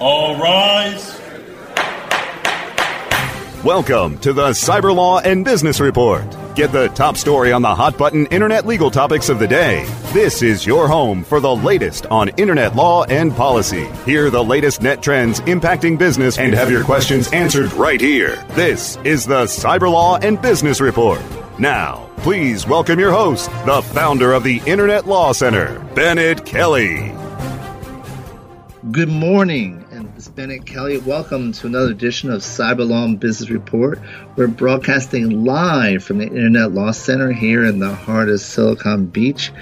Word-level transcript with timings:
All 0.00 0.34
rise. 0.40 1.20
Welcome 3.62 4.16
to 4.20 4.32
the 4.32 4.48
Cyber 4.52 4.96
Law 4.96 5.18
and 5.18 5.44
Business 5.44 5.78
Report. 5.78 6.24
Get 6.54 6.72
the 6.72 6.88
top 6.88 7.18
story 7.18 7.52
on 7.52 7.60
the 7.60 7.74
hot 7.74 7.98
button 7.98 8.24
internet 8.26 8.66
legal 8.66 8.90
topics 8.90 9.28
of 9.28 9.38
the 9.38 9.46
day. 9.46 9.84
This 10.14 10.40
is 10.40 10.64
your 10.64 10.88
home 10.88 11.22
for 11.22 11.38
the 11.38 11.54
latest 11.54 12.06
on 12.06 12.30
internet 12.38 12.74
law 12.74 13.04
and 13.04 13.36
policy. 13.36 13.90
Hear 14.06 14.30
the 14.30 14.42
latest 14.42 14.80
net 14.80 15.02
trends 15.02 15.40
impacting 15.40 15.98
business 15.98 16.38
and 16.38 16.54
have 16.54 16.70
your 16.70 16.82
questions 16.82 17.30
answered 17.34 17.70
right 17.74 18.00
here. 18.00 18.42
This 18.52 18.96
is 19.04 19.26
the 19.26 19.44
Cyber 19.44 19.92
Law 19.92 20.16
and 20.16 20.40
Business 20.40 20.80
Report. 20.80 21.20
Now, 21.58 22.08
please 22.16 22.66
welcome 22.66 22.98
your 22.98 23.12
host, 23.12 23.50
the 23.66 23.82
founder 23.82 24.32
of 24.32 24.44
the 24.44 24.62
Internet 24.64 25.06
Law 25.06 25.32
Center, 25.32 25.78
Bennet 25.94 26.46
Kelly. 26.46 27.14
Good 28.90 29.10
morning, 29.10 29.79
and 30.40 30.52
it's 30.52 30.72
Bennet 30.72 31.02
Welcome 31.04 31.52
to 31.52 31.66
another 31.66 31.90
edition 31.90 32.30
of 32.30 32.40
Cyber 32.40 32.88
Law 32.88 33.04
and 33.04 33.20
Business 33.20 33.50
Report. 33.50 34.00
We're 34.36 34.48
broadcasting 34.48 35.44
live 35.44 36.02
from 36.02 36.16
the 36.16 36.28
Internet 36.28 36.72
Law 36.72 36.92
Center 36.92 37.30
here 37.30 37.66
in 37.66 37.78
the 37.78 37.94
heart 37.94 38.30
of 38.30 38.40
Silicon 38.40 39.04
Beach 39.04 39.52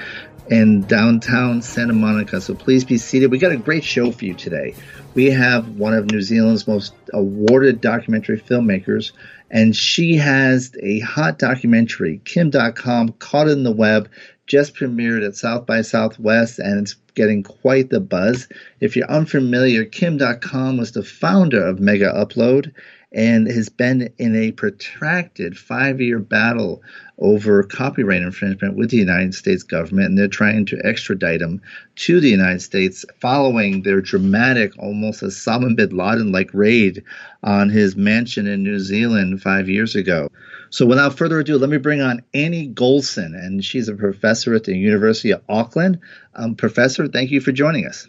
in 0.49 0.83
downtown 0.83 1.63
Santa 1.63 1.95
Monica. 1.95 2.41
So 2.41 2.55
please 2.55 2.85
be 2.85 2.97
seated. 2.97 3.33
We 3.33 3.39
got 3.39 3.51
a 3.51 3.57
great 3.57 3.83
show 3.83 4.13
for 4.13 4.25
you 4.25 4.35
today. 4.35 4.77
We 5.15 5.33
have 5.33 5.69
one 5.71 5.95
of 5.95 6.13
New 6.13 6.23
Zealand's 6.23 6.69
most 6.69 6.95
awarded 7.13 7.81
documentary 7.81 8.41
filmmakers, 8.41 9.11
and 9.51 9.75
she 9.75 10.15
has 10.19 10.77
a 10.81 11.01
hot 11.01 11.41
documentary, 11.41 12.21
Kim 12.25 12.53
Dotcom, 12.53 13.19
Caught 13.19 13.49
in 13.49 13.65
the 13.65 13.73
Web, 13.73 14.09
just 14.49 14.75
premiered 14.75 15.25
at 15.25 15.37
South 15.37 15.67
by 15.67 15.83
Southwest, 15.83 16.59
and 16.59 16.81
it's 16.81 16.95
getting 17.15 17.43
quite 17.43 17.91
the 17.91 18.01
buzz. 18.01 18.49
If 18.81 18.97
you're 18.97 19.11
unfamiliar, 19.11 19.85
Kim 19.85 20.19
Dotcom 20.19 20.79
was 20.79 20.93
the 20.93 21.05
founder 21.05 21.65
of 21.65 21.79
Mega 21.79 22.13
Upload 22.13 22.73
and 23.13 23.47
has 23.49 23.69
been 23.69 24.13
in 24.19 24.37
a 24.37 24.53
protracted 24.53 25.57
five 25.57 26.01
year 26.01 26.19
battle 26.19 26.83
over 27.19 27.63
copyright 27.63 28.23
infringement 28.23 28.77
with 28.77 28.91
the 28.91 28.97
United 28.97 29.35
States 29.35 29.63
government, 29.63 30.11
and 30.11 30.19
they're 30.19 30.29
trying 30.29 30.65
to 30.67 30.81
extradite 30.85 31.41
him 31.41 31.61
to 31.97 32.21
the 32.21 32.29
United 32.29 32.61
States 32.61 33.05
following 33.19 33.83
their 33.83 34.01
dramatic, 34.01 34.73
almost 34.79 35.23
Osama 35.23 35.75
bin 35.75 35.97
Laden 35.97 36.33
like 36.33 36.51
raid 36.53 37.03
on 37.43 37.71
his 37.71 37.97
mansion 37.97 38.47
in 38.47 38.63
New 38.63 38.79
Zealand 38.79 39.43
five 39.43 39.69
years 39.69 39.97
ago. 39.97 40.29
So, 40.71 40.87
without 40.87 41.17
further 41.17 41.39
ado, 41.41 41.59
let 41.59 41.71
me 41.71 41.79
bring 41.79 42.01
on 42.01 42.23
Annie 42.35 42.69
Goldson, 42.69 43.35
and 43.35 43.65
she's 43.65 43.89
a 43.89 43.95
professor 43.95 44.55
at 44.55 44.65
the 44.65 44.77
University 44.77 45.31
of 45.31 45.43
Auckland. 45.49 45.99
Um, 46.35 46.55
professor, 46.55 47.09
thank 47.09 47.31
you 47.31 47.41
for 47.41 47.53
joining 47.53 47.87
us. 47.87 48.07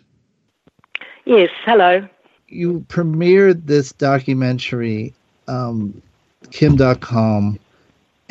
Yes, 1.25 1.49
hello. 1.63 2.07
You 2.47 2.85
premiered 2.89 3.65
this 3.65 3.91
documentary, 3.93 5.13
um, 5.47 6.01
Kim 6.51 6.75
Dotcom, 6.75 7.59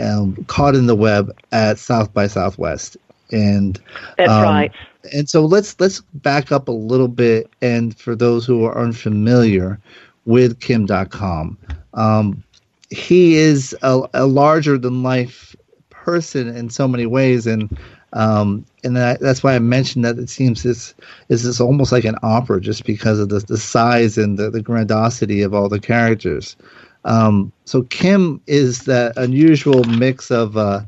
um, 0.01 0.45
Caught 0.47 0.75
in 0.75 0.87
the 0.87 0.97
Web 0.97 1.37
at 1.53 1.79
South 1.79 2.13
by 2.13 2.27
Southwest. 2.27 2.97
And 3.31 3.81
that's 4.17 4.31
um, 4.31 4.43
right. 4.43 4.73
And 5.13 5.29
so 5.29 5.45
let's 5.45 5.79
let's 5.81 6.01
back 6.15 6.51
up 6.51 6.69
a 6.69 6.73
little 6.73 7.09
bit. 7.09 7.51
And 7.63 7.97
for 7.97 8.17
those 8.17 8.45
who 8.45 8.65
are 8.65 8.79
unfamiliar 8.79 9.79
with 10.25 10.61
Kim 10.61 10.87
Dotcom, 10.87 11.57
um, 11.95 12.43
he 12.91 13.37
is 13.37 13.77
a, 13.83 14.09
a 14.15 14.27
larger 14.27 14.79
than 14.79 15.03
life 15.03 15.55
person 15.91 16.49
in 16.49 16.71
so 16.71 16.89
many 16.89 17.07
ways, 17.07 17.47
and 17.47 17.77
um, 18.15 18.65
and 18.83 18.97
that, 18.97 19.21
that's 19.21 19.43
why 19.43 19.55
I 19.55 19.59
mentioned 19.59 20.05
that 20.05 20.19
it 20.19 20.31
seems 20.31 20.63
this 20.63 20.95
is 21.29 21.45
this 21.45 21.61
almost 21.61 21.93
like 21.93 22.05
an 22.05 22.17
opera, 22.23 22.61
just 22.61 22.85
because 22.85 23.19
of 23.19 23.29
the 23.29 23.41
the 23.41 23.59
size 23.59 24.17
and 24.17 24.39
the, 24.39 24.51
the 24.51 24.63
grandiosity 24.63 25.43
of 25.43 25.55
all 25.55 25.69
the 25.69 25.81
characters. 25.81 26.57
Um, 27.05 27.53
so 27.65 27.83
Kim 27.85 28.41
is 28.47 28.85
that 28.85 29.17
unusual 29.17 29.85
mix 29.85 30.31
of 30.31 30.57
uh, 30.57 30.81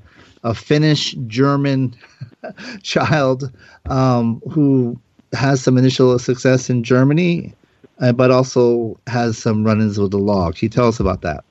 a 0.44 0.54
Finnish 0.54 1.12
German 1.26 1.94
child 2.82 3.52
um, 3.88 4.42
who 4.50 4.98
has 5.32 5.62
some 5.62 5.78
initial 5.78 6.18
success 6.18 6.68
in 6.68 6.82
Germany, 6.82 7.54
uh, 8.00 8.12
but 8.12 8.30
also 8.30 8.98
has 9.06 9.38
some 9.38 9.64
run-ins 9.64 9.98
with 9.98 10.10
the 10.10 10.18
law. 10.18 10.50
Can 10.50 10.66
you 10.66 10.68
tell 10.68 10.88
us 10.88 10.98
about 10.98 11.22
that? 11.22 11.44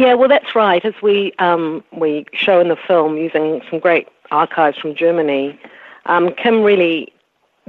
Yeah, 0.00 0.14
well, 0.14 0.30
that's 0.30 0.54
right. 0.54 0.82
As 0.82 0.94
we 1.02 1.34
um, 1.38 1.84
we 1.92 2.24
show 2.32 2.58
in 2.58 2.68
the 2.68 2.76
film, 2.76 3.18
using 3.18 3.60
some 3.68 3.78
great 3.78 4.08
archives 4.30 4.78
from 4.78 4.94
Germany, 4.94 5.60
um, 6.06 6.32
Kim 6.36 6.62
really 6.62 7.12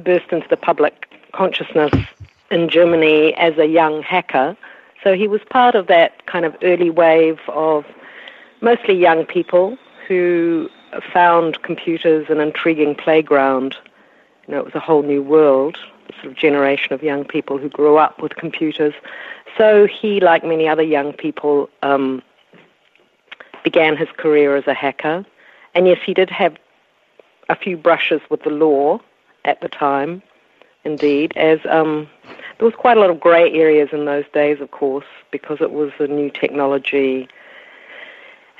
burst 0.01 0.31
into 0.31 0.47
the 0.47 0.55
public 0.55 1.13
consciousness 1.33 1.91
in 2.49 2.69
Germany 2.69 3.33
as 3.33 3.57
a 3.57 3.65
young 3.65 4.01
hacker. 4.01 4.55
So 5.03 5.13
he 5.13 5.27
was 5.27 5.41
part 5.49 5.75
of 5.75 5.87
that 5.87 6.25
kind 6.25 6.45
of 6.45 6.55
early 6.63 6.89
wave 6.89 7.41
of 7.49 7.83
mostly 8.61 8.97
young 8.97 9.25
people 9.25 9.77
who 10.07 10.69
found 11.11 11.61
computers 11.63 12.27
an 12.29 12.39
intriguing 12.39 12.95
playground. 12.95 13.75
You 14.47 14.55
know, 14.55 14.59
it 14.59 14.65
was 14.65 14.75
a 14.75 14.79
whole 14.79 15.03
new 15.03 15.21
world, 15.21 15.77
the 16.07 16.13
sort 16.13 16.25
of 16.27 16.35
generation 16.35 16.93
of 16.93 17.03
young 17.03 17.25
people 17.25 17.57
who 17.57 17.69
grew 17.69 17.97
up 17.97 18.21
with 18.21 18.35
computers. 18.35 18.93
So 19.57 19.85
he, 19.85 20.19
like 20.19 20.43
many 20.43 20.67
other 20.67 20.83
young 20.83 21.13
people, 21.13 21.69
um, 21.83 22.21
began 23.63 23.95
his 23.95 24.09
career 24.17 24.55
as 24.55 24.67
a 24.67 24.73
hacker. 24.73 25.25
And 25.75 25.87
yes, 25.87 25.99
he 26.05 26.13
did 26.13 26.29
have 26.29 26.57
a 27.49 27.55
few 27.55 27.77
brushes 27.77 28.21
with 28.29 28.43
the 28.43 28.49
law 28.49 28.99
at 29.45 29.61
the 29.61 29.69
time, 29.69 30.21
indeed, 30.83 31.33
as 31.35 31.59
um, 31.69 32.09
there 32.57 32.65
was 32.65 32.75
quite 32.75 32.97
a 32.97 32.99
lot 32.99 33.09
of 33.09 33.19
grey 33.19 33.51
areas 33.53 33.89
in 33.91 34.05
those 34.05 34.25
days, 34.33 34.59
of 34.61 34.71
course, 34.71 35.05
because 35.31 35.59
it 35.61 35.71
was 35.71 35.91
a 35.99 36.07
new 36.07 36.29
technology. 36.29 37.27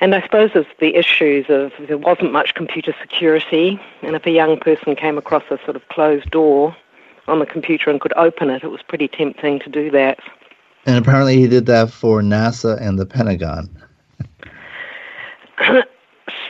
And 0.02 0.16
I 0.16 0.22
suppose 0.22 0.50
there's 0.52 0.66
the 0.80 0.96
issues 0.96 1.46
of 1.48 1.72
there 1.86 1.96
wasn't 1.96 2.32
much 2.32 2.54
computer 2.54 2.92
security, 3.00 3.80
and 4.02 4.16
if 4.16 4.26
a 4.26 4.32
young 4.32 4.58
person 4.58 4.96
came 4.96 5.16
across 5.16 5.44
a 5.44 5.58
sort 5.64 5.76
of 5.76 5.88
closed 5.90 6.28
door 6.32 6.76
on 7.28 7.38
the 7.38 7.46
computer 7.46 7.88
and 7.88 8.00
could 8.00 8.12
open 8.16 8.50
it, 8.50 8.64
it 8.64 8.66
was 8.66 8.82
pretty 8.82 9.06
tempting 9.06 9.60
to 9.60 9.70
do 9.70 9.92
that. 9.92 10.18
And 10.86 10.98
apparently, 10.98 11.36
he 11.36 11.46
did 11.46 11.66
that 11.66 11.92
for 11.92 12.20
NASA 12.20 12.80
and 12.80 12.98
the 12.98 13.06
Pentagon. 13.06 13.70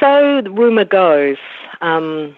so 0.01 0.41
the 0.41 0.51
rumor 0.51 0.87
goes. 0.87 1.37
Um, 1.83 2.35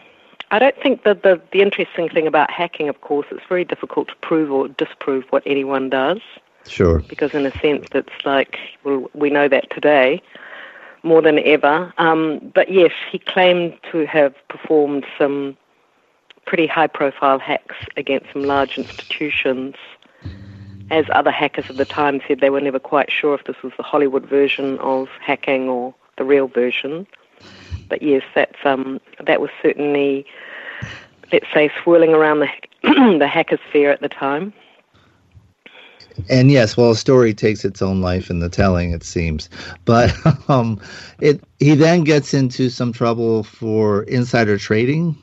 I 0.51 0.59
don't 0.59 0.77
think 0.83 1.05
that 1.05 1.23
the, 1.23 1.41
the 1.53 1.63
interesting 1.63 2.09
thing 2.09 2.27
about 2.27 2.51
hacking, 2.51 2.89
of 2.89 3.03
course, 3.03 3.29
it's 3.31 3.47
very 3.49 3.65
difficult 3.65 4.09
to 4.09 4.17
prove 4.17 4.51
or 4.51 4.67
disprove 4.67 5.27
what 5.31 5.45
anyone 5.47 5.91
does. 5.91 6.19
Sure. 6.67 7.05
Because 7.09 7.35
in 7.35 7.47
a 7.47 7.53
sense, 7.61 7.87
it's 7.95 8.25
like 8.25 8.59
well, 8.83 9.09
we 9.15 9.31
know 9.31 9.47
that 9.47 9.71
today 9.71 10.21
more 11.05 11.23
than 11.23 11.39
ever. 11.41 11.93
Um, 11.99 12.53
but 12.55 12.73
yes, 12.73 12.93
he 13.11 13.19
claimed 13.19 13.79
to 13.93 14.07
have 14.07 14.35
performed 14.49 15.07
some 15.19 15.57
pretty 16.47 16.67
high-profile 16.67 17.39
hacks 17.39 17.77
against 17.97 18.27
some 18.33 18.43
large 18.43 18.77
institutions 18.77 19.77
as 20.91 21.07
other 21.13 21.31
hackers 21.31 21.71
of 21.71 21.77
the 21.77 21.85
time 21.85 22.21
said, 22.29 22.41
they 22.41 22.51
were 22.51 22.61
never 22.61 22.79
quite 22.79 23.11
sure 23.11 23.35
if 23.35 23.45
this 23.45 23.57
was 23.63 23.73
the 23.77 23.83
Hollywood 23.83 24.27
version 24.27 24.79
of 24.81 25.09
hacking 25.21 25.69
or 25.69 25.95
the 26.19 26.25
real 26.25 26.47
version. 26.47 27.07
But 27.89 28.03
yes, 28.03 28.23
that's 28.35 28.59
um, 28.65 29.01
that 29.27 29.41
was 29.41 29.51
certainly 29.63 30.27
let's 31.33 31.47
say, 31.53 31.71
swirling 31.83 32.15
around 32.15 32.41
the 32.41 32.49
the 33.19 33.27
hacker 33.27 33.59
sphere 33.69 33.91
at 33.91 34.01
the 34.01 34.09
time. 34.09 34.53
And 36.29 36.51
yes, 36.51 36.77
well, 36.77 36.93
a 36.93 36.97
story 36.97 37.35
takes 37.35 37.65
its 37.65 37.83
own 37.83 38.01
life 38.01 38.31
in 38.31 38.39
the 38.39 38.49
telling, 38.49 38.93
it 38.93 39.03
seems. 39.03 39.49
But 39.85 40.15
um, 40.49 40.81
it 41.21 41.43
he 41.59 41.75
then 41.75 42.05
gets 42.05 42.35
into 42.35 42.71
some 42.71 42.93
trouble 42.93 43.43
for 43.43 44.05
insider 44.05 44.59
trading. 44.59 45.17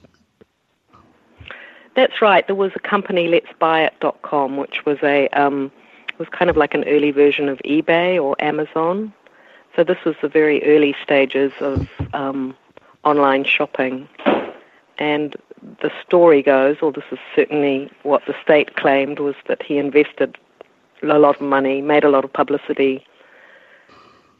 That's 1.96 2.22
right. 2.22 2.46
There 2.48 2.56
was 2.56 2.72
a 2.76 2.80
company, 2.80 3.28
Let's 3.28 3.52
Buy 3.60 3.84
It.com, 3.84 4.58
which 4.58 4.86
was 4.86 4.98
a 5.04 5.28
um, 5.30 5.72
was 6.18 6.30
kind 6.30 6.50
of 6.50 6.56
like 6.56 6.74
an 6.74 6.84
early 6.86 7.12
version 7.12 7.50
of 7.50 7.58
eBay 7.60 8.22
or 8.22 8.36
Amazon. 8.40 9.14
So 9.76 9.84
this 9.84 9.98
was 10.06 10.16
the 10.22 10.30
very 10.30 10.64
early 10.64 10.96
stages 11.04 11.52
of 11.60 11.90
um, 12.14 12.56
online 13.04 13.44
shopping. 13.44 14.08
And 14.98 15.36
the 15.82 15.92
story 16.06 16.44
goes, 16.44 16.78
or 16.82 16.92
this 16.92 17.06
is 17.12 17.20
certainly 17.36 17.90
what 18.04 18.24
the 18.28 18.36
state 18.44 18.76
claimed, 18.76 19.20
was 19.20 19.36
that 19.48 19.64
he 19.64 19.78
invested 19.78 20.38
a 21.04 21.20
lot 21.20 21.36
of 21.36 21.42
money, 21.42 21.82
made 21.82 22.04
a 22.04 22.10
lot 22.10 22.24
of 22.24 22.32
publicity 22.34 23.06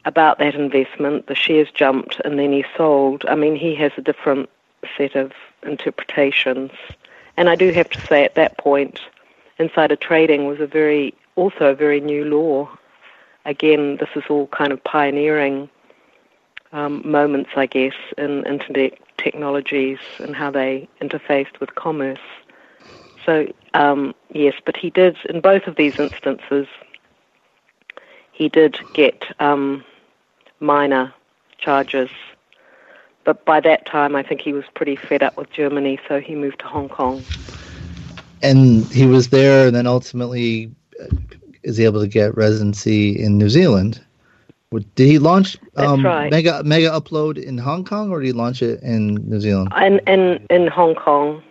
about 0.04 0.38
that 0.38 0.54
investment. 0.54 1.26
The 1.26 1.34
shares 1.34 1.70
jumped 1.72 2.20
and 2.24 2.38
then 2.38 2.52
he 2.52 2.64
sold. 2.76 3.24
I 3.28 3.34
mean, 3.34 3.56
he 3.56 3.74
has 3.76 3.92
a 3.96 4.02
different 4.02 4.48
set 4.96 5.14
of 5.14 5.32
interpretations. 5.62 6.72
And 7.36 7.48
I 7.48 7.54
do 7.54 7.72
have 7.72 7.88
to 7.90 8.00
say, 8.06 8.24
at 8.24 8.34
that 8.34 8.58
point, 8.58 9.00
insider 9.58 9.96
trading 9.96 10.46
was 10.46 10.60
a 10.60 10.66
very, 10.66 11.14
also 11.36 11.70
a 11.70 11.74
very 11.74 12.00
new 12.00 12.24
law. 12.24 12.68
Again, 13.44 13.96
this 13.96 14.10
is 14.14 14.24
all 14.28 14.46
kind 14.48 14.72
of 14.72 14.82
pioneering 14.84 15.68
um, 16.72 17.02
moments, 17.08 17.50
I 17.56 17.66
guess, 17.66 17.94
in 18.18 18.44
internet 18.46 18.98
technologies 19.18 19.98
and 20.18 20.34
how 20.34 20.50
they 20.50 20.88
interfaced 21.00 21.60
with 21.60 21.74
commerce. 21.74 22.18
So, 23.24 23.52
um, 23.74 24.14
yes, 24.32 24.54
but 24.64 24.76
he 24.76 24.90
did, 24.90 25.16
in 25.28 25.40
both 25.40 25.66
of 25.66 25.76
these 25.76 25.98
instances, 25.98 26.66
he 28.32 28.48
did 28.48 28.78
get 28.94 29.24
um, 29.40 29.84
minor 30.60 31.12
charges. 31.58 32.10
But 33.24 33.44
by 33.44 33.60
that 33.60 33.86
time, 33.86 34.16
I 34.16 34.22
think 34.22 34.40
he 34.40 34.52
was 34.52 34.64
pretty 34.74 34.96
fed 34.96 35.22
up 35.22 35.36
with 35.36 35.50
Germany, 35.52 36.00
so 36.08 36.20
he 36.20 36.34
moved 36.34 36.58
to 36.60 36.66
Hong 36.66 36.88
Kong. 36.88 37.22
And 38.42 38.84
he 38.86 39.06
was 39.06 39.28
there, 39.28 39.68
and 39.68 39.76
then 39.76 39.86
ultimately 39.86 40.72
uh, 41.00 41.06
is 41.62 41.78
able 41.78 42.00
to 42.00 42.08
get 42.08 42.36
residency 42.36 43.10
in 43.22 43.38
New 43.38 43.48
Zealand. 43.48 44.00
Did 44.94 45.06
he 45.06 45.18
launch 45.18 45.56
um, 45.76 46.04
right. 46.04 46.30
Mega 46.30 46.62
Mega 46.64 46.88
Upload 46.88 47.36
in 47.36 47.58
Hong 47.58 47.84
Kong, 47.84 48.10
or 48.10 48.20
did 48.20 48.26
he 48.28 48.32
launch 48.32 48.62
it 48.62 48.82
in 48.82 49.16
New 49.28 49.38
Zealand? 49.38 49.70
In 49.80 49.98
in 50.06 50.46
in 50.48 50.66
Hong 50.66 50.94
Kong. 50.94 51.42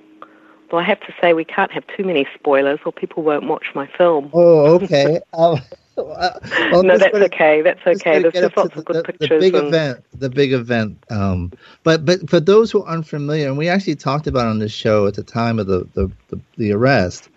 Well, 0.71 0.81
I 0.81 0.85
have 0.85 1.01
to 1.01 1.13
say 1.21 1.33
we 1.33 1.44
can't 1.44 1.71
have 1.71 1.83
too 1.97 2.03
many 2.03 2.25
spoilers, 2.33 2.79
or 2.85 2.94
people 2.94 3.23
won't 3.23 3.47
watch 3.47 3.65
my 3.75 3.88
film. 3.88 4.29
Oh, 4.33 4.75
okay. 4.75 5.19
um, 5.33 5.59
well, 5.97 6.83
no, 6.83 6.97
that's 6.97 7.13
okay. 7.13 7.62
That's 7.62 7.85
okay. 7.85 8.21
There's 8.21 8.33
just 8.33 8.56
lots 8.56 8.73
the, 8.73 8.79
of 8.79 8.85
good 8.85 8.95
the, 8.95 9.03
pictures. 9.03 9.29
The 9.29 9.39
big 9.39 9.56
and... 9.56 9.68
event. 9.68 10.06
The 10.18 10.29
big 10.29 10.53
event. 10.53 11.03
Um, 11.09 11.51
but 11.83 12.06
but 12.06 12.29
for 12.29 12.39
those 12.39 12.71
who 12.71 12.83
aren't 12.83 13.07
familiar, 13.07 13.47
and 13.47 13.57
we 13.57 13.68
actually 13.68 13.95
talked 13.95 14.27
about 14.27 14.47
on 14.47 14.59
this 14.59 14.71
show 14.71 15.07
at 15.07 15.15
the 15.15 15.23
time 15.23 15.59
of 15.59 15.68
the 15.68 15.88
the, 15.94 16.09
the, 16.29 16.39
the 16.57 16.71
arrest, 16.71 17.29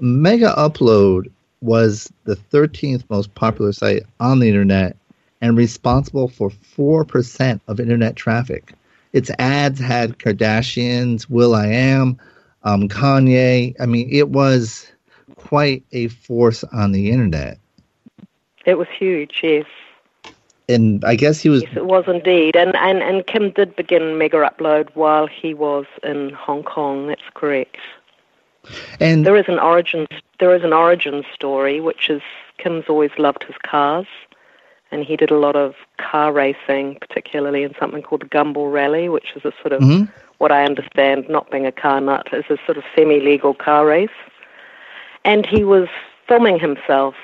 Mega 0.00 0.52
Upload 0.56 1.30
was 1.62 2.10
the 2.24 2.36
13th 2.36 3.04
most 3.10 3.34
popular 3.34 3.72
site 3.72 4.02
on 4.18 4.40
the 4.40 4.48
internet 4.48 4.96
and 5.42 5.56
responsible 5.56 6.28
for 6.28 6.50
4% 6.50 7.60
of 7.68 7.80
internet 7.80 8.16
traffic. 8.16 8.72
Its 9.12 9.30
ads 9.38 9.78
had 9.78 10.18
Kardashians, 10.18 11.28
will.i.am, 11.28 12.18
um, 12.62 12.88
Kanye. 12.88 13.74
I 13.80 13.86
mean, 13.86 14.08
it 14.10 14.30
was 14.30 14.90
quite 15.36 15.84
a 15.92 16.08
force 16.08 16.64
on 16.64 16.92
the 16.92 17.10
internet. 17.10 17.58
It 18.66 18.78
was 18.78 18.88
huge, 18.88 19.40
yes. 19.42 19.66
And 20.68 21.04
I 21.04 21.16
guess 21.16 21.40
he 21.40 21.48
was. 21.48 21.62
Yes, 21.62 21.76
it 21.76 21.86
was 21.86 22.04
indeed. 22.06 22.54
And, 22.54 22.76
and, 22.76 23.02
and 23.02 23.26
Kim 23.26 23.50
did 23.50 23.74
begin 23.74 24.18
Mega 24.18 24.36
Upload 24.36 24.90
while 24.94 25.26
he 25.26 25.54
was 25.54 25.86
in 26.04 26.30
Hong 26.30 26.62
Kong. 26.62 27.08
That's 27.08 27.22
correct. 27.34 27.78
And 29.00 29.26
there 29.26 29.36
is 29.36 29.46
an 29.48 29.58
origin. 29.58 30.06
There 30.38 30.54
is 30.54 30.62
an 30.62 30.72
origin 30.72 31.24
story, 31.34 31.80
which 31.80 32.08
is 32.08 32.22
Kim's 32.58 32.84
always 32.88 33.10
loved 33.18 33.42
his 33.44 33.56
cars, 33.62 34.06
and 34.92 35.04
he 35.04 35.16
did 35.16 35.30
a 35.30 35.38
lot 35.38 35.56
of 35.56 35.74
car 35.98 36.32
racing, 36.32 36.98
particularly 37.00 37.62
in 37.62 37.74
something 37.80 38.02
called 38.02 38.22
the 38.22 38.26
Gumball 38.26 38.72
Rally, 38.72 39.08
which 39.08 39.32
is 39.34 39.44
a 39.44 39.52
sort 39.62 39.72
of 39.72 39.82
mm-hmm. 39.82 40.04
What 40.40 40.50
I 40.50 40.64
understand, 40.64 41.28
not 41.28 41.50
being 41.50 41.66
a 41.66 41.72
car 41.72 42.00
nut, 42.00 42.26
is 42.32 42.46
a 42.48 42.56
sort 42.64 42.78
of 42.78 42.84
semi-legal 42.96 43.52
car 43.52 43.84
race. 43.84 44.08
And 45.22 45.44
he 45.44 45.64
was 45.64 45.86
filming 46.26 46.58
himself 46.58 47.14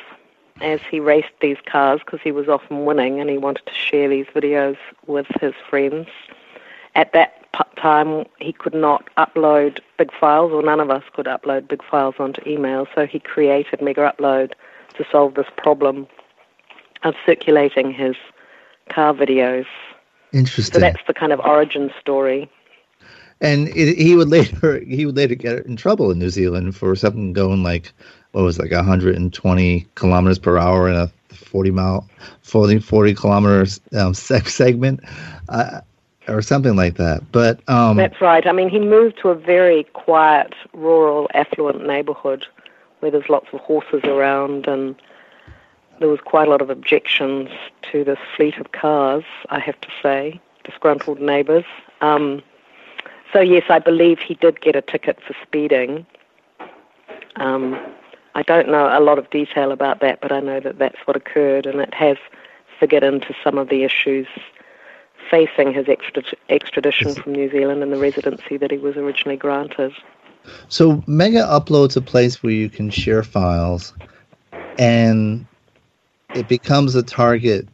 as 0.60 0.80
he 0.90 1.00
raced 1.00 1.32
these 1.40 1.56
cars 1.64 2.00
because 2.04 2.20
he 2.22 2.30
was 2.30 2.46
often 2.46 2.84
winning, 2.84 3.18
and 3.18 3.30
he 3.30 3.38
wanted 3.38 3.64
to 3.64 3.72
share 3.72 4.06
these 4.10 4.26
videos 4.34 4.76
with 5.06 5.26
his 5.40 5.54
friends. 5.68 6.08
At 6.94 7.14
that 7.14 7.32
time, 7.76 8.26
he 8.38 8.52
could 8.52 8.74
not 8.74 9.08
upload 9.16 9.80
big 9.96 10.12
files, 10.12 10.52
or 10.52 10.62
none 10.62 10.80
of 10.80 10.90
us 10.90 11.04
could 11.14 11.24
upload 11.24 11.68
big 11.68 11.82
files 11.82 12.16
onto 12.18 12.46
email, 12.46 12.86
so 12.94 13.06
he 13.06 13.18
created 13.18 13.80
Mega 13.80 14.12
Upload 14.14 14.52
to 14.98 15.06
solve 15.10 15.34
this 15.34 15.48
problem 15.56 16.06
of 17.02 17.14
circulating 17.24 17.92
his 17.92 18.14
car 18.90 19.14
videos. 19.14 19.66
Interesting. 20.34 20.74
So 20.74 20.80
that's 20.80 21.00
the 21.06 21.14
kind 21.14 21.32
of 21.32 21.40
origin 21.40 21.90
story. 21.98 22.50
And 23.41 23.69
it, 23.69 23.99
he 23.99 24.17
would 24.17 24.29
later 24.37 24.81
he 24.81 25.06
would 25.06 25.17
later 25.17 25.35
get 25.35 25.67
in 25.67 25.77
trouble 25.77 26.11
in 26.11 26.19
New 26.19 26.31
Zealand 26.31 26.77
for 26.77 26.94
something 26.97 27.33
going 27.33 27.62
like 27.62 27.93
what 28.33 28.43
was 28.43 28.59
it, 28.59 28.62
like 28.62 28.73
120 28.73 29.87
kilometers 29.94 30.38
per 30.38 30.59
hour 30.59 30.88
in 30.88 30.97
a 30.97 31.11
40 31.35 31.71
mile 31.71 32.09
40 32.43 32.79
40 32.81 33.15
kilometers 33.15 33.81
um, 33.94 34.15
segment. 34.15 35.00
Uh, 35.49 35.81
or 36.29 36.43
something 36.43 36.75
like 36.75 36.97
that. 36.97 37.23
But 37.31 37.61
um, 37.69 37.97
that's 37.97 38.21
right. 38.21 38.44
I 38.47 38.53
mean, 38.53 38.69
he 38.69 38.81
moved 38.81 39.19
to 39.23 39.29
a 39.29 39.35
very 39.35 39.85
quiet, 39.93 40.55
rural, 40.73 41.29
affluent 41.35 41.87
neighborhood 41.87 42.44
where 43.00 43.11
there's 43.11 43.29
lots 43.29 43.47
of 43.53 43.61
horses 43.61 44.03
around 44.05 44.67
and 44.67 44.97
there 46.00 46.09
was 46.09 46.21
quite 46.21 46.49
a 46.49 46.50
lot 46.50 46.61
of 46.61 46.71
objections 46.71 47.49
to 47.93 48.05
this 48.05 48.19
fleet 48.37 48.56
of 48.59 48.73
cars, 48.73 49.25
I 49.49 49.61
have 49.61 49.81
to 49.81 49.88
say, 50.03 50.41
disgruntled 50.65 51.21
neighbours. 51.21 51.65
Um, 52.00 52.43
so, 53.32 53.40
yes, 53.40 53.64
I 53.69 53.78
believe 53.78 54.19
he 54.19 54.34
did 54.34 54.61
get 54.61 54.76
a 54.76 54.82
ticket 54.82 55.19
for 55.26 55.34
speeding. 55.43 56.06
Um, 57.37 57.78
I 58.34 58.43
don't 58.43 58.69
know 58.69 58.87
a 58.87 59.00
lot 59.00 59.19
of 59.19 59.28
detail 59.31 59.73
about 59.73 60.00
that, 60.00 60.21
but 60.21 60.33
I 60.33 60.40
know 60.40 60.61
that 60.61 60.78
that's 60.78 60.99
what 61.06 61.16
occurred, 61.16 61.66
and 61.66 61.80
it 61.80 61.95
has 61.95 62.16
figured 62.78 63.02
into 63.02 63.35
some 63.42 63.59
of 63.59 63.68
the 63.68 63.83
issues 63.83 64.26
facing 65.30 65.73
his 65.73 65.87
extradition 66.49 67.14
from 67.14 67.33
New 67.33 67.50
Zealand 67.50 67.83
and 67.83 67.92
the 67.92 67.99
residency 67.99 68.56
that 68.59 68.71
he 68.71 68.78
was 68.78 68.97
originally 68.97 69.37
granted. 69.37 69.92
So, 70.68 71.02
Mega 71.06 71.42
uploads 71.42 71.97
a 71.97 72.00
place 72.00 72.42
where 72.42 72.52
you 72.52 72.68
can 72.68 72.90
share 72.90 73.23
files, 73.23 73.92
and 74.78 75.47
it 76.35 76.47
becomes 76.47 76.95
a 76.95 77.02
target 77.02 77.66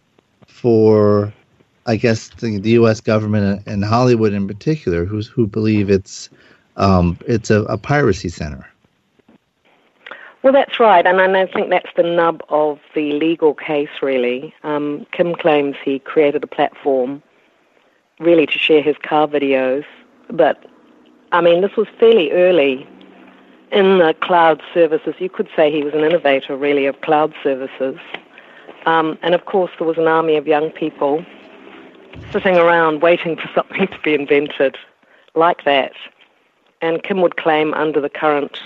for, 0.46 1.32
I 1.86 1.96
guess, 1.96 2.28
the, 2.28 2.58
the 2.58 2.70
U.S. 2.70 3.00
government 3.00 3.62
and 3.66 3.84
Hollywood 3.84 4.32
in 4.32 4.46
particular, 4.46 5.04
who's 5.04 5.26
who 5.26 5.46
believe 5.46 5.90
it's 5.90 6.30
um, 6.76 7.18
it's 7.26 7.50
a, 7.50 7.62
a, 7.64 7.76
piracy 7.76 8.28
center. 8.28 8.66
Well, 10.42 10.52
that's 10.52 10.80
right, 10.80 11.06
and 11.06 11.20
I 11.20 11.46
think 11.46 11.68
that's 11.68 11.90
the 11.96 12.02
nub 12.02 12.42
of 12.48 12.80
the 12.94 13.12
legal 13.12 13.54
case. 13.54 13.90
Really, 14.00 14.54
um, 14.62 15.06
Kim 15.12 15.34
claims 15.34 15.76
he 15.84 15.98
created 15.98 16.44
a 16.44 16.46
platform 16.46 17.22
really 18.20 18.46
to 18.46 18.58
share 18.58 18.82
his 18.82 18.96
car 19.02 19.26
videos, 19.26 19.84
but 20.30 20.64
I 21.32 21.40
mean, 21.40 21.62
this 21.62 21.76
was 21.76 21.88
fairly 21.98 22.30
early 22.30 22.86
in 23.72 23.98
the 23.98 24.14
cloud 24.20 24.62
services. 24.72 25.14
You 25.18 25.30
could 25.30 25.48
say 25.56 25.72
he 25.72 25.82
was 25.82 25.94
an 25.94 26.04
innovator, 26.04 26.56
really, 26.56 26.86
of 26.86 27.00
cloud 27.00 27.34
services. 27.42 27.98
Um, 28.86 29.18
and 29.22 29.34
of 29.34 29.46
course, 29.46 29.70
there 29.78 29.86
was 29.86 29.98
an 29.98 30.08
army 30.08 30.36
of 30.36 30.46
young 30.46 30.70
people 30.70 31.24
sitting 32.30 32.56
around 32.56 33.02
waiting 33.02 33.36
for 33.36 33.48
something 33.54 33.86
to 33.86 33.98
be 34.02 34.14
invented 34.14 34.76
like 35.34 35.64
that. 35.64 35.92
And 36.80 37.02
Kim 37.02 37.20
would 37.20 37.36
claim 37.36 37.74
under 37.74 38.00
the 38.00 38.08
current 38.08 38.60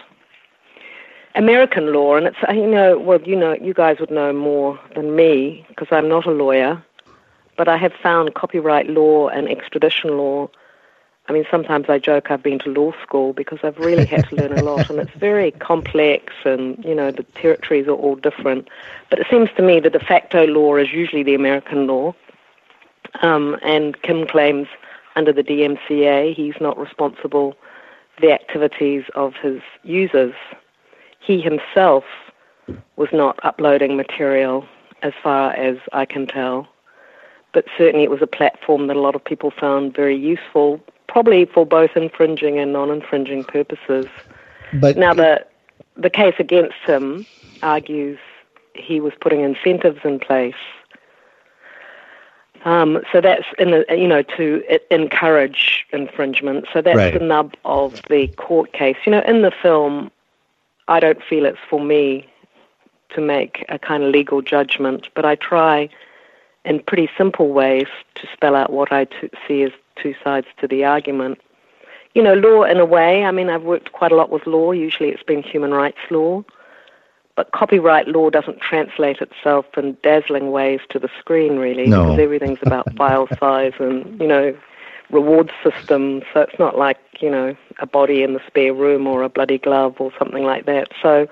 American 1.34 1.92
law, 1.92 2.16
and 2.16 2.26
it's, 2.26 2.38
uh, 2.48 2.52
you 2.52 2.66
know, 2.66 2.98
well, 2.98 3.20
you 3.22 3.36
know, 3.36 3.52
you 3.54 3.74
guys 3.74 3.98
would 4.00 4.10
know 4.10 4.32
more 4.32 4.80
than 4.94 5.14
me 5.14 5.66
because 5.68 5.88
I'm 5.90 6.08
not 6.08 6.24
a 6.24 6.30
lawyer, 6.30 6.82
but 7.56 7.68
I 7.68 7.76
have 7.76 7.92
found 7.92 8.34
copyright 8.34 8.88
law 8.88 9.28
and 9.28 9.48
extradition 9.48 10.16
law 10.16 10.48
I 11.28 11.32
mean, 11.32 11.44
sometimes 11.50 11.88
I 11.88 11.98
joke 11.98 12.30
I've 12.30 12.42
been 12.42 12.60
to 12.60 12.70
law 12.70 12.92
school 13.02 13.32
because 13.32 13.58
I've 13.64 13.78
really 13.78 14.06
had 14.06 14.28
to 14.28 14.36
learn 14.36 14.52
a 14.52 14.62
lot, 14.62 14.88
and 14.88 15.00
it's 15.00 15.10
very 15.12 15.50
complex, 15.50 16.32
and 16.44 16.82
you 16.84 16.94
know 16.94 17.10
the 17.10 17.24
territories 17.34 17.88
are 17.88 17.92
all 17.92 18.14
different. 18.14 18.68
But 19.10 19.18
it 19.18 19.26
seems 19.28 19.50
to 19.56 19.62
me 19.62 19.80
the 19.80 19.90
de 19.90 19.98
facto 19.98 20.46
law 20.46 20.76
is 20.76 20.92
usually 20.92 21.24
the 21.24 21.34
American 21.34 21.88
law, 21.88 22.14
um, 23.22 23.56
and 23.62 24.00
Kim 24.02 24.26
claims 24.26 24.68
under 25.14 25.32
the 25.32 25.42
DMCA 25.42 26.34
he's 26.34 26.54
not 26.60 26.78
responsible 26.78 27.56
for 28.14 28.20
the 28.20 28.32
activities 28.32 29.04
of 29.14 29.34
his 29.34 29.60
users. 29.82 30.34
He 31.20 31.40
himself 31.40 32.04
was 32.96 33.08
not 33.12 33.38
uploading 33.42 33.96
material 33.96 34.66
as 35.02 35.12
far 35.22 35.52
as 35.52 35.76
I 35.92 36.04
can 36.04 36.26
tell. 36.26 36.68
But 37.52 37.66
certainly 37.76 38.04
it 38.04 38.10
was 38.10 38.22
a 38.22 38.26
platform 38.26 38.86
that 38.88 38.96
a 38.96 39.00
lot 39.00 39.14
of 39.14 39.24
people 39.24 39.50
found 39.50 39.94
very 39.94 40.16
useful, 40.16 40.80
probably 41.08 41.46
for 41.46 41.64
both 41.64 41.90
infringing 41.96 42.58
and 42.58 42.72
non 42.72 42.90
infringing 42.90 43.44
purposes. 43.44 44.06
But 44.74 44.96
now 44.96 45.14
the 45.14 45.44
the 45.96 46.10
case 46.10 46.34
against 46.38 46.76
him 46.86 47.24
argues 47.62 48.18
he 48.74 49.00
was 49.00 49.14
putting 49.20 49.40
incentives 49.40 50.00
in 50.04 50.18
place. 50.18 50.54
Um, 52.64 53.02
so 53.12 53.20
that's 53.20 53.44
in 53.58 53.70
the, 53.70 53.84
you 53.90 54.08
know 54.08 54.22
to 54.22 54.62
encourage 54.90 55.86
infringement. 55.92 56.66
So 56.72 56.80
that's 56.80 56.96
right. 56.96 57.14
the 57.14 57.24
nub 57.24 57.54
of 57.64 58.02
the 58.08 58.28
court 58.28 58.72
case. 58.72 58.96
You 59.04 59.12
know, 59.12 59.22
in 59.22 59.42
the 59.42 59.50
film, 59.50 60.10
I 60.88 61.00
don't 61.00 61.22
feel 61.22 61.44
it's 61.44 61.58
for 61.68 61.80
me 61.80 62.28
to 63.10 63.20
make 63.20 63.64
a 63.68 63.78
kind 63.78 64.02
of 64.02 64.10
legal 64.10 64.42
judgment, 64.42 65.08
but 65.14 65.24
I 65.24 65.36
try 65.36 65.88
in 66.64 66.80
pretty 66.80 67.08
simple 67.16 67.50
ways 67.50 67.86
to 68.16 68.26
spell 68.32 68.56
out 68.56 68.72
what 68.72 68.92
I 68.92 69.04
t- 69.04 69.30
see 69.46 69.62
as 69.62 69.72
two 69.94 70.14
sides 70.22 70.48
to 70.58 70.66
the 70.66 70.84
argument. 70.84 71.40
You 72.14 72.22
know, 72.22 72.34
law 72.34 72.64
in 72.64 72.78
a 72.78 72.84
way. 72.84 73.24
I 73.24 73.30
mean, 73.30 73.48
I've 73.50 73.62
worked 73.62 73.92
quite 73.92 74.10
a 74.10 74.16
lot 74.16 74.30
with 74.30 74.46
law. 74.46 74.72
Usually, 74.72 75.10
it's 75.10 75.22
been 75.22 75.42
human 75.42 75.72
rights 75.72 75.98
law. 76.10 76.44
But 77.36 77.52
copyright 77.52 78.08
law 78.08 78.30
doesn't 78.30 78.60
translate 78.60 79.20
itself 79.20 79.66
in 79.76 79.96
dazzling 80.02 80.50
ways 80.50 80.80
to 80.88 80.98
the 80.98 81.10
screen, 81.18 81.58
really, 81.58 81.86
no. 81.86 82.04
because 82.04 82.18
everything's 82.18 82.58
about 82.62 82.92
file 82.96 83.28
size 83.38 83.74
and, 83.78 84.18
you 84.18 84.26
know, 84.26 84.56
reward 85.10 85.52
systems. 85.62 86.24
So 86.32 86.40
it's 86.40 86.58
not 86.58 86.78
like, 86.78 86.98
you 87.20 87.30
know, 87.30 87.54
a 87.78 87.86
body 87.86 88.22
in 88.22 88.32
the 88.32 88.40
spare 88.46 88.72
room 88.72 89.06
or 89.06 89.22
a 89.22 89.28
bloody 89.28 89.58
glove 89.58 89.96
or 90.00 90.12
something 90.18 90.44
like 90.44 90.64
that. 90.64 90.88
So 91.02 91.28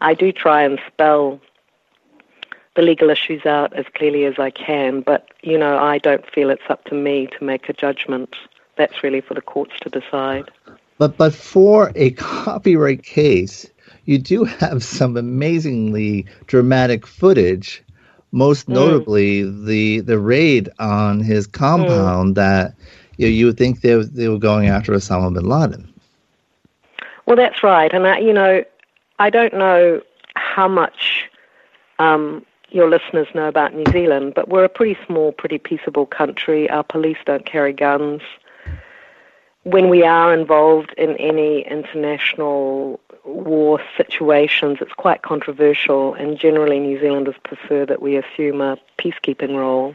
I 0.00 0.14
do 0.14 0.32
try 0.32 0.62
and 0.62 0.80
spell 0.88 1.40
the 2.74 2.82
legal 2.82 3.08
issues 3.08 3.46
out 3.46 3.72
as 3.74 3.86
clearly 3.94 4.24
as 4.24 4.38
I 4.38 4.50
can, 4.50 5.00
but, 5.00 5.28
you 5.42 5.56
know, 5.56 5.78
I 5.78 5.98
don't 5.98 6.28
feel 6.28 6.50
it's 6.50 6.68
up 6.68 6.84
to 6.86 6.94
me 6.94 7.28
to 7.38 7.44
make 7.44 7.68
a 7.68 7.72
judgment. 7.72 8.34
That's 8.76 9.04
really 9.04 9.20
for 9.20 9.34
the 9.34 9.40
courts 9.40 9.74
to 9.82 9.88
decide. 9.88 10.50
But, 10.98 11.16
but 11.16 11.32
for 11.32 11.92
a 11.94 12.10
copyright 12.12 13.04
case, 13.04 13.70
you 14.04 14.18
do 14.18 14.44
have 14.44 14.82
some 14.98 15.16
amazingly 15.16 16.26
dramatic 16.46 17.06
footage. 17.06 17.82
Most 18.32 18.66
mm. 18.68 18.74
notably, 18.74 19.42
mm. 19.42 19.66
the 19.66 20.00
the 20.00 20.18
raid 20.18 20.68
on 20.78 21.20
his 21.20 21.46
compound 21.46 22.32
mm. 22.32 22.34
that 22.36 22.74
you, 23.16 23.26
know, 23.26 23.32
you 23.32 23.46
would 23.46 23.58
think 23.58 23.80
they 23.80 23.94
they 24.02 24.28
were 24.28 24.38
going 24.38 24.68
after 24.68 24.92
Osama 24.92 25.32
bin 25.32 25.48
Laden. 25.48 25.92
Well, 27.26 27.36
that's 27.36 27.62
right, 27.62 27.92
and 27.92 28.06
I, 28.06 28.18
you 28.18 28.32
know, 28.32 28.64
I 29.18 29.30
don't 29.30 29.54
know 29.54 30.02
how 30.36 30.68
much 30.68 31.30
um, 31.98 32.44
your 32.70 32.90
listeners 32.90 33.28
know 33.34 33.48
about 33.48 33.74
New 33.74 33.84
Zealand, 33.92 34.32
but 34.34 34.48
we're 34.48 34.64
a 34.64 34.68
pretty 34.68 34.98
small, 35.06 35.32
pretty 35.32 35.58
peaceable 35.58 36.06
country. 36.06 36.68
Our 36.68 36.82
police 36.82 37.16
don't 37.24 37.46
carry 37.46 37.72
guns. 37.72 38.20
When 39.62 39.88
we 39.88 40.02
are 40.02 40.34
involved 40.34 40.92
in 40.98 41.16
any 41.16 41.62
international 41.62 43.00
war 43.24 43.80
situations, 43.96 44.78
it's 44.80 44.92
quite 44.92 45.22
controversial, 45.22 46.14
and 46.14 46.38
generally 46.38 46.78
New 46.78 47.00
Zealanders 47.00 47.36
prefer 47.44 47.86
that 47.86 48.02
we 48.02 48.16
assume 48.16 48.60
a 48.60 48.78
peacekeeping 48.98 49.56
role, 49.56 49.94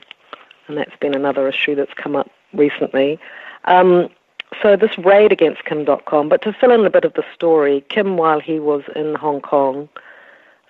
and 0.68 0.78
that's 0.78 0.96
been 1.00 1.16
another 1.16 1.48
issue 1.48 1.76
that's 1.76 1.94
come 1.94 2.16
up 2.16 2.30
recently. 2.54 3.20
Um, 3.66 4.10
so 4.62 4.76
this 4.76 4.98
raid 4.98 5.32
against 5.32 5.66
Kim 5.66 5.86
Dotcom, 5.86 6.30
but 6.30 6.42
to 6.42 6.54
fill 6.54 6.72
in 6.72 6.86
a 6.86 6.90
bit 6.90 7.06
of 7.06 7.14
the 7.14 7.24
story, 7.34 7.86
Kim, 7.90 8.18
while 8.18 8.40
he 8.40 8.60
was 8.60 8.84
in 8.96 9.16
Hong 9.16 9.42
Kong, 9.42 9.90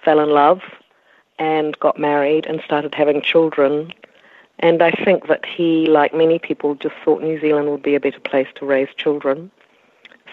fell 0.04 0.20
in 0.20 0.30
love 0.30 0.62
and 1.38 1.80
got 1.80 1.98
married 1.98 2.46
and 2.46 2.62
started 2.66 2.94
having 2.94 3.22
children. 3.22 3.94
And 4.60 4.82
I 4.82 4.92
think 4.92 5.28
that 5.28 5.46
he, 5.46 5.88
like 5.88 6.14
many 6.14 6.38
people, 6.38 6.76
just 6.76 6.96
thought 7.04 7.22
New 7.22 7.40
Zealand 7.40 7.70
would 7.70 7.82
be 7.82 7.96
a 7.96 8.00
better 8.00 8.20
place 8.20 8.48
to 8.56 8.66
raise 8.66 8.90
children. 8.98 9.50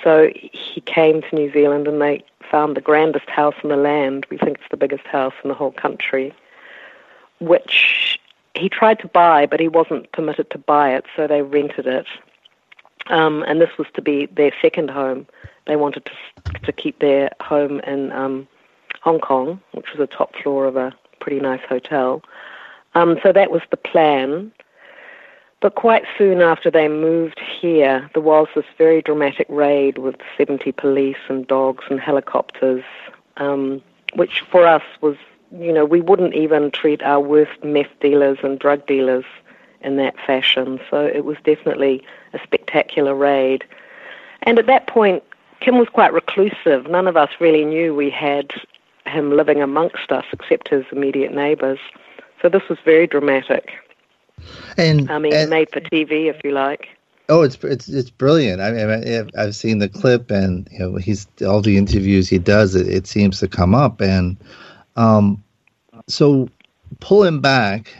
So 0.03 0.31
he 0.35 0.81
came 0.83 1.23
to 1.23 1.35
New 1.35 1.53
Zealand 1.53 1.89
and 1.89 2.01
they 2.01 2.25
found 2.51 2.77
the 2.77 2.81
grandest 2.81 3.29
house 3.29 3.55
in 3.63 3.71
the 3.71 3.77
land. 3.77 4.27
We 4.31 4.39
think 4.39 4.59
it's 4.59 4.71
the 4.71 4.77
biggest 4.77 5.07
house 5.07 5.35
in 5.43 5.49
the 5.49 5.55
whole 5.55 5.73
country, 5.73 6.33
which 7.41 8.21
he 8.55 8.69
tried 8.69 8.99
to 9.01 9.09
buy, 9.09 9.47
but 9.47 9.61
he 9.61 9.69
wasn't 9.69 10.11
permitted 10.13 10.51
to 10.51 10.59
buy 10.59 10.95
it, 10.95 11.05
so 11.15 11.27
they 11.27 11.43
rented 11.43 11.87
it. 11.87 12.07
Um, 13.09 13.45
and 13.47 13.61
this 13.61 13.71
was 13.79 13.87
to 13.95 14.03
be 14.03 14.27
their 14.27 14.53
second 14.61 14.91
home. 14.91 15.27
They 15.67 15.77
wanted 15.77 16.05
to 16.07 16.13
to 16.63 16.73
keep 16.73 16.99
their 17.01 17.31
home 17.41 17.81
in 17.81 18.13
um, 18.13 18.49
Hong 19.03 19.21
Kong, 19.21 19.61
which 19.73 19.87
was 19.91 19.99
the 19.99 20.07
top 20.07 20.35
floor 20.37 20.67
of 20.67 20.77
a 20.77 20.93
pretty 21.21 21.41
nice 21.41 21.61
hotel. 21.69 22.23
Um, 22.95 23.19
so 23.23 23.33
that 23.33 23.51
was 23.51 23.63
the 23.71 23.77
plan. 23.77 24.53
But 25.67 25.75
quite 25.75 26.05
soon 26.17 26.43
after 26.43 26.71
they 26.71 26.87
moved 26.87 27.41
here, 27.41 28.09
there 28.15 28.23
was 28.23 28.47
this 28.55 28.65
very 28.79 29.03
dramatic 29.03 29.49
raid 29.51 29.99
with 29.99 30.15
70 30.39 30.71
police 30.71 31.17
and 31.29 31.45
dogs 31.45 31.85
and 31.91 31.99
helicopters, 31.99 32.85
um, 33.39 33.83
which 34.15 34.43
for 34.43 34.65
us 34.65 34.85
was, 35.01 35.17
you 35.51 35.73
know, 35.73 35.85
we 35.85 36.01
wouldn't 36.01 36.35
even 36.35 36.71
treat 36.71 37.03
our 37.03 37.19
worst 37.19 37.65
meth 37.65 37.91
dealers 38.01 38.39
and 38.45 38.61
drug 38.61 38.87
dealers 38.87 39.25
in 39.81 39.97
that 39.97 40.15
fashion. 40.25 40.79
So 40.89 41.05
it 41.05 41.25
was 41.25 41.37
definitely 41.43 42.01
a 42.33 42.39
spectacular 42.45 43.17
raid. 43.17 43.65
And 44.43 44.61
at 44.61 44.67
that 44.67 44.87
point, 44.87 45.25
Kim 45.59 45.79
was 45.79 45.89
quite 45.89 46.13
reclusive. 46.13 46.89
None 46.89 47.09
of 47.09 47.17
us 47.17 47.31
really 47.41 47.65
knew 47.65 47.93
we 47.93 48.09
had 48.09 48.53
him 49.05 49.37
living 49.37 49.61
amongst 49.61 50.13
us 50.13 50.27
except 50.33 50.69
his 50.69 50.85
immediate 50.93 51.35
neighbours. 51.35 51.81
So 52.41 52.49
this 52.49 52.69
was 52.69 52.79
very 52.85 53.09
dramatic. 53.09 53.73
And 54.77 55.11
I 55.11 55.19
mean, 55.19 55.33
and, 55.33 55.51
made 55.51 55.71
for 55.71 55.81
TV, 55.81 56.27
if 56.27 56.43
you 56.45 56.53
like. 56.53 56.89
Oh, 57.29 57.43
it's 57.43 57.57
it's 57.65 57.89
it's 57.89 58.11
brilliant. 58.11 58.61
I 58.61 58.71
mean, 58.71 59.31
I've 59.37 59.57
seen 59.57 59.79
the 59.79 59.89
clip, 59.89 60.31
and 60.31 60.69
you 60.71 60.79
know, 60.79 60.97
he's 60.97 61.27
all 61.47 61.61
the 61.61 61.77
interviews 61.77 62.29
he 62.29 62.39
does. 62.39 62.75
It, 62.75 62.87
it 62.89 63.07
seems 63.07 63.41
to 63.41 63.49
come 63.49 63.75
up, 63.75 64.01
and 64.01 64.37
um, 64.97 65.43
so 66.07 66.49
pulling 67.01 67.41
back, 67.41 67.93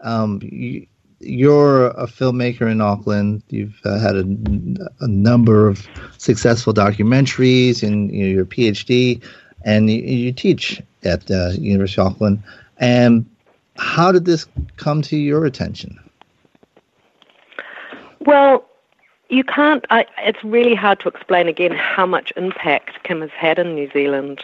um, 0.00 0.40
you, 0.42 0.86
you're 1.20 1.88
a 1.88 2.06
filmmaker 2.06 2.70
in 2.70 2.80
Auckland. 2.80 3.42
You've 3.50 3.78
uh, 3.84 3.98
had 3.98 4.16
a, 4.16 4.24
a, 5.00 5.08
number 5.08 5.68
of 5.68 5.86
successful 6.16 6.72
documentaries, 6.72 7.82
and 7.82 8.10
you 8.14 8.24
know, 8.24 8.30
your 8.30 8.46
PhD, 8.46 9.22
and 9.64 9.90
you, 9.90 10.00
you 10.00 10.32
teach 10.32 10.80
at 11.02 11.30
uh, 11.30 11.50
University 11.50 12.00
of 12.00 12.08
Auckland. 12.08 12.42
And 12.78 13.26
how 13.76 14.12
did 14.12 14.24
this 14.24 14.46
come 14.76 15.02
to 15.02 15.16
your 15.16 15.44
attention? 15.44 15.98
Well, 18.20 18.64
you 19.28 19.44
can't. 19.44 19.84
I, 19.90 20.06
it's 20.18 20.42
really 20.44 20.74
hard 20.74 21.00
to 21.00 21.08
explain 21.08 21.48
again 21.48 21.72
how 21.72 22.06
much 22.06 22.32
impact 22.36 23.02
Kim 23.04 23.20
has 23.20 23.30
had 23.30 23.58
in 23.58 23.74
New 23.74 23.90
Zealand. 23.90 24.42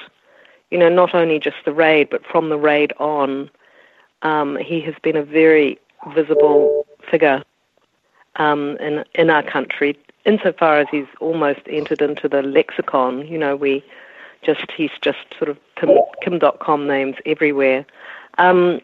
You 0.71 0.79
know, 0.79 0.89
not 0.89 1.15
only 1.15 1.39
just 1.39 1.57
the 1.65 1.73
raid, 1.73 2.11
but 2.11 2.25
from 2.25 2.49
the 2.49 2.59
raid 2.59 2.93
on, 2.99 3.51
um, 4.23 4.57
he 4.57 4.81
has 4.83 4.95
been 5.03 5.17
a 5.17 5.23
very 5.23 5.79
visible 6.15 6.87
figure 7.11 7.43
um, 8.37 8.77
in 8.79 9.05
in 9.15 9.31
our 9.31 9.43
country. 9.43 9.99
Insofar 10.27 10.81
as 10.81 10.87
he's 10.91 11.07
almost 11.21 11.61
entered 11.67 12.03
into 12.03 12.29
the 12.29 12.43
lexicon, 12.43 13.27
you 13.27 13.39
know, 13.39 13.57
we 13.57 13.83
just 14.43 14.71
he's 14.71 14.91
just 15.01 15.19
sort 15.39 15.49
of 15.49 15.59
Kim, 15.77 15.91
Kim.com 16.23 16.87
names 16.87 17.17
everywhere. 17.25 17.87
Um, 18.39 18.81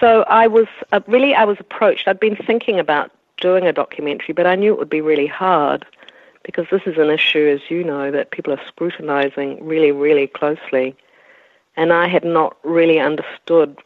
so 0.00 0.22
I 0.28 0.46
was 0.46 0.66
uh, 0.92 1.00
really 1.06 1.34
I 1.34 1.44
was 1.44 1.58
approached. 1.60 2.08
I'd 2.08 2.20
been 2.20 2.36
thinking 2.36 2.78
about 2.78 3.10
doing 3.40 3.66
a 3.66 3.72
documentary, 3.72 4.34
but 4.34 4.46
I 4.46 4.54
knew 4.54 4.72
it 4.72 4.78
would 4.78 4.90
be 4.90 5.00
really 5.00 5.26
hard 5.26 5.86
because 6.42 6.66
this 6.70 6.82
is 6.86 6.96
an 6.98 7.10
issue, 7.10 7.46
as 7.46 7.70
you 7.70 7.84
know, 7.84 8.10
that 8.10 8.30
people 8.30 8.52
are 8.52 8.60
scrutinizing 8.66 9.64
really, 9.64 9.92
really 9.92 10.26
closely. 10.26 10.96
And 11.76 11.92
I 11.92 12.08
had 12.08 12.24
not 12.24 12.56
really 12.64 12.98
understood 12.98 13.78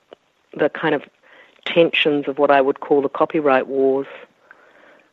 the 0.57 0.69
kind 0.69 0.95
of 0.95 1.03
tensions 1.65 2.29
of 2.29 2.39
what 2.39 2.51
I 2.51 2.61
would 2.61 2.81
call 2.81 3.03
the 3.03 3.09
copyright 3.09 3.67
wars 3.67 4.07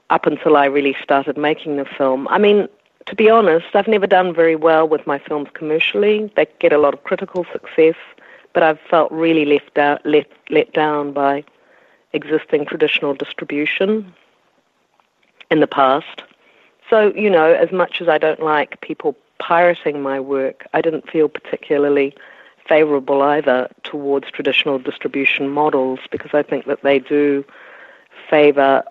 up 0.09 0.25
until 0.25 0.57
I 0.57 0.65
really 0.65 0.95
started 1.01 1.37
making 1.37 1.77
the 1.77 1.85
film. 1.85 2.27
I 2.29 2.37
mean, 2.37 2.67
to 3.05 3.15
be 3.15 3.29
honest, 3.29 3.67
I've 3.73 3.87
never 3.87 4.07
done 4.07 4.33
very 4.33 4.55
well 4.55 4.87
with 4.87 5.05
my 5.07 5.19
films 5.19 5.49
commercially. 5.53 6.31
They 6.35 6.47
get 6.59 6.73
a 6.73 6.77
lot 6.77 6.93
of 6.93 7.03
critical 7.03 7.45
success 7.51 7.95
but 8.59 8.65
I've 8.65 8.89
felt 8.89 9.09
really 9.09 9.45
left 9.45 9.77
out, 9.77 10.05
let 10.05 10.29
let 10.49 10.73
down 10.73 11.13
by 11.13 11.45
existing 12.11 12.65
traditional 12.65 13.13
distribution 13.13 14.13
in 15.49 15.61
the 15.61 15.67
past. 15.67 16.23
So, 16.89 17.13
you 17.15 17.29
know, 17.29 17.53
as 17.53 17.71
much 17.71 18.01
as 18.01 18.09
I 18.09 18.17
don't 18.17 18.41
like 18.41 18.81
people 18.81 19.15
pirating 19.37 20.01
my 20.01 20.19
work, 20.19 20.67
I 20.73 20.81
didn't 20.81 21.09
feel 21.09 21.29
particularly 21.29 22.13
favorable 22.67 23.21
either 23.21 23.69
towards 23.83 24.29
traditional 24.29 24.77
distribution 24.77 25.47
models 25.47 26.01
because 26.11 26.31
I 26.33 26.43
think 26.43 26.65
that 26.65 26.83
they 26.83 26.99
do 26.99 27.45
favor 28.29 28.83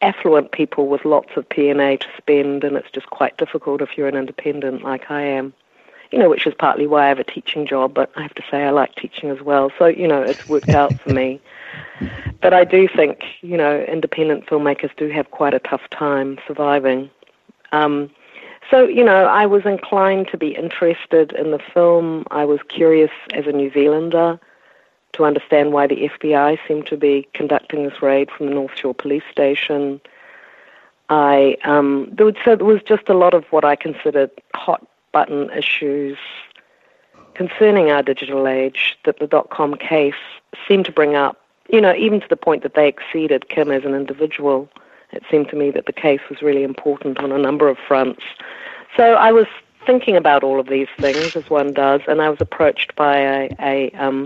affluent 0.00 0.52
people 0.52 0.86
with 0.86 1.04
lots 1.04 1.36
of 1.36 1.46
P&A 1.50 1.98
to 1.98 2.06
spend, 2.16 2.64
and 2.64 2.78
it's 2.78 2.90
just 2.90 3.10
quite 3.10 3.36
difficult 3.36 3.82
if 3.82 3.98
you're 3.98 4.08
an 4.08 4.16
independent 4.16 4.82
like 4.82 5.10
I 5.10 5.20
am. 5.20 5.52
You 6.12 6.18
know, 6.18 6.30
which 6.30 6.46
is 6.46 6.54
partly 6.54 6.86
why 6.86 7.06
I 7.06 7.08
have 7.08 7.18
a 7.18 7.24
teaching 7.24 7.66
job, 7.66 7.94
but 7.94 8.10
I 8.16 8.22
have 8.22 8.34
to 8.34 8.42
say 8.50 8.64
I 8.64 8.70
like 8.70 8.94
teaching 8.94 9.30
as 9.30 9.40
well. 9.40 9.72
So, 9.78 9.86
you 9.86 10.06
know, 10.06 10.22
it's 10.22 10.48
worked 10.48 10.70
out 10.70 10.98
for 11.00 11.10
me. 11.10 11.40
But 12.42 12.52
I 12.52 12.64
do 12.64 12.86
think, 12.86 13.24
you 13.40 13.56
know, 13.56 13.80
independent 13.80 14.46
filmmakers 14.46 14.94
do 14.96 15.08
have 15.08 15.30
quite 15.30 15.54
a 15.54 15.58
tough 15.58 15.88
time 15.90 16.38
surviving. 16.46 17.10
Um, 17.72 18.10
so, 18.70 18.86
you 18.86 19.02
know, 19.04 19.24
I 19.24 19.46
was 19.46 19.64
inclined 19.64 20.28
to 20.28 20.36
be 20.36 20.54
interested 20.54 21.32
in 21.32 21.50
the 21.50 21.58
film. 21.58 22.24
I 22.30 22.44
was 22.44 22.60
curious 22.68 23.10
as 23.32 23.46
a 23.46 23.52
New 23.52 23.72
Zealander 23.72 24.38
to 25.12 25.24
understand 25.24 25.72
why 25.72 25.86
the 25.86 26.08
FBI 26.08 26.58
seemed 26.66 26.86
to 26.88 26.96
be 26.96 27.26
conducting 27.32 27.84
this 27.84 28.02
raid 28.02 28.30
from 28.30 28.46
the 28.46 28.54
North 28.54 28.76
Shore 28.76 28.94
Police 28.94 29.24
Station. 29.30 30.00
I 31.08 31.56
um, 31.64 32.08
there 32.12 32.26
was, 32.26 32.34
so 32.44 32.56
there 32.56 32.66
was 32.66 32.82
just 32.82 33.08
a 33.08 33.14
lot 33.14 33.34
of 33.34 33.44
what 33.50 33.64
I 33.64 33.76
considered 33.76 34.30
hot 34.54 34.86
button 35.16 35.42
issues 35.62 36.18
concerning 37.40 37.86
our 37.94 38.02
digital 38.12 38.42
age 38.60 38.82
that 39.04 39.16
the 39.20 39.28
dot 39.34 39.48
com 39.56 39.70
case 39.92 40.22
seemed 40.66 40.86
to 40.90 40.94
bring 40.98 41.12
up. 41.24 41.34
You 41.74 41.80
know, 41.84 41.94
even 42.06 42.18
to 42.24 42.28
the 42.34 42.42
point 42.46 42.60
that 42.64 42.74
they 42.78 42.88
exceeded 42.94 43.40
Kim 43.52 43.68
as 43.78 43.84
an 43.88 43.94
individual. 44.02 44.58
It 45.16 45.22
seemed 45.30 45.48
to 45.52 45.56
me 45.62 45.66
that 45.76 45.86
the 45.90 45.98
case 46.06 46.24
was 46.30 46.38
really 46.48 46.64
important 46.72 47.14
on 47.24 47.30
a 47.38 47.40
number 47.48 47.66
of 47.72 47.78
fronts. 47.88 48.24
So 48.96 49.04
I 49.28 49.30
was 49.40 49.48
thinking 49.88 50.16
about 50.22 50.42
all 50.46 50.58
of 50.58 50.68
these 50.76 50.92
things, 51.04 51.36
as 51.40 51.46
one 51.60 51.70
does, 51.72 52.00
and 52.08 52.20
I 52.20 52.28
was 52.34 52.40
approached 52.40 52.90
by 52.96 53.14
a, 53.18 53.40
a 53.74 53.90
um, 54.04 54.18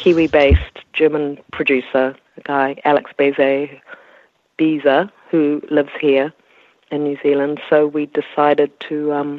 Kiwi-based 0.00 0.76
German 1.00 1.38
producer, 1.56 2.06
a 2.40 2.42
guy, 2.52 2.68
Alex 2.90 3.06
Behse, 3.18 3.80
Beezer, 4.58 5.02
who 5.30 5.62
lives 5.78 5.94
here 6.00 6.28
in 6.90 6.98
New 7.04 7.18
Zealand. 7.22 7.54
So 7.70 7.76
we 7.86 8.02
decided 8.22 8.70
to, 8.88 8.96
um, 9.18 9.32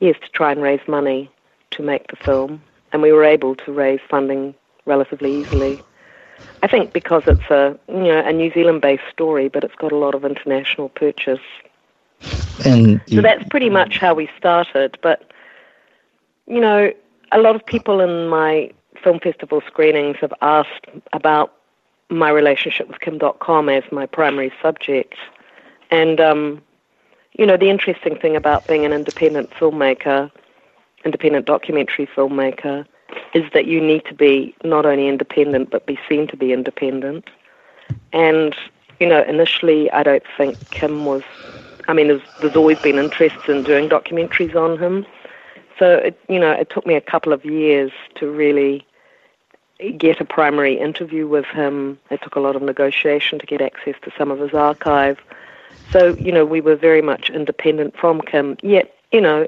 yes, 0.00 0.16
to 0.22 0.28
try 0.30 0.52
and 0.52 0.62
raise 0.62 0.86
money 0.86 1.30
to 1.72 1.82
make 1.82 2.08
the 2.08 2.16
film, 2.16 2.62
and 2.92 3.02
we 3.02 3.12
were 3.12 3.24
able 3.24 3.54
to 3.56 3.72
raise 3.72 4.00
funding 4.08 4.54
relatively 4.86 5.40
easily. 5.40 5.82
I 6.62 6.66
think 6.66 6.92
because 6.92 7.22
it's 7.26 7.50
a 7.50 7.78
you 7.88 8.04
know 8.04 8.20
a 8.24 8.32
New 8.32 8.52
Zealand-based 8.52 9.04
story, 9.10 9.48
but 9.48 9.64
it's 9.64 9.74
got 9.74 9.92
a 9.92 9.96
lot 9.96 10.14
of 10.14 10.24
international 10.24 10.88
purchase. 10.88 11.40
And 12.64 13.00
so 13.08 13.20
that's 13.20 13.44
pretty 13.48 13.70
much 13.70 13.98
how 13.98 14.14
we 14.14 14.28
started. 14.36 14.98
But 15.02 15.30
you 16.46 16.60
know, 16.60 16.92
a 17.32 17.38
lot 17.38 17.54
of 17.54 17.64
people 17.64 18.00
in 18.00 18.28
my 18.28 18.70
film 19.02 19.20
festival 19.20 19.62
screenings 19.66 20.16
have 20.20 20.34
asked 20.40 20.86
about 21.12 21.54
my 22.10 22.30
relationship 22.30 22.88
with 22.88 23.00
Kim 23.00 23.18
Dotcom 23.18 23.70
as 23.76 23.90
my 23.92 24.06
primary 24.06 24.52
subject, 24.62 25.14
and 25.90 26.20
um, 26.20 26.62
you 27.38 27.46
know, 27.46 27.56
the 27.56 27.70
interesting 27.70 28.18
thing 28.18 28.36
about 28.36 28.66
being 28.66 28.84
an 28.84 28.92
independent 28.92 29.50
filmmaker, 29.50 30.30
independent 31.04 31.46
documentary 31.46 32.06
filmmaker 32.06 32.84
is 33.32 33.44
that 33.54 33.66
you 33.66 33.80
need 33.80 34.04
to 34.04 34.14
be 34.14 34.54
not 34.64 34.84
only 34.84 35.08
independent 35.08 35.70
but 35.70 35.86
be 35.86 35.98
seen 36.08 36.26
to 36.26 36.36
be 36.36 36.52
independent. 36.52 37.30
And 38.12 38.54
you 39.00 39.08
know, 39.08 39.22
initially, 39.22 39.90
I 39.92 40.02
don't 40.02 40.24
think 40.36 40.58
Kim 40.70 41.04
was. 41.04 41.22
I 41.86 41.94
mean, 41.94 42.08
there's, 42.08 42.22
there's 42.40 42.56
always 42.56 42.78
been 42.80 42.98
interest 42.98 43.48
in 43.48 43.62
doing 43.62 43.88
documentaries 43.88 44.54
on 44.54 44.78
him. 44.78 45.06
So 45.78 45.94
it, 45.94 46.20
you 46.28 46.38
know, 46.38 46.50
it 46.50 46.68
took 46.68 46.84
me 46.84 46.96
a 46.96 47.00
couple 47.00 47.32
of 47.32 47.44
years 47.44 47.92
to 48.16 48.30
really 48.30 48.84
get 49.96 50.20
a 50.20 50.24
primary 50.24 50.78
interview 50.78 51.26
with 51.26 51.46
him. 51.46 51.98
It 52.10 52.20
took 52.20 52.34
a 52.34 52.40
lot 52.40 52.56
of 52.56 52.62
negotiation 52.62 53.38
to 53.38 53.46
get 53.46 53.60
access 53.60 53.94
to 54.02 54.10
some 54.18 54.30
of 54.30 54.40
his 54.40 54.52
archive. 54.52 55.18
So, 55.92 56.16
you 56.16 56.32
know, 56.32 56.44
we 56.44 56.60
were 56.60 56.76
very 56.76 57.02
much 57.02 57.30
independent 57.30 57.96
from 57.96 58.20
Kim. 58.20 58.56
Yet, 58.62 58.94
you 59.12 59.20
know, 59.20 59.46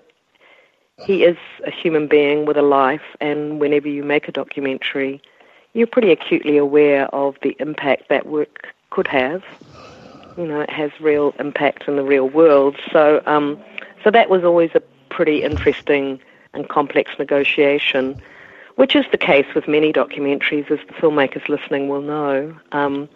he 1.04 1.24
is 1.24 1.36
a 1.66 1.70
human 1.70 2.06
being 2.06 2.46
with 2.46 2.56
a 2.56 2.62
life, 2.62 3.16
and 3.20 3.60
whenever 3.60 3.88
you 3.88 4.04
make 4.04 4.28
a 4.28 4.32
documentary, 4.32 5.20
you're 5.72 5.86
pretty 5.86 6.12
acutely 6.12 6.56
aware 6.56 7.06
of 7.14 7.36
the 7.42 7.56
impact 7.58 8.08
that 8.08 8.26
work 8.26 8.68
could 8.90 9.06
have. 9.06 9.42
You 10.36 10.46
know, 10.46 10.60
it 10.60 10.70
has 10.70 10.90
real 11.00 11.34
impact 11.38 11.88
in 11.88 11.96
the 11.96 12.02
real 12.02 12.28
world. 12.28 12.76
So, 12.92 13.22
um, 13.26 13.58
so 14.02 14.10
that 14.10 14.30
was 14.30 14.44
always 14.44 14.70
a 14.74 14.80
pretty 15.08 15.42
interesting 15.42 16.20
and 16.52 16.68
complex 16.68 17.12
negotiation, 17.18 18.20
which 18.76 18.96
is 18.96 19.04
the 19.10 19.18
case 19.18 19.46
with 19.54 19.68
many 19.68 19.92
documentaries, 19.92 20.70
as 20.70 20.78
the 20.86 20.94
filmmakers 20.94 21.48
listening 21.48 21.88
will 21.88 22.00
know. 22.00 22.56
Um, 22.72 23.08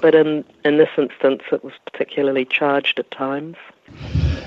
but 0.00 0.14
in 0.14 0.44
in 0.64 0.78
this 0.78 0.90
instance, 0.96 1.42
it 1.52 1.64
was 1.64 1.74
particularly 1.84 2.44
charged 2.44 2.98
at 2.98 3.10
times 3.10 3.56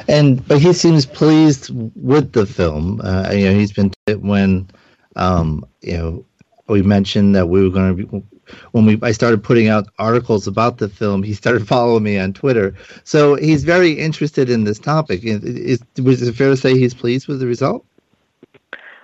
and 0.08 0.46
but 0.48 0.60
he 0.60 0.74
seems 0.74 1.06
pleased 1.06 1.70
with 1.96 2.34
the 2.34 2.46
film. 2.46 3.00
Uh, 3.04 3.32
you 3.32 3.46
know, 3.46 3.54
he's 3.54 3.72
been 3.72 3.92
when 4.20 4.70
um, 5.16 5.66
you 5.82 5.98
know 5.98 6.26
we 6.68 6.82
mentioned 6.82 7.36
that 7.36 7.48
we 7.48 7.64
were 7.64 7.70
going 7.70 7.96
to 7.96 8.06
be 8.06 8.24
when 8.72 8.86
we 8.86 9.00
I 9.04 9.12
started 9.12 9.44
putting 9.44 9.68
out 9.68 9.88
articles 10.00 10.48
about 10.48 10.80
the 10.80 10.90
film. 10.90 11.24
He 11.24 11.34
started 11.34 11.68
following 11.74 12.04
me 12.04 12.18
on 12.18 12.34
Twitter, 12.34 12.76
so 13.04 13.36
he's 13.36 13.64
very 13.64 13.92
interested 13.92 14.50
in 14.50 14.64
this 14.64 14.80
topic. 14.80 15.24
Is, 15.24 15.44
is, 15.44 15.84
was 16.04 16.22
it 16.22 16.36
fair 16.36 16.50
to 16.50 16.58
say 16.58 16.78
he's 16.78 16.94
pleased 16.94 17.28
with 17.28 17.40
the 17.40 17.48
result? 17.48 17.86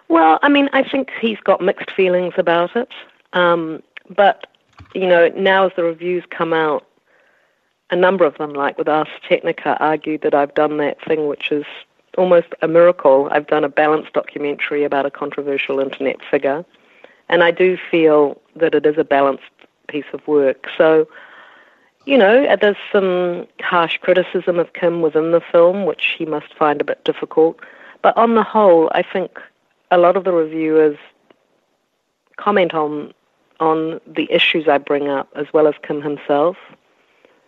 Well, 0.08 0.40
I 0.44 0.50
mean, 0.50 0.70
I 0.74 0.84
think 0.84 1.10
he's 1.20 1.40
got 1.40 1.62
mixed 1.62 1.92
feelings 1.92 2.34
about 2.38 2.76
it, 2.76 2.90
um, 3.34 3.82
but 4.16 4.48
you 4.94 5.08
know, 5.08 5.30
now 5.30 5.68
as 5.68 5.72
the 5.76 5.84
reviews 5.84 6.24
come 6.30 6.54
out, 6.54 6.86
a 7.92 7.96
number 7.96 8.26
of 8.26 8.38
them, 8.38 8.54
like 8.54 8.78
with 8.78 8.88
Ars 8.88 9.08
Technica, 9.28 9.78
argued 9.80 10.22
that 10.22 10.34
I've 10.34 10.54
done 10.56 10.78
that 10.78 10.98
thing 11.06 11.28
which 11.28 11.52
is 11.52 11.66
almost 12.18 12.48
a 12.62 12.68
miracle. 12.68 13.28
I've 13.32 13.48
done 13.48 13.64
a 13.64 13.70
balanced 13.70 14.14
documentary 14.14 14.84
about 14.84 15.06
a 15.06 15.12
controversial 15.12 15.80
internet 15.80 16.18
figure, 16.30 16.66
and 17.30 17.44
I 17.44 17.52
do 17.52 17.78
feel 17.92 18.42
that 18.56 18.74
it 18.74 18.86
is 18.86 18.98
a 18.98 19.04
balanced 19.04 19.44
piece 19.88 20.06
of 20.14 20.28
work. 20.28 20.68
So, 20.78 21.08
you 22.06 22.18
know, 22.18 22.46
uh, 22.46 22.56
there's 22.56 22.78
some 22.92 23.48
harsh 23.62 23.98
criticism 23.98 24.58
of 24.60 24.74
Kim 24.74 25.02
within 25.02 25.32
the 25.32 25.42
film, 25.42 25.86
which 25.86 26.16
he 26.18 26.26
must 26.26 26.54
find 26.56 26.82
a 26.82 26.86
bit 26.86 27.04
difficult. 27.04 27.60
But 28.02 28.16
on 28.18 28.36
the 28.36 28.44
whole, 28.44 28.90
I 28.94 29.04
think 29.04 29.40
a 29.92 29.98
lot 29.98 30.18
of 30.18 30.24
the 30.24 30.32
reviewers 30.32 30.98
comment 32.38 32.74
on 32.74 33.14
on 33.60 34.00
the 34.06 34.32
issues 34.32 34.68
I 34.68 34.78
bring 34.78 35.08
up, 35.08 35.30
as 35.36 35.48
well 35.54 35.68
as 35.68 35.76
Kim 35.84 36.02
himself. 36.02 36.58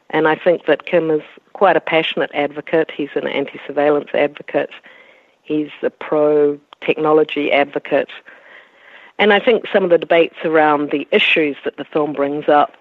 And 0.10 0.28
I 0.28 0.36
think 0.36 0.65
that 0.65 0.86
Kim 0.86 1.12
is 1.12 1.22
quite 1.54 1.76
a 1.76 1.82
passionate 1.82 2.32
advocate. 2.34 2.91
He's 2.96 3.10
an 3.15 3.28
anti 3.28 3.60
surveillance 3.67 4.10
advocate, 4.13 4.72
he's 5.43 5.70
a 5.84 5.89
pro 5.89 6.60
technology 6.82 7.52
advocate. 7.52 8.10
And 9.20 9.34
I 9.34 9.39
think 9.39 9.65
some 9.74 9.84
of 9.84 9.89
the 9.89 9.98
debates 9.98 10.38
around 10.43 10.91
the 10.91 11.08
issues 11.12 11.58
that 11.65 11.78
the 11.78 11.84
film 11.84 12.13
brings 12.13 12.48
up, 12.48 12.74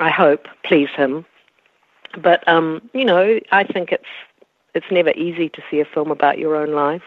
I 0.00 0.10
hope, 0.10 0.48
please 0.64 0.88
him. 0.90 1.24
But 2.20 2.46
um, 2.48 2.88
you 2.92 3.04
know, 3.04 3.40
I 3.52 3.64
think 3.64 3.92
it's 3.92 4.04
it's 4.74 4.90
never 4.90 5.10
easy 5.10 5.48
to 5.48 5.62
see 5.70 5.80
a 5.80 5.84
film 5.84 6.10
about 6.10 6.38
your 6.38 6.56
own 6.56 6.72
life. 6.72 7.02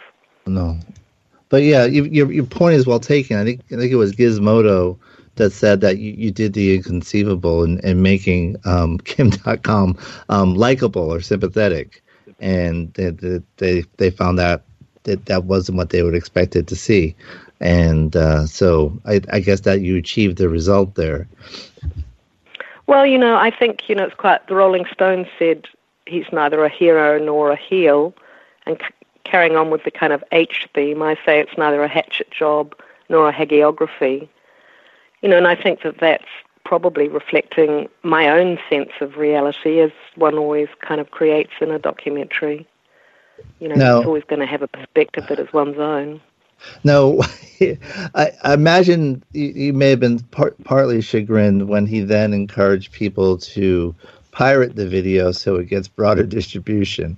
No, 0.46 0.78
but 1.50 1.64
yeah, 1.64 1.86
you, 1.86 2.06
your 2.06 2.32
your 2.32 2.46
point 2.46 2.76
is 2.76 2.86
well 2.86 3.00
taken. 3.00 3.38
I 3.38 3.44
think 3.44 3.62
I 3.72 3.78
think 3.78 3.92
it 3.92 3.96
was 3.96 4.14
Gizmodo 4.14 4.98
that 5.36 5.52
said 5.52 5.82
that 5.82 6.00
you, 6.00 6.12
you 6.14 6.32
did 6.32 6.54
the 6.54 6.76
inconceivable 6.76 7.64
in, 7.64 7.80
in 7.80 8.02
making 8.02 8.58
um, 8.66 8.98
Kim 9.06 9.32
Dotcom 9.32 10.00
um, 10.30 10.56
likable 10.56 11.14
or 11.14 11.22
sympathetic, 11.22 12.04
and 12.40 12.94
they, 12.94 13.40
they 13.58 13.84
they 13.98 14.10
found 14.10 14.38
that 14.40 14.64
that 15.04 15.26
that 15.26 15.46
wasn't 15.46 15.78
what 15.78 15.90
they 15.90 16.04
would 16.04 16.16
expected 16.16 16.68
to 16.68 16.76
see, 16.76 17.16
and 17.60 18.16
uh, 18.16 18.46
so 18.46 19.00
I, 19.06 19.22
I 19.32 19.40
guess 19.40 19.62
that 19.62 19.82
you 19.82 19.96
achieved 19.96 20.38
the 20.38 20.50
result 20.50 20.96
there. 20.96 21.28
Well, 22.88 23.06
you 23.06 23.18
know, 23.18 23.36
I 23.36 23.52
think 23.52 23.88
you 23.88 23.96
know 23.96 24.04
it's 24.04 24.16
quite. 24.16 24.46
The 24.48 24.56
Rolling 24.56 24.86
Stones 24.92 25.28
said 25.40 25.66
he's 26.06 26.26
neither 26.32 26.64
a 26.64 26.70
hero 26.70 27.20
nor 27.20 27.52
a 27.52 27.58
heel, 27.58 28.14
and 28.66 28.82
carrying 29.30 29.56
on 29.56 29.70
with 29.70 29.84
the 29.84 29.92
kind 29.92 30.14
of 30.14 30.24
H 30.32 30.68
theme, 30.74 31.02
I 31.02 31.16
say 31.26 31.40
it's 31.40 31.58
neither 31.58 31.84
a 31.84 31.88
hatchet 31.88 32.32
job 32.32 32.76
nor 33.10 33.30
a 33.30 33.34
hagiography. 33.34 34.28
You 35.22 35.30
know, 35.30 35.38
and 35.38 35.48
I 35.48 35.56
think 35.56 35.82
that 35.82 36.00
that's 36.00 36.26
probably 36.64 37.08
reflecting 37.08 37.88
my 38.04 38.28
own 38.28 38.60
sense 38.70 38.92
of 39.00 39.18
reality 39.18 39.80
as 39.80 39.92
one 40.16 40.36
always 40.36 40.68
kind 40.82 41.00
of 41.00 41.12
creates 41.12 41.54
in 41.62 41.72
a 41.72 41.80
documentary. 41.80 42.68
You 43.60 43.70
know, 43.70 43.76
now, 43.76 43.98
it's 44.00 44.08
always 44.08 44.24
going 44.26 44.42
to 44.42 44.46
have 44.46 44.62
a 44.62 44.68
perspective 44.68 45.26
that 45.30 45.40
is 45.40 45.52
one's 45.54 45.78
own. 45.78 46.22
No, 46.84 47.24
I, 47.62 48.32
I, 48.44 48.54
imagine 48.54 49.24
you, 49.32 49.48
you, 49.48 49.74
may 49.74 49.92
have 49.92 50.00
been 50.00 50.20
part, 50.20 50.62
partly 50.64 51.02
chagrined 51.02 51.68
when 51.68 51.86
he 51.86 52.02
then 52.02 52.34
encouraged 52.34 52.92
people 52.92 53.38
to 53.38 53.96
pirate 54.32 54.76
the 54.76 54.88
video 54.88 55.32
so 55.32 55.56
it 55.56 55.66
gets 55.66 55.88
broader 55.88 56.24
distribution. 56.24 57.18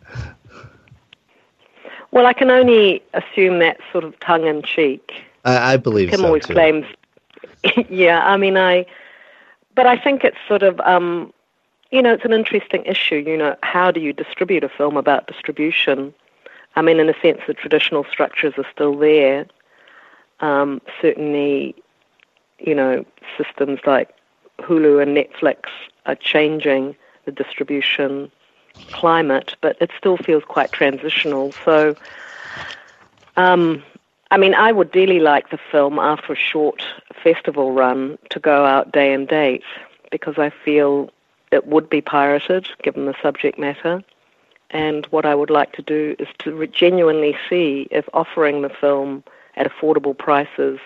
Well, 2.11 2.25
I 2.25 2.33
can 2.33 2.49
only 2.49 3.03
assume 3.13 3.59
that's 3.59 3.81
sort 3.91 4.03
of 4.03 4.19
tongue 4.19 4.47
in 4.47 4.63
cheek. 4.63 5.23
I, 5.45 5.73
I 5.73 5.77
believe 5.77 6.09
Kim 6.09 6.21
so 6.21 6.25
always 6.25 6.45
too. 6.45 6.53
claims 6.53 6.85
yeah, 7.89 8.25
I 8.25 8.37
mean, 8.37 8.57
I, 8.57 8.85
but 9.75 9.85
I 9.85 9.97
think 9.97 10.23
it's 10.23 10.37
sort 10.47 10.63
of, 10.63 10.79
um, 10.81 11.33
you 11.91 12.01
know, 12.01 12.13
it's 12.13 12.25
an 12.25 12.33
interesting 12.33 12.83
issue. 12.85 13.23
You 13.25 13.37
know, 13.37 13.55
how 13.63 13.91
do 13.91 13.99
you 13.99 14.13
distribute 14.13 14.63
a 14.63 14.69
film 14.69 14.97
about 14.97 15.27
distribution? 15.27 16.13
I 16.75 16.81
mean, 16.81 16.99
in 16.99 17.09
a 17.09 17.19
sense, 17.21 17.41
the 17.47 17.53
traditional 17.53 18.05
structures 18.05 18.53
are 18.57 18.67
still 18.71 18.97
there. 18.97 19.47
Um, 20.39 20.81
certainly, 21.01 21.75
you 22.59 22.75
know, 22.75 23.05
systems 23.37 23.79
like 23.85 24.13
Hulu 24.59 25.01
and 25.01 25.17
Netflix 25.17 25.63
are 26.05 26.15
changing 26.15 26.95
the 27.25 27.31
distribution 27.31 28.31
climate, 28.91 29.55
but 29.61 29.77
it 29.81 29.91
still 29.97 30.17
feels 30.17 30.43
quite 30.43 30.71
transitional. 30.71 31.51
So, 31.65 31.95
um, 33.37 33.83
I 34.31 34.37
mean, 34.37 34.53
I 34.53 34.71
would 34.71 34.91
dearly 34.91 35.19
like 35.19 35.49
the 35.49 35.59
film 35.71 35.99
after 35.99 36.33
a 36.33 36.35
short 36.35 36.83
festival 37.23 37.71
run 37.73 38.17
to 38.29 38.39
go 38.39 38.65
out 38.65 38.91
day 38.91 39.13
and 39.13 39.27
date 39.27 39.63
because 40.11 40.37
I 40.37 40.49
feel 40.49 41.09
it 41.51 41.67
would 41.67 41.89
be 41.89 42.01
pirated 42.01 42.69
given 42.83 43.05
the 43.05 43.15
subject 43.21 43.57
matter. 43.57 44.03
And 44.71 45.05
what 45.07 45.25
I 45.25 45.33
would 45.33 45.49
like 45.49 45.73
to 45.73 45.81
do 45.81 46.15
is 46.19 46.27
to 46.39 46.67
genuinely 46.67 47.35
see 47.49 47.87
if 47.89 48.07
offering 48.13 48.61
the 48.61 48.69
film 48.69 49.23
at 49.55 49.69
affordable 49.69 50.15
prices, 50.15 50.79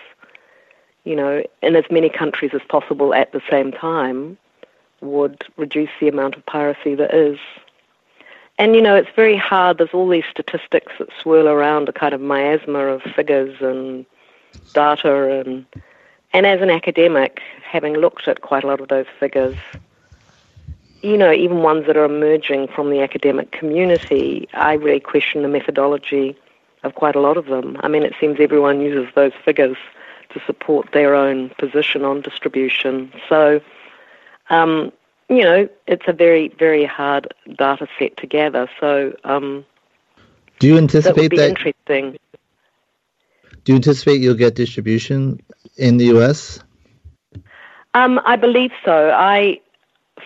you 1.04 1.14
know, 1.14 1.42
in 1.62 1.76
as 1.76 1.84
many 1.90 2.08
countries 2.08 2.52
as 2.54 2.62
possible 2.68 3.12
at 3.12 3.32
the 3.32 3.42
same 3.50 3.72
time, 3.72 4.38
would 5.02 5.44
reduce 5.58 5.90
the 6.00 6.08
amount 6.08 6.34
of 6.34 6.46
piracy 6.46 6.94
there 6.94 7.14
is. 7.14 7.38
And 8.58 8.74
you 8.74 8.82
know, 8.82 8.94
it's 8.94 9.10
very 9.16 9.36
hard. 9.36 9.78
There's 9.78 9.90
all 9.92 10.08
these 10.08 10.24
statistics 10.30 10.92
that 10.98 11.08
swirl 11.20 11.48
around 11.48 11.88
a 11.88 11.92
kind 11.92 12.14
of 12.14 12.20
miasma 12.20 12.78
of 12.86 13.02
figures 13.02 13.56
and 13.60 14.06
data, 14.72 15.40
and 15.40 15.66
and 16.32 16.46
as 16.46 16.60
an 16.60 16.70
academic, 16.70 17.40
having 17.62 17.94
looked 17.94 18.28
at 18.28 18.42
quite 18.42 18.64
a 18.64 18.66
lot 18.66 18.80
of 18.80 18.88
those 18.88 19.06
figures, 19.18 19.56
you 21.02 21.18
know, 21.18 21.32
even 21.32 21.58
ones 21.58 21.86
that 21.86 21.96
are 21.96 22.04
emerging 22.04 22.68
from 22.68 22.90
the 22.90 23.00
academic 23.00 23.50
community, 23.52 24.48
I 24.54 24.74
really 24.74 25.00
question 25.00 25.42
the 25.42 25.48
methodology 25.48 26.36
of 26.82 26.94
quite 26.94 27.16
a 27.16 27.20
lot 27.20 27.36
of 27.36 27.46
them. 27.46 27.76
I 27.80 27.88
mean, 27.88 28.02
it 28.02 28.14
seems 28.20 28.38
everyone 28.40 28.80
uses 28.80 29.12
those 29.14 29.32
figures 29.44 29.76
to 30.30 30.40
support 30.46 30.92
their 30.92 31.14
own 31.14 31.50
position 31.58 32.04
on 32.04 32.20
distribution. 32.20 33.12
So, 33.28 33.60
um, 34.50 34.92
you 35.36 35.44
know, 35.44 35.68
it's 35.86 36.04
a 36.06 36.12
very, 36.12 36.48
very 36.58 36.84
hard 36.84 37.32
data 37.58 37.86
set 37.98 38.16
to 38.18 38.26
gather. 38.26 38.68
So, 38.80 39.14
um, 39.24 39.64
do 40.58 40.66
you 40.66 40.76
anticipate 40.76 41.30
that? 41.30 41.36
that 41.36 41.48
interesting. 41.50 42.18
Do 43.64 43.72
you 43.72 43.76
anticipate 43.76 44.20
you'll 44.20 44.34
get 44.34 44.54
distribution 44.54 45.40
in 45.76 45.96
the 45.96 46.06
U.S.? 46.06 46.60
Um, 47.94 48.20
I 48.24 48.36
believe 48.36 48.72
so. 48.84 49.10
I 49.10 49.60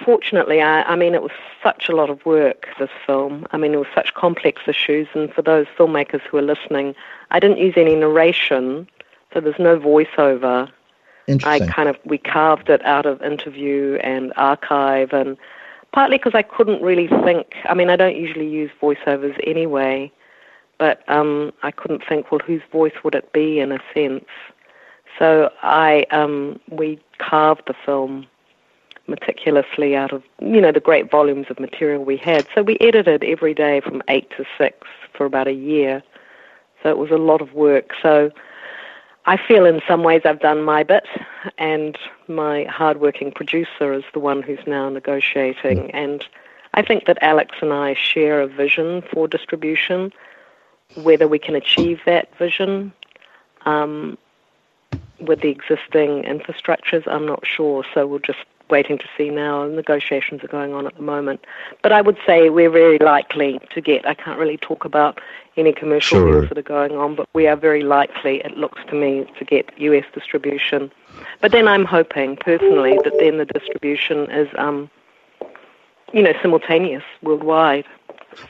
fortunately, 0.04 0.60
I, 0.60 0.82
I 0.82 0.96
mean, 0.96 1.14
it 1.14 1.22
was 1.22 1.32
such 1.62 1.88
a 1.88 1.94
lot 1.94 2.10
of 2.10 2.24
work, 2.24 2.66
this 2.78 2.90
film. 3.06 3.46
I 3.52 3.58
mean, 3.58 3.74
it 3.74 3.78
was 3.78 3.88
such 3.94 4.14
complex 4.14 4.62
issues. 4.66 5.08
And 5.14 5.32
for 5.32 5.42
those 5.42 5.66
filmmakers 5.78 6.22
who 6.22 6.38
are 6.38 6.42
listening, 6.42 6.94
I 7.30 7.40
didn't 7.40 7.58
use 7.58 7.74
any 7.76 7.94
narration, 7.94 8.88
so 9.32 9.40
there's 9.40 9.58
no 9.58 9.78
voiceover. 9.78 10.70
I 11.44 11.60
kind 11.66 11.88
of, 11.88 11.96
we 12.04 12.18
carved 12.18 12.70
it 12.70 12.84
out 12.84 13.06
of 13.06 13.22
interview 13.22 13.98
and 14.02 14.32
archive, 14.36 15.12
and 15.12 15.36
partly 15.92 16.18
because 16.18 16.34
I 16.34 16.42
couldn't 16.42 16.82
really 16.82 17.08
think. 17.08 17.54
I 17.64 17.74
mean, 17.74 17.90
I 17.90 17.96
don't 17.96 18.16
usually 18.16 18.48
use 18.48 18.70
voiceovers 18.80 19.38
anyway, 19.46 20.10
but 20.78 21.02
um, 21.08 21.52
I 21.62 21.70
couldn't 21.70 22.02
think, 22.08 22.30
well, 22.30 22.40
whose 22.44 22.62
voice 22.72 22.94
would 23.04 23.14
it 23.14 23.32
be 23.32 23.58
in 23.60 23.72
a 23.72 23.78
sense? 23.94 24.26
So 25.18 25.50
I, 25.62 26.06
um, 26.10 26.60
we 26.70 27.00
carved 27.18 27.62
the 27.66 27.74
film 27.84 28.26
meticulously 29.08 29.96
out 29.96 30.12
of 30.12 30.22
you 30.40 30.60
know 30.60 30.70
the 30.70 30.80
great 30.80 31.10
volumes 31.10 31.46
of 31.50 31.58
material 31.58 32.04
we 32.04 32.16
had. 32.16 32.46
So 32.54 32.62
we 32.62 32.76
edited 32.80 33.24
every 33.24 33.54
day 33.54 33.80
from 33.80 34.02
eight 34.08 34.30
to 34.36 34.44
six 34.56 34.86
for 35.14 35.24
about 35.26 35.48
a 35.48 35.52
year. 35.52 36.02
So 36.82 36.90
it 36.90 36.98
was 36.98 37.10
a 37.10 37.16
lot 37.16 37.40
of 37.40 37.54
work. 37.54 37.90
So 38.00 38.30
I 39.28 39.36
feel 39.36 39.66
in 39.66 39.82
some 39.86 40.04
ways 40.04 40.22
I've 40.24 40.40
done 40.40 40.62
my 40.62 40.82
bit, 40.82 41.06
and 41.58 41.98
my 42.28 42.64
hardworking 42.64 43.30
producer 43.30 43.92
is 43.92 44.04
the 44.14 44.20
one 44.20 44.40
who's 44.40 44.66
now 44.66 44.88
negotiating. 44.88 45.90
And 45.90 46.24
I 46.72 46.80
think 46.80 47.04
that 47.04 47.18
Alex 47.20 47.56
and 47.60 47.70
I 47.70 47.92
share 47.92 48.40
a 48.40 48.46
vision 48.46 49.02
for 49.12 49.28
distribution. 49.28 50.14
Whether 50.94 51.28
we 51.28 51.38
can 51.38 51.54
achieve 51.54 52.00
that 52.06 52.34
vision 52.38 52.90
um, 53.66 54.16
with 55.20 55.42
the 55.42 55.50
existing 55.50 56.22
infrastructures, 56.22 57.06
I'm 57.06 57.26
not 57.26 57.46
sure. 57.46 57.84
So 57.92 58.06
we'll 58.06 58.20
just 58.20 58.46
waiting 58.70 58.98
to 58.98 59.04
see 59.16 59.30
now. 59.30 59.62
And 59.62 59.76
negotiations 59.76 60.42
are 60.44 60.48
going 60.48 60.74
on 60.74 60.86
at 60.86 60.96
the 60.96 61.02
moment. 61.02 61.44
But 61.82 61.92
I 61.92 62.00
would 62.00 62.18
say 62.26 62.50
we're 62.50 62.70
very 62.70 62.98
likely 62.98 63.60
to 63.70 63.80
get, 63.80 64.06
I 64.06 64.14
can't 64.14 64.38
really 64.38 64.56
talk 64.56 64.84
about 64.84 65.20
any 65.56 65.72
commercial 65.72 66.18
sure. 66.18 66.32
deals 66.32 66.48
that 66.48 66.58
are 66.58 66.62
going 66.62 66.92
on, 66.92 67.16
but 67.16 67.28
we 67.34 67.46
are 67.46 67.56
very 67.56 67.82
likely, 67.82 68.40
it 68.44 68.56
looks 68.56 68.80
to 68.88 68.94
me, 68.94 69.26
to 69.38 69.44
get 69.44 69.76
US 69.78 70.04
distribution. 70.14 70.90
But 71.40 71.52
then 71.52 71.66
I'm 71.66 71.84
hoping 71.84 72.36
personally 72.36 72.98
that 73.04 73.12
then 73.18 73.38
the 73.38 73.44
distribution 73.44 74.30
is, 74.30 74.48
um, 74.56 74.88
you 76.12 76.22
know, 76.22 76.32
simultaneous 76.40 77.02
worldwide. 77.22 77.86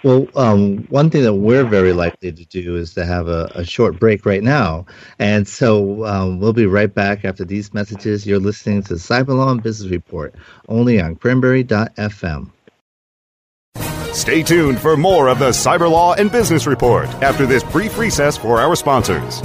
Well, 0.03 0.29
um, 0.37 0.79
one 0.91 1.11
thing 1.11 1.23
that 1.23 1.35
we're 1.35 1.65
very 1.65 1.93
likely 1.93 2.33
to 2.33 2.45
do 2.45 2.77
is 2.77 2.95
to 2.95 3.05
have 3.05 3.29
a, 3.29 3.51
a 3.55 3.65
short 3.65 3.99
break 3.99 4.25
right 4.25 4.43
now. 4.43 4.87
And 5.19 5.47
so 5.49 6.05
um, 6.05 6.41
we'll 6.41 6.53
be 6.53 6.67
right 6.67 6.93
back 6.93 7.25
after 7.25 7.45
these 7.45 7.75
messages. 7.75 8.27
You're 8.27 8.39
listening 8.39 8.83
to 8.85 8.95
Cyberlaw 8.95 9.51
and 9.51 9.63
Business 9.63 9.91
Report 9.91 10.35
only 10.69 11.01
on 11.01 11.17
cranberry.fm. 11.17 12.51
Stay 14.13 14.43
tuned 14.43 14.81
for 14.81 14.97
more 14.97 15.29
of 15.29 15.39
the 15.39 15.51
Cyberlaw 15.51 16.19
and 16.19 16.33
Business 16.33 16.67
Report 16.67 17.07
after 17.23 17.47
this 17.47 17.63
brief 17.63 17.99
recess 17.99 18.37
for 18.37 18.59
our 18.59 18.75
sponsors. 18.75 19.43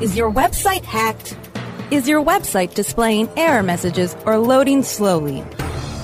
Is 0.00 0.16
your 0.16 0.30
website 0.30 0.84
hacked? 0.84 1.36
Is 1.90 2.08
your 2.08 2.22
website 2.22 2.74
displaying 2.74 3.28
error 3.36 3.62
messages 3.62 4.16
or 4.26 4.38
loading 4.38 4.82
slowly? 4.82 5.44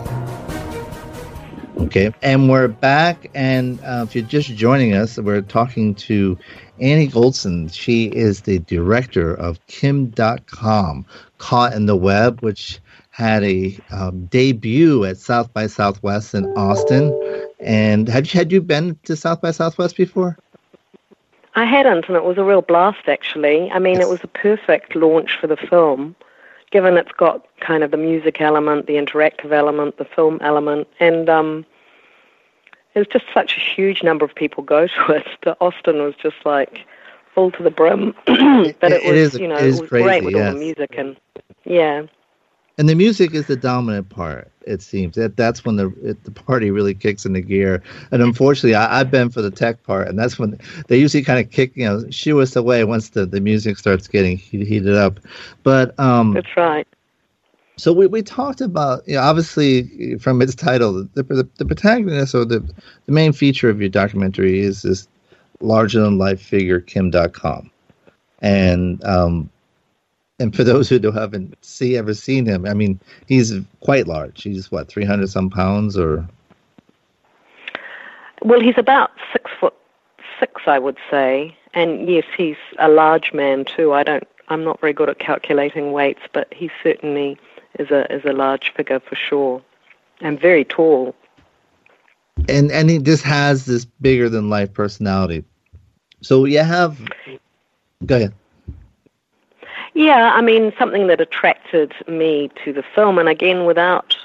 Okay, 1.76 2.10
and 2.22 2.48
we're 2.48 2.68
back. 2.68 3.30
And 3.34 3.80
uh, 3.82 4.06
if 4.08 4.14
you're 4.14 4.24
just 4.24 4.48
joining 4.54 4.94
us, 4.94 5.18
we're 5.18 5.42
talking 5.42 5.94
to 5.96 6.38
Annie 6.80 7.08
Goldson. 7.08 7.70
She 7.70 8.06
is 8.06 8.40
the 8.40 8.60
director 8.60 9.34
of 9.34 9.60
Kim 9.66 10.10
Dotcom, 10.10 11.04
Caught 11.36 11.74
in 11.74 11.84
the 11.84 11.96
Web, 11.96 12.40
which 12.40 12.80
had 13.20 13.44
a 13.44 13.78
um, 13.90 14.24
debut 14.26 15.04
at 15.04 15.18
South 15.18 15.52
by 15.52 15.66
Southwest 15.66 16.35
in 16.35 16.46
Austin. 16.56 17.06
And 17.61 18.09
had 18.09 18.33
you, 18.33 18.38
had 18.38 18.50
you 18.50 18.62
been 18.62 18.98
to 19.04 19.14
South 19.14 19.42
by 19.42 19.50
Southwest 19.50 19.96
before? 19.96 20.38
I 21.54 21.66
hadn't, 21.66 22.09
and 22.09 22.16
it 22.16 22.24
was 22.24 22.38
a 22.38 22.44
real 22.44 22.62
blast, 22.62 23.09
actually. 23.09 23.70
I 23.72 23.78
mean, 23.78 23.96
yes. 23.96 24.04
it 24.04 24.09
was 24.09 24.24
a 24.24 24.28
perfect 24.28 24.96
launch 24.96 25.37
for 25.38 25.46
the 25.46 25.56
film, 25.56 26.16
given 26.70 26.96
it's 26.96 27.12
got 27.12 27.46
kind 27.61 27.85
of 27.85 27.90
the 27.90 27.98
music 27.98 28.40
element, 28.40 28.87
the 28.87 28.94
interactive 28.94 29.52
element, 29.52 29.98
the 29.98 30.06
film 30.06 30.38
element, 30.40 30.88
and 30.98 31.28
um, 31.28 31.66
it 32.94 33.00
was 33.00 33.09
just 33.09 33.26
such 33.35 33.59
a 33.59 33.61
huge 33.61 34.02
number 34.02 34.24
of 34.24 34.35
people 34.35 34.64
go 34.64 34.87
to 34.87 35.12
it. 35.12 35.26
The 35.42 35.56
Austin 35.61 35.98
was 35.98 36.14
just 36.14 36.37
like 36.46 36.87
full 37.35 37.50
to 37.50 37.62
the 37.62 37.70
brim. 37.70 38.14
but 38.26 38.92
it, 38.92 39.02
it 39.02 39.12
was, 39.12 39.35
is, 39.35 39.40
you 39.40 39.48
know, 39.48 39.56
it, 39.56 39.64
it 39.64 39.80
was 39.80 39.80
crazy, 39.80 40.04
great 40.04 40.24
with 40.24 40.35
yes. 40.35 40.46
all 40.46 40.52
the 40.54 40.59
music 40.59 40.94
and 40.96 41.16
yeah. 41.64 42.06
And 42.80 42.88
the 42.88 42.94
music 42.94 43.34
is 43.34 43.46
the 43.46 43.56
dominant 43.56 44.08
part. 44.08 44.50
It 44.62 44.80
seems 44.80 45.14
that 45.16 45.36
that's 45.36 45.66
when 45.66 45.76
the 45.76 45.92
it, 46.02 46.24
the 46.24 46.30
party 46.30 46.70
really 46.70 46.94
kicks 46.94 47.26
into 47.26 47.42
gear. 47.42 47.82
And 48.10 48.22
unfortunately, 48.22 48.74
I, 48.74 48.96
have 48.96 49.10
been 49.10 49.28
for 49.28 49.42
the 49.42 49.50
tech 49.50 49.82
part, 49.82 50.08
and 50.08 50.18
that's 50.18 50.38
when 50.38 50.58
they 50.88 50.96
usually 50.96 51.22
kind 51.22 51.38
of 51.38 51.52
kick, 51.52 51.76
you 51.76 51.84
know, 51.84 52.08
shoo 52.08 52.40
us 52.40 52.56
away 52.56 52.82
once 52.84 53.10
the, 53.10 53.26
the 53.26 53.38
music 53.42 53.76
starts 53.76 54.08
getting 54.08 54.38
heated 54.38 54.94
up. 54.94 55.20
But 55.62 55.98
um, 56.00 56.32
that's 56.32 56.56
right. 56.56 56.88
So 57.76 57.92
we, 57.92 58.06
we 58.06 58.22
talked 58.22 58.62
about, 58.62 59.06
you 59.06 59.16
know, 59.16 59.24
obviously 59.24 60.16
from 60.16 60.40
its 60.40 60.54
title, 60.54 61.06
the, 61.12 61.22
the, 61.22 61.46
the 61.58 61.66
protagonist 61.66 62.34
or 62.34 62.46
the, 62.46 62.60
the 63.04 63.12
main 63.12 63.34
feature 63.34 63.68
of 63.68 63.78
your 63.78 63.90
documentary 63.90 64.60
is 64.60 64.80
this 64.80 65.06
larger 65.60 66.00
than 66.00 66.16
life 66.16 66.40
figure, 66.40 66.80
Kim 66.80 67.12
Dotcom. 67.12 67.68
And, 68.40 69.04
um, 69.04 69.50
and 70.40 70.57
for 70.57 70.64
those 70.64 70.88
who 70.88 70.98
haven't 71.11 71.62
see 71.62 71.96
ever 71.96 72.14
seen 72.14 72.46
him, 72.46 72.66
I 72.66 72.72
mean, 72.72 72.98
he's 73.26 73.53
quite 73.81 74.09
large. 74.09 74.42
He's 74.42 74.70
what, 74.72 74.88
300 74.88 75.29
some 75.29 75.50
pounds 75.50 75.98
or? 75.98 76.26
Well, 78.42 78.61
he's 78.61 78.79
about 78.79 79.11
six 79.33 79.50
foot 79.61 79.74
six, 80.40 80.62
I 80.66 80.79
would 80.79 80.96
say. 81.11 81.55
And 81.74 82.09
yes, 82.09 82.24
he's 82.37 82.57
a 82.79 82.88
large 82.88 83.35
man 83.35 83.66
too. 83.66 83.92
I 83.92 84.03
don't, 84.03 84.26
I'm 84.48 84.64
not 84.64 84.81
very 84.81 84.94
good 84.94 85.11
at 85.11 85.18
calculating 85.18 85.92
weights, 85.92 86.22
but 86.33 86.53
he 86.53 86.70
certainly 86.83 87.38
is 87.79 87.90
a 87.90 88.12
is 88.12 88.24
a 88.24 88.33
large 88.33 88.72
figure 88.74 88.98
for 88.98 89.14
sure, 89.14 89.62
and 90.20 90.40
very 90.40 90.64
tall. 90.64 91.14
And 92.48 92.72
and 92.72 92.90
he 92.90 92.98
just 92.98 93.22
has 93.22 93.66
this 93.66 93.85
bigger 93.85 94.29
than 94.29 94.48
life 94.48 94.72
personality. 94.72 95.44
So 96.22 96.46
you 96.46 96.59
have, 96.59 96.98
go 98.05 98.16
ahead. 98.16 98.35
Yeah, 99.94 100.33
I 100.35 100.40
mean 100.40 100.72
something 100.79 101.09
that 101.09 101.20
attracted 101.20 101.92
me 102.07 102.50
to 102.64 102.72
the 102.72 102.83
film, 102.94 103.18
and 103.18 103.29
again, 103.29 103.64
without 103.64 104.16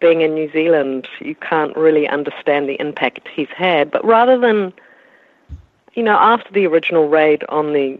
being 0.00 0.20
in 0.22 0.34
New 0.34 0.50
Zealand, 0.50 1.08
you 1.20 1.34
can't 1.34 1.76
really 1.76 2.08
understand 2.08 2.68
the 2.68 2.80
impact 2.80 3.28
he's 3.28 3.48
had. 3.48 3.90
But 3.90 4.04
rather 4.04 4.38
than, 4.38 4.72
you 5.94 6.02
know, 6.02 6.16
after 6.16 6.52
the 6.52 6.66
original 6.66 7.08
raid 7.08 7.44
on 7.48 7.72
the 7.72 7.98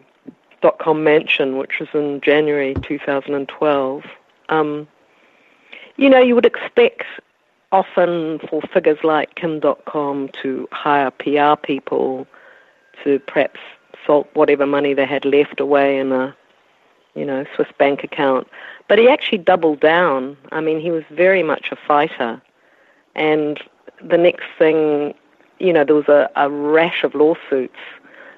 dot 0.60 0.78
com 0.78 1.04
mansion, 1.04 1.58
which 1.58 1.78
was 1.78 1.88
in 1.92 2.20
January 2.20 2.74
2012, 2.82 4.04
um, 4.48 4.88
you 5.96 6.08
know, 6.08 6.20
you 6.20 6.34
would 6.34 6.46
expect 6.46 7.02
often 7.72 8.38
for 8.48 8.62
figures 8.72 8.98
like 9.04 9.34
Kim 9.34 9.60
Dotcom 9.60 10.32
to 10.42 10.68
hire 10.72 11.10
PR 11.10 11.60
people 11.60 12.26
to 13.04 13.18
perhaps 13.20 13.60
salt 14.06 14.28
whatever 14.34 14.66
money 14.66 14.94
they 14.94 15.04
had 15.04 15.24
left 15.24 15.60
away 15.60 15.98
in 15.98 16.12
a, 16.12 16.34
you 17.18 17.24
know, 17.24 17.44
Swiss 17.54 17.68
bank 17.78 18.04
account. 18.04 18.46
But 18.88 18.98
he 18.98 19.08
actually 19.08 19.38
doubled 19.38 19.80
down. 19.80 20.36
I 20.52 20.60
mean, 20.60 20.80
he 20.80 20.90
was 20.90 21.04
very 21.10 21.42
much 21.42 21.70
a 21.72 21.76
fighter. 21.76 22.40
And 23.14 23.60
the 24.02 24.16
next 24.16 24.46
thing, 24.58 25.14
you 25.58 25.72
know, 25.72 25.84
there 25.84 25.94
was 25.94 26.08
a, 26.08 26.30
a 26.36 26.48
rash 26.48 27.02
of 27.02 27.14
lawsuits, 27.14 27.78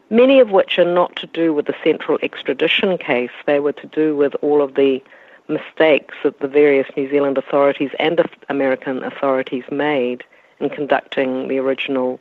many 0.08 0.40
of 0.40 0.50
which 0.50 0.78
are 0.78 0.92
not 0.92 1.14
to 1.16 1.26
do 1.26 1.52
with 1.52 1.66
the 1.66 1.74
central 1.84 2.18
extradition 2.22 2.98
case. 2.98 3.30
They 3.46 3.60
were 3.60 3.72
to 3.74 3.86
do 3.86 4.16
with 4.16 4.34
all 4.42 4.62
of 4.62 4.74
the 4.74 5.02
mistakes 5.48 6.14
that 6.22 6.40
the 6.40 6.48
various 6.48 6.88
New 6.96 7.10
Zealand 7.10 7.36
authorities 7.36 7.90
and 7.98 8.20
American 8.48 9.02
authorities 9.02 9.64
made 9.70 10.24
in 10.60 10.70
conducting 10.70 11.48
the 11.48 11.58
original 11.58 12.20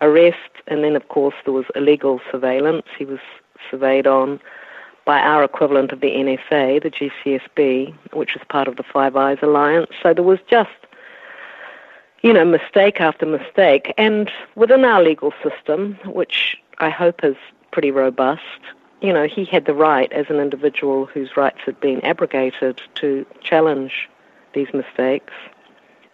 arrest. 0.00 0.50
And 0.66 0.84
then, 0.84 0.94
of 0.94 1.08
course, 1.08 1.34
there 1.44 1.54
was 1.54 1.64
illegal 1.74 2.20
surveillance. 2.30 2.86
He 2.98 3.04
was 3.04 3.20
surveyed 3.70 4.06
on 4.06 4.40
by 5.06 5.20
our 5.20 5.42
equivalent 5.42 5.92
of 5.92 6.00
the 6.00 6.10
NSA, 6.10 6.82
the 6.82 6.90
GCSB, 6.90 7.94
which 8.12 8.36
is 8.36 8.42
part 8.48 8.68
of 8.68 8.76
the 8.76 8.82
Five 8.82 9.16
Eyes 9.16 9.38
Alliance. 9.40 9.90
So 10.02 10.12
there 10.12 10.24
was 10.24 10.40
just, 10.50 10.68
you 12.22 12.32
know, 12.32 12.44
mistake 12.44 13.00
after 13.00 13.24
mistake. 13.24 13.94
And 13.96 14.30
within 14.56 14.84
our 14.84 15.02
legal 15.02 15.32
system, 15.42 15.98
which 16.04 16.58
I 16.78 16.90
hope 16.90 17.24
is 17.24 17.36
pretty 17.70 17.90
robust, 17.92 18.42
you 19.00 19.12
know, 19.12 19.26
he 19.26 19.44
had 19.44 19.64
the 19.64 19.74
right 19.74 20.12
as 20.12 20.26
an 20.28 20.36
individual 20.36 21.06
whose 21.06 21.36
rights 21.36 21.60
had 21.64 21.78
been 21.80 22.04
abrogated 22.04 22.82
to 22.96 23.24
challenge 23.40 24.08
these 24.54 24.68
mistakes. 24.74 25.32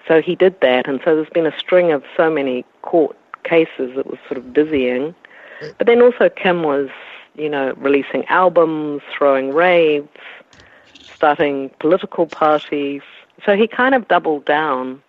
So 0.06 0.20
he 0.20 0.34
did 0.34 0.60
that, 0.60 0.86
and 0.86 1.00
so 1.04 1.14
there's 1.14 1.30
been 1.30 1.46
a 1.46 1.58
string 1.58 1.92
of 1.92 2.02
so 2.16 2.28
many 2.30 2.64
court 2.82 3.16
cases 3.44 3.94
that 3.96 4.06
was 4.06 4.18
sort 4.28 4.36
of 4.36 4.52
dizzying. 4.52 5.14
But 5.78 5.86
then 5.86 6.02
also 6.02 6.28
Kim 6.28 6.64
was, 6.64 6.90
you 7.34 7.48
know, 7.48 7.72
releasing 7.76 8.24
albums, 8.26 9.02
throwing 9.16 9.52
raids, 9.52 10.08
starting 11.14 11.70
political 11.78 12.26
parties. 12.26 13.02
So 13.44 13.56
he 13.56 13.66
kind 13.66 13.94
of 13.94 14.08
doubled 14.08 14.44
down 14.44 15.02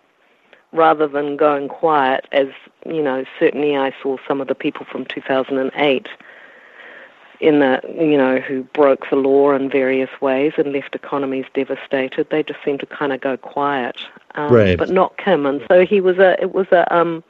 rather 0.72 1.06
than 1.06 1.36
going 1.36 1.68
quiet, 1.68 2.26
as, 2.32 2.48
you 2.84 3.02
know, 3.02 3.24
certainly 3.38 3.76
I 3.76 3.94
saw 4.02 4.16
some 4.26 4.40
of 4.40 4.48
the 4.48 4.54
people 4.54 4.86
from 4.90 5.04
2008 5.06 6.08
in 7.40 7.58
the 7.58 7.80
you 7.98 8.16
know 8.16 8.38
who 8.38 8.62
broke 8.62 9.10
the 9.10 9.16
law 9.16 9.52
in 9.52 9.68
various 9.68 10.10
ways 10.20 10.52
and 10.56 10.72
left 10.72 10.94
economies 10.94 11.44
devastated. 11.52 12.28
They 12.30 12.42
just 12.42 12.60
seemed 12.64 12.80
to 12.80 12.86
kind 12.86 13.12
of 13.12 13.20
go 13.20 13.36
quiet, 13.36 14.00
um, 14.34 14.52
right. 14.52 14.78
but 14.78 14.90
not 14.90 15.16
Kim. 15.18 15.44
And 15.44 15.62
so 15.68 15.84
he 15.84 16.00
was 16.00 16.18
a 16.18 16.40
it 16.40 16.54
was 16.54 16.66
a 16.72 16.92
um, 16.94 17.24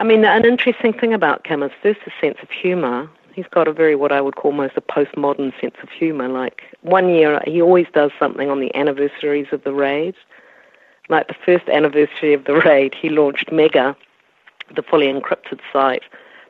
I 0.00 0.04
mean 0.04 0.24
an 0.24 0.44
interesting 0.44 0.92
thing 0.92 1.12
about 1.12 1.44
Kim 1.44 1.62
is 1.62 1.72
first 1.82 2.00
a 2.06 2.10
sense 2.20 2.38
of 2.42 2.50
humor. 2.50 3.10
He's 3.34 3.46
got 3.50 3.68
a 3.68 3.72
very 3.72 3.96
what 3.96 4.12
I 4.12 4.20
would 4.20 4.36
call 4.36 4.50
almost 4.50 4.76
a 4.76 4.80
postmodern 4.80 5.58
sense 5.60 5.76
of 5.82 5.88
humor. 5.90 6.28
Like 6.28 6.62
one 6.82 7.08
year 7.08 7.40
he 7.46 7.62
always 7.62 7.86
does 7.94 8.10
something 8.18 8.50
on 8.50 8.60
the 8.60 8.74
anniversaries 8.74 9.48
of 9.52 9.64
the 9.64 9.72
raid. 9.72 10.14
Like 11.08 11.28
the 11.28 11.34
first 11.44 11.68
anniversary 11.68 12.32
of 12.34 12.44
the 12.44 12.54
raid, 12.66 12.94
he 12.94 13.08
launched 13.08 13.50
Mega, 13.50 13.96
the 14.74 14.82
fully 14.82 15.06
encrypted 15.06 15.60
site 15.72 16.02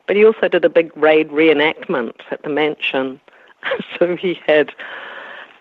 but 0.07 0.15
he 0.15 0.25
also 0.25 0.47
did 0.47 0.65
a 0.65 0.69
big 0.69 0.95
raid 0.97 1.29
reenactment 1.29 2.13
at 2.31 2.41
the 2.43 2.49
mansion. 2.49 3.19
so 3.99 4.15
he 4.15 4.39
had 4.45 4.71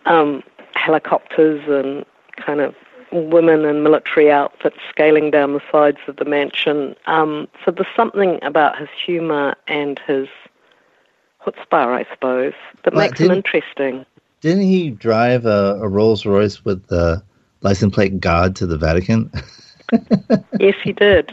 um, 0.07 0.43
helicopters 0.75 1.63
and 1.69 2.05
kind 2.37 2.61
of 2.61 2.75
women 3.13 3.65
in 3.65 3.83
military 3.83 4.31
outfits 4.31 4.79
scaling 4.89 5.31
down 5.31 5.53
the 5.53 5.61
sides 5.71 5.99
of 6.09 6.17
the 6.17 6.25
mansion. 6.25 6.97
Um, 7.07 7.47
so 7.65 7.71
there's 7.71 7.87
something 7.95 8.39
about 8.43 8.79
his 8.79 8.89
humour 9.05 9.55
and 9.69 10.01
his 10.07 10.29
chutzpah, 11.45 11.89
I 11.89 12.07
suppose, 12.13 12.55
that 12.85 12.95
well, 12.95 13.07
makes 13.07 13.21
him 13.21 13.31
interesting. 13.31 14.07
Didn't 14.41 14.65
he 14.65 14.91
drive 14.91 15.47
a, 15.47 15.79
a 15.81 15.89
Rolls 15.89 16.27
Royce 16.27 16.65
with 16.65 16.87
the 16.89 17.23
license 17.61 17.95
plate 17.95 18.21
God 18.21 18.57
to 18.57 18.67
the 18.67 18.77
Vatican? 18.77 19.31
yes, 20.59 20.75
he 20.83 20.93
did. 20.93 21.31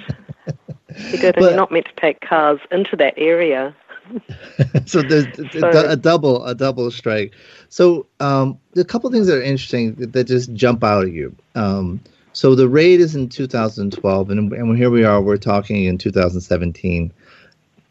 He 0.95 1.17
did, 1.17 1.35
and 1.35 1.45
you're 1.45 1.55
not 1.55 1.71
meant 1.71 1.85
to 1.85 2.01
take 2.01 2.21
cars 2.21 2.59
into 2.71 2.95
that 2.97 3.13
area. 3.17 3.75
so 4.85 5.01
there's 5.01 5.27
so, 5.51 5.69
a 5.69 5.95
double 5.95 6.45
a 6.45 6.55
double 6.55 6.89
strike. 6.91 7.33
So 7.69 8.07
um, 8.19 8.59
a 8.75 8.83
couple 8.83 9.09
things 9.11 9.27
that 9.27 9.37
are 9.37 9.43
interesting 9.43 9.95
that, 9.95 10.13
that 10.13 10.25
just 10.25 10.53
jump 10.53 10.83
out 10.83 11.05
at 11.05 11.11
you. 11.11 11.35
Um, 11.55 12.01
so 12.33 12.55
the 12.55 12.69
raid 12.69 13.01
is 13.01 13.15
in 13.15 13.27
2012, 13.29 14.29
and, 14.29 14.53
and 14.53 14.77
here 14.77 14.89
we 14.89 15.03
are. 15.03 15.21
We're 15.21 15.37
talking 15.37 15.85
in 15.85 15.97
2017, 15.97 17.11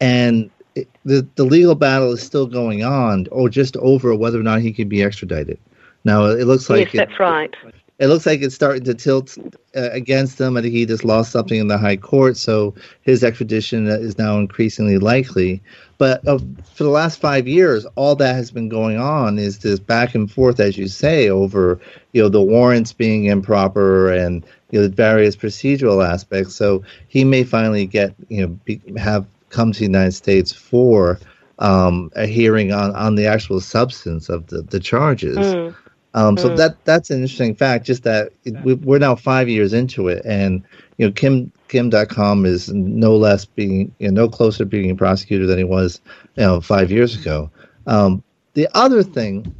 and 0.01 0.49
it, 0.79 0.89
the 1.05 1.27
the 1.35 1.43
legal 1.43 1.75
battle 1.75 2.11
is 2.11 2.21
still 2.21 2.47
going 2.47 2.83
on, 2.83 3.27
or 3.31 3.49
just 3.49 3.77
over 3.77 4.15
whether 4.15 4.39
or 4.39 4.43
not 4.43 4.61
he 4.61 4.71
can 4.71 4.89
be 4.89 5.03
extradited. 5.03 5.59
Now 6.05 6.25
it 6.25 6.45
looks 6.45 6.69
like 6.69 6.93
yes, 6.93 7.07
that's 7.07 7.19
right. 7.19 7.53
it 7.99 8.07
looks 8.07 8.25
like 8.25 8.41
it's 8.41 8.55
starting 8.55 8.83
to 8.85 8.93
tilt 8.93 9.37
uh, 9.75 9.89
against 9.91 10.39
him. 10.39 10.55
I 10.55 10.61
think 10.61 10.73
he 10.73 10.85
just 10.85 11.03
lost 11.03 11.31
something 11.31 11.59
in 11.59 11.67
the 11.67 11.77
high 11.77 11.97
court, 11.97 12.37
so 12.37 12.73
his 13.01 13.23
extradition 13.23 13.87
is 13.87 14.17
now 14.17 14.37
increasingly 14.37 14.97
likely. 14.97 15.61
But 15.97 16.25
uh, 16.25 16.39
for 16.73 16.85
the 16.85 16.89
last 16.89 17.19
five 17.19 17.47
years, 17.47 17.85
all 17.95 18.15
that 18.15 18.35
has 18.35 18.51
been 18.51 18.69
going 18.69 18.97
on 18.97 19.37
is 19.37 19.59
this 19.59 19.79
back 19.79 20.15
and 20.15 20.31
forth, 20.31 20.61
as 20.61 20.77
you 20.77 20.87
say, 20.87 21.29
over 21.29 21.79
you 22.13 22.21
know 22.21 22.29
the 22.29 22.41
warrants 22.41 22.93
being 22.93 23.25
improper 23.25 24.11
and 24.11 24.45
you 24.71 24.79
know 24.79 24.87
the 24.87 24.95
various 24.95 25.35
procedural 25.35 26.07
aspects. 26.07 26.55
So 26.55 26.83
he 27.09 27.25
may 27.25 27.43
finally 27.43 27.85
get 27.85 28.13
you 28.29 28.41
know 28.41 28.47
be, 28.63 28.81
have 28.97 29.25
come 29.49 29.71
to 29.71 29.79
the 29.79 29.85
United 29.85 30.13
States 30.13 30.51
for 30.51 31.19
um, 31.59 32.11
a 32.15 32.25
hearing 32.25 32.71
on, 32.71 32.95
on 32.95 33.15
the 33.15 33.25
actual 33.25 33.59
substance 33.59 34.29
of 34.29 34.47
the, 34.47 34.61
the 34.61 34.79
charges. 34.79 35.37
Mm. 35.37 35.75
Um, 36.13 36.37
so 36.37 36.49
mm. 36.49 36.57
that 36.57 36.83
that's 36.85 37.09
an 37.11 37.17
interesting 37.21 37.53
fact. 37.53 37.85
Just 37.85 38.03
that 38.03 38.31
it, 38.43 38.55
we, 38.63 38.95
are 38.95 38.99
now 38.99 39.15
five 39.15 39.47
years 39.47 39.73
into 39.73 40.07
it, 40.07 40.25
and 40.25 40.63
you 40.97 41.05
know, 41.05 41.11
Kim 41.11 41.51
Kim.com 41.67 42.45
is 42.45 42.69
no 42.69 43.15
less 43.15 43.45
being 43.45 43.93
you 43.99 44.11
know 44.11 44.23
no 44.23 44.29
closer 44.29 44.59
to 44.59 44.65
being 44.65 44.97
prosecuted 44.97 45.47
than 45.47 45.59
he 45.59 45.63
was 45.63 46.01
you 46.35 46.43
know 46.43 46.61
five 46.61 46.91
years 46.91 47.19
ago. 47.19 47.51
Um, 47.85 48.23
the 48.53 48.67
other 48.73 49.03
thing 49.03 49.53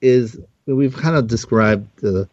is 0.00 0.38
we've 0.66 0.96
kind 0.96 1.16
of 1.16 1.26
described 1.26 1.88
the 1.96 2.28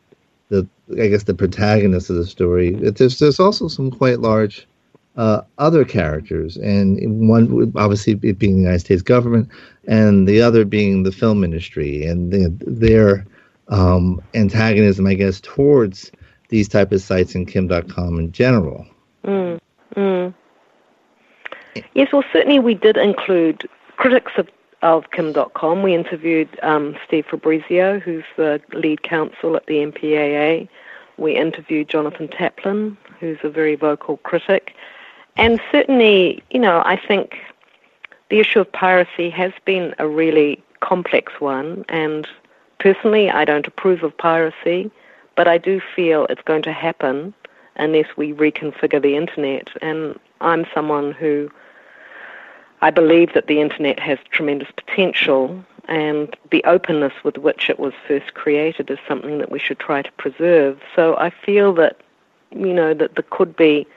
the 0.49 0.67
I 1.01 1.07
guess 1.07 1.23
the 1.23 1.33
protagonist 1.33 2.11
of 2.11 2.17
the 2.17 2.27
story. 2.27 2.71
There's 2.71 3.17
there's 3.17 3.39
also 3.39 3.67
some 3.67 3.89
quite 3.89 4.19
large 4.19 4.67
uh, 5.17 5.41
other 5.57 5.85
characters, 5.85 6.57
and 6.57 7.29
one 7.29 7.71
obviously 7.75 8.15
being 8.15 8.55
the 8.55 8.61
United 8.61 8.79
States 8.79 9.01
government, 9.01 9.49
and 9.87 10.27
the 10.27 10.41
other 10.41 10.65
being 10.65 11.03
the 11.03 11.11
film 11.11 11.43
industry, 11.43 12.05
and 12.05 12.31
the, 12.31 12.49
their 12.65 13.25
um, 13.69 14.21
antagonism, 14.33 15.07
I 15.07 15.13
guess, 15.13 15.39
towards 15.41 16.11
these 16.49 16.67
type 16.67 16.91
of 16.91 17.01
sites 17.01 17.35
and 17.35 17.47
Kim 17.47 17.67
Dotcom 17.67 18.19
in 18.19 18.31
general. 18.31 18.85
Mm, 19.23 19.59
mm. 19.95 20.33
Yes, 21.93 22.09
well, 22.13 22.23
certainly 22.31 22.59
we 22.59 22.73
did 22.73 22.97
include 22.97 23.67
critics 23.97 24.33
of, 24.37 24.47
of 24.81 25.11
Kim 25.11 25.33
Dotcom. 25.33 25.83
We 25.83 25.95
interviewed 25.95 26.49
um, 26.61 26.95
Steve 27.05 27.25
Fabrizio, 27.25 27.99
who's 27.99 28.23
the 28.37 28.61
lead 28.73 29.03
counsel 29.03 29.55
at 29.55 29.65
the 29.65 29.75
MPAA. 29.75 30.69
We 31.17 31.35
interviewed 31.35 31.89
Jonathan 31.89 32.27
Taplin, 32.27 32.97
who's 33.19 33.37
a 33.43 33.49
very 33.49 33.75
vocal 33.75 34.17
critic. 34.17 34.75
And 35.37 35.59
certainly, 35.71 36.43
you 36.49 36.59
know, 36.59 36.81
I 36.85 36.95
think 36.95 37.37
the 38.29 38.39
issue 38.39 38.59
of 38.59 38.71
piracy 38.71 39.29
has 39.29 39.51
been 39.65 39.93
a 39.99 40.07
really 40.07 40.63
complex 40.79 41.33
one. 41.39 41.85
And 41.89 42.27
personally, 42.79 43.29
I 43.29 43.45
don't 43.45 43.67
approve 43.67 44.03
of 44.03 44.17
piracy, 44.17 44.89
but 45.35 45.47
I 45.47 45.57
do 45.57 45.81
feel 45.95 46.25
it's 46.29 46.41
going 46.43 46.63
to 46.63 46.71
happen 46.71 47.33
unless 47.75 48.07
we 48.15 48.33
reconfigure 48.33 49.01
the 49.01 49.15
internet. 49.15 49.69
And 49.81 50.17
I'm 50.41 50.65
someone 50.73 51.11
who 51.11 51.51
I 52.81 52.89
believe 52.91 53.33
that 53.33 53.47
the 53.47 53.59
internet 53.61 53.99
has 53.99 54.19
tremendous 54.31 54.69
potential, 54.75 55.63
and 55.87 56.35
the 56.51 56.63
openness 56.65 57.13
with 57.23 57.37
which 57.37 57.69
it 57.69 57.79
was 57.79 57.93
first 58.07 58.33
created 58.33 58.89
is 58.89 58.97
something 59.07 59.37
that 59.39 59.51
we 59.51 59.59
should 59.59 59.79
try 59.79 60.01
to 60.01 60.11
preserve. 60.13 60.79
So 60.95 61.15
I 61.17 61.29
feel 61.29 61.73
that, 61.73 61.99
you 62.51 62.73
know, 62.73 62.93
that 62.93 63.15
there 63.15 63.25
could 63.29 63.55
be 63.55 63.87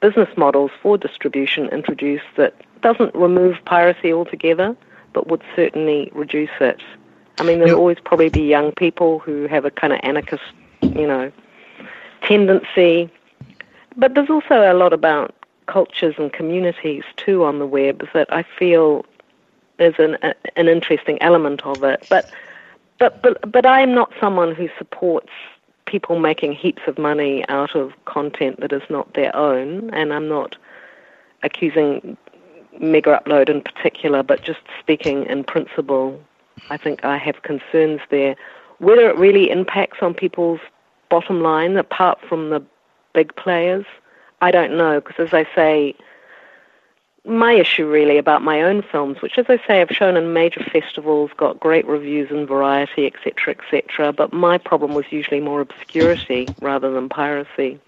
business 0.00 0.28
models 0.36 0.70
for 0.82 0.98
distribution 0.98 1.68
introduced 1.68 2.24
that 2.36 2.54
doesn't 2.82 3.14
remove 3.14 3.56
piracy 3.64 4.12
altogether, 4.12 4.76
but 5.12 5.28
would 5.28 5.42
certainly 5.54 6.10
reduce 6.14 6.50
it. 6.60 6.80
I 7.38 7.42
mean, 7.42 7.58
there'll 7.58 7.74
yep. 7.74 7.78
always 7.78 7.98
probably 8.04 8.28
be 8.28 8.42
young 8.42 8.72
people 8.72 9.18
who 9.18 9.46
have 9.46 9.64
a 9.64 9.70
kind 9.70 9.92
of 9.92 10.00
anarchist, 10.02 10.42
you 10.82 11.06
know, 11.06 11.30
tendency. 12.22 13.10
But 13.96 14.14
there's 14.14 14.30
also 14.30 14.70
a 14.70 14.74
lot 14.74 14.92
about 14.92 15.34
cultures 15.66 16.14
and 16.18 16.32
communities 16.32 17.02
too 17.16 17.44
on 17.44 17.58
the 17.58 17.66
web 17.66 18.06
that 18.14 18.32
I 18.32 18.42
feel 18.42 19.04
is 19.78 19.94
an 19.98 20.16
a, 20.22 20.34
an 20.56 20.68
interesting 20.68 21.20
element 21.20 21.62
of 21.66 21.82
it. 21.82 22.06
But 22.08 22.30
but 22.98 23.22
but 23.22 23.50
but 23.50 23.66
I'm 23.66 23.94
not 23.94 24.12
someone 24.20 24.54
who 24.54 24.68
supports 24.78 25.30
people 25.86 26.18
making 26.18 26.52
heaps 26.52 26.82
of 26.86 26.98
money 26.98 27.44
out 27.48 27.74
of 27.74 27.92
content 28.04 28.60
that 28.60 28.72
is 28.72 28.82
not 28.90 29.14
their 29.14 29.34
own, 29.34 29.90
and 29.90 30.12
I'm 30.12 30.28
not 30.28 30.56
accusing 31.42 32.16
Megaupload 32.80 33.48
in 33.48 33.62
particular, 33.62 34.22
but 34.22 34.42
just 34.42 34.60
speaking 34.78 35.24
in 35.26 35.44
principle, 35.44 36.20
I 36.70 36.76
think 36.76 37.04
I 37.04 37.16
have 37.16 37.42
concerns 37.42 38.00
there. 38.10 38.36
Whether 38.78 39.08
it 39.08 39.16
really 39.16 39.50
impacts 39.50 39.98
on 40.02 40.12
people's 40.12 40.60
bottom 41.08 41.40
line, 41.40 41.76
apart 41.76 42.18
from 42.28 42.50
the 42.50 42.62
big 43.14 43.34
players, 43.36 43.86
I 44.42 44.50
don't 44.50 44.76
know, 44.76 45.00
because 45.00 45.28
as 45.28 45.32
I 45.32 45.46
say, 45.54 45.94
my 47.26 47.52
issue 47.52 47.86
really 47.86 48.18
about 48.18 48.42
my 48.42 48.62
own 48.62 48.82
films, 48.82 49.20
which, 49.20 49.38
as 49.38 49.46
I 49.48 49.58
say, 49.66 49.80
I've 49.80 49.90
shown 49.90 50.16
in 50.16 50.32
major 50.32 50.62
festivals, 50.62 51.30
got 51.36 51.60
great 51.60 51.86
reviews 51.86 52.30
in 52.30 52.46
Variety, 52.46 53.06
etc., 53.06 53.54
etc. 53.54 54.12
But 54.12 54.32
my 54.32 54.58
problem 54.58 54.94
was 54.94 55.04
usually 55.10 55.40
more 55.40 55.60
obscurity 55.60 56.48
rather 56.60 56.92
than 56.92 57.08
piracy. 57.08 57.80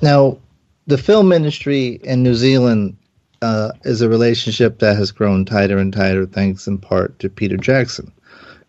Now, 0.00 0.38
the 0.86 0.98
film 0.98 1.32
industry 1.32 2.00
in 2.04 2.22
New 2.22 2.34
Zealand 2.34 2.96
uh, 3.42 3.72
is 3.84 4.00
a 4.00 4.08
relationship 4.08 4.78
that 4.78 4.96
has 4.96 5.12
grown 5.12 5.44
tighter 5.44 5.78
and 5.78 5.92
tighter, 5.92 6.26
thanks 6.26 6.66
in 6.66 6.78
part 6.78 7.18
to 7.18 7.28
Peter 7.28 7.56
Jackson 7.56 8.12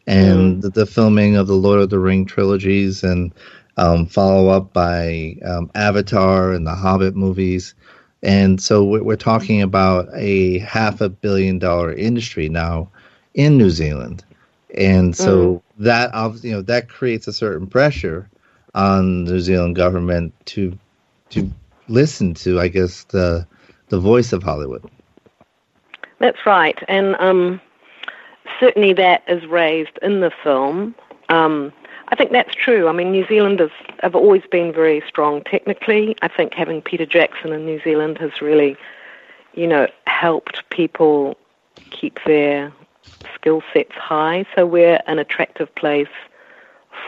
and 0.08 0.58
mm. 0.58 0.62
the, 0.62 0.70
the, 0.70 0.86
filming 0.86 1.36
of 1.36 1.48
the 1.48 1.56
Lord 1.56 1.82
of 1.82 1.90
the 1.90 2.00
Ring 2.00 2.26
trilogies 2.26 3.04
and 3.04 3.34
um, 3.76 4.08
follow 4.08 4.48
up 4.48 4.74
by 4.74 5.36
um, 5.46 5.70
Avatar 5.76 6.54
and 6.54 6.66
the 6.66 6.74
Hobbit 6.74 7.16
movies. 7.16 7.76
And 8.24 8.62
so 8.62 8.84
we're 8.84 9.16
talking 9.16 9.62
about 9.62 10.08
a 10.14 10.60
half 10.60 11.02
a 11.02 11.10
billion 11.10 11.60
dollar 11.60 11.94
industry 11.94 12.50
now 12.50 12.90
in 13.34 13.58
New 13.58 13.70
Zealand. 13.70 14.24
And 14.76 15.16
so 15.16 15.56
mm. 15.56 15.84
that 15.84 16.44
you 16.44 16.52
know 16.52 16.62
that 16.64 16.90
creates 16.90 17.28
a 17.28 17.34
certain 17.34 17.68
pressure 17.68 18.30
on 18.76 19.26
the 19.26 19.34
New 19.34 19.40
Zealand 19.40 19.76
government 19.76 20.34
to 20.48 20.78
to 21.30 21.50
listen 21.88 22.34
to, 22.36 22.60
I 22.60 22.68
guess, 22.68 23.04
the 23.06 23.48
the 23.90 24.00
voice 24.00 24.34
of 24.34 24.44
Hollywood. 24.44 24.84
That's 26.20 26.46
right, 26.46 26.78
and 26.88 27.16
um, 27.20 27.62
certainly 28.60 28.94
that 28.94 29.24
is 29.28 29.46
raised 29.46 29.98
in 30.02 30.20
the 30.22 30.32
film. 30.44 30.96
Um, 31.30 31.72
I 32.10 32.16
think 32.16 32.32
that's 32.32 32.56
true. 32.56 32.88
I 32.88 32.94
mean, 32.94 33.12
New 33.12 33.28
Zealanders 33.28 33.72
have 34.02 34.16
always 34.16 34.44
been 34.50 34.72
very 34.72 35.04
strong 35.08 35.44
technically. 35.44 36.16
I 36.22 36.28
think 36.28 36.54
having 36.54 36.82
Peter 36.82 37.06
Jackson 37.06 37.52
in 37.52 37.66
New 37.66 37.82
Zealand 37.84 38.18
has 38.20 38.42
really, 38.42 38.78
you 39.54 39.68
know, 39.68 39.88
helped 40.06 40.70
people 40.70 41.38
keep 41.90 42.20
their 42.26 42.72
skill 43.36 43.62
sets 43.74 43.94
high. 43.94 44.46
So 44.56 44.66
we're 44.66 45.02
an 45.08 45.20
attractive 45.20 45.74
place 45.76 46.08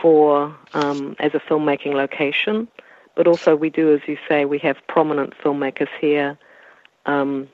for 0.00 0.54
um, 0.74 1.16
as 1.18 1.34
a 1.34 1.40
filmmaking 1.40 1.94
location. 1.94 2.68
But 3.16 3.26
also, 3.26 3.56
we 3.56 3.70
do, 3.70 3.92
as 3.94 4.00
you 4.06 4.16
say, 4.28 4.44
we 4.44 4.58
have 4.58 4.76
prominent 4.86 5.34
filmmakers 5.36 5.88
here. 6.00 6.38
Um, 7.06 7.48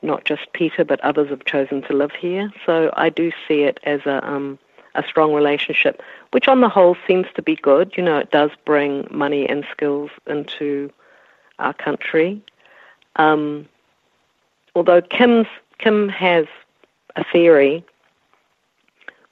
not 0.00 0.24
just 0.24 0.52
Peter, 0.52 0.84
but 0.84 1.00
others 1.00 1.28
have 1.30 1.44
chosen 1.44 1.82
to 1.82 1.92
live 1.92 2.12
here. 2.12 2.52
So 2.64 2.92
I 2.96 3.08
do 3.08 3.32
see 3.46 3.62
it 3.62 3.80
as 3.82 4.00
a 4.06 4.26
um, 4.28 4.58
a 4.94 5.02
strong 5.02 5.32
relationship, 5.34 6.02
which 6.30 6.48
on 6.48 6.60
the 6.60 6.68
whole 6.68 6.96
seems 7.06 7.26
to 7.34 7.42
be 7.42 7.56
good. 7.56 7.92
You 7.96 8.02
know, 8.02 8.18
it 8.18 8.30
does 8.30 8.50
bring 8.64 9.06
money 9.10 9.48
and 9.48 9.66
skills 9.70 10.10
into 10.26 10.90
our 11.58 11.74
country. 11.74 12.40
Um, 13.16 13.68
although 14.74 15.02
Kim's, 15.02 15.46
Kim 15.78 16.08
has 16.08 16.46
a 17.16 17.24
theory 17.24 17.84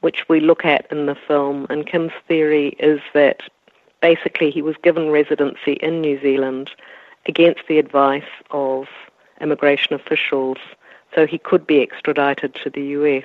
which 0.01 0.29
we 0.29 0.41
look 0.41 0.65
at 0.65 0.87
in 0.93 1.07
the 1.07 1.17
film, 1.17 1.67
and 1.71 1.87
Kim's 1.87 2.13
theory 2.29 2.69
is 2.79 3.01
that 3.15 3.41
basically 4.01 4.51
he 4.51 4.63
was 4.63 4.77
given 4.83 5.11
residency 5.11 5.73
in 5.75 6.01
New 6.01 6.21
Zealand 6.21 6.71
against 7.27 7.63
the 7.69 7.79
advice 7.79 8.23
of 8.51 8.87
immigration 9.41 9.95
officials, 9.95 10.59
so 11.15 11.27
he 11.27 11.39
could 11.39 11.67
be 11.67 11.81
extradited 11.81 12.55
to 12.55 12.71
the 12.71 12.83
US. 12.99 13.25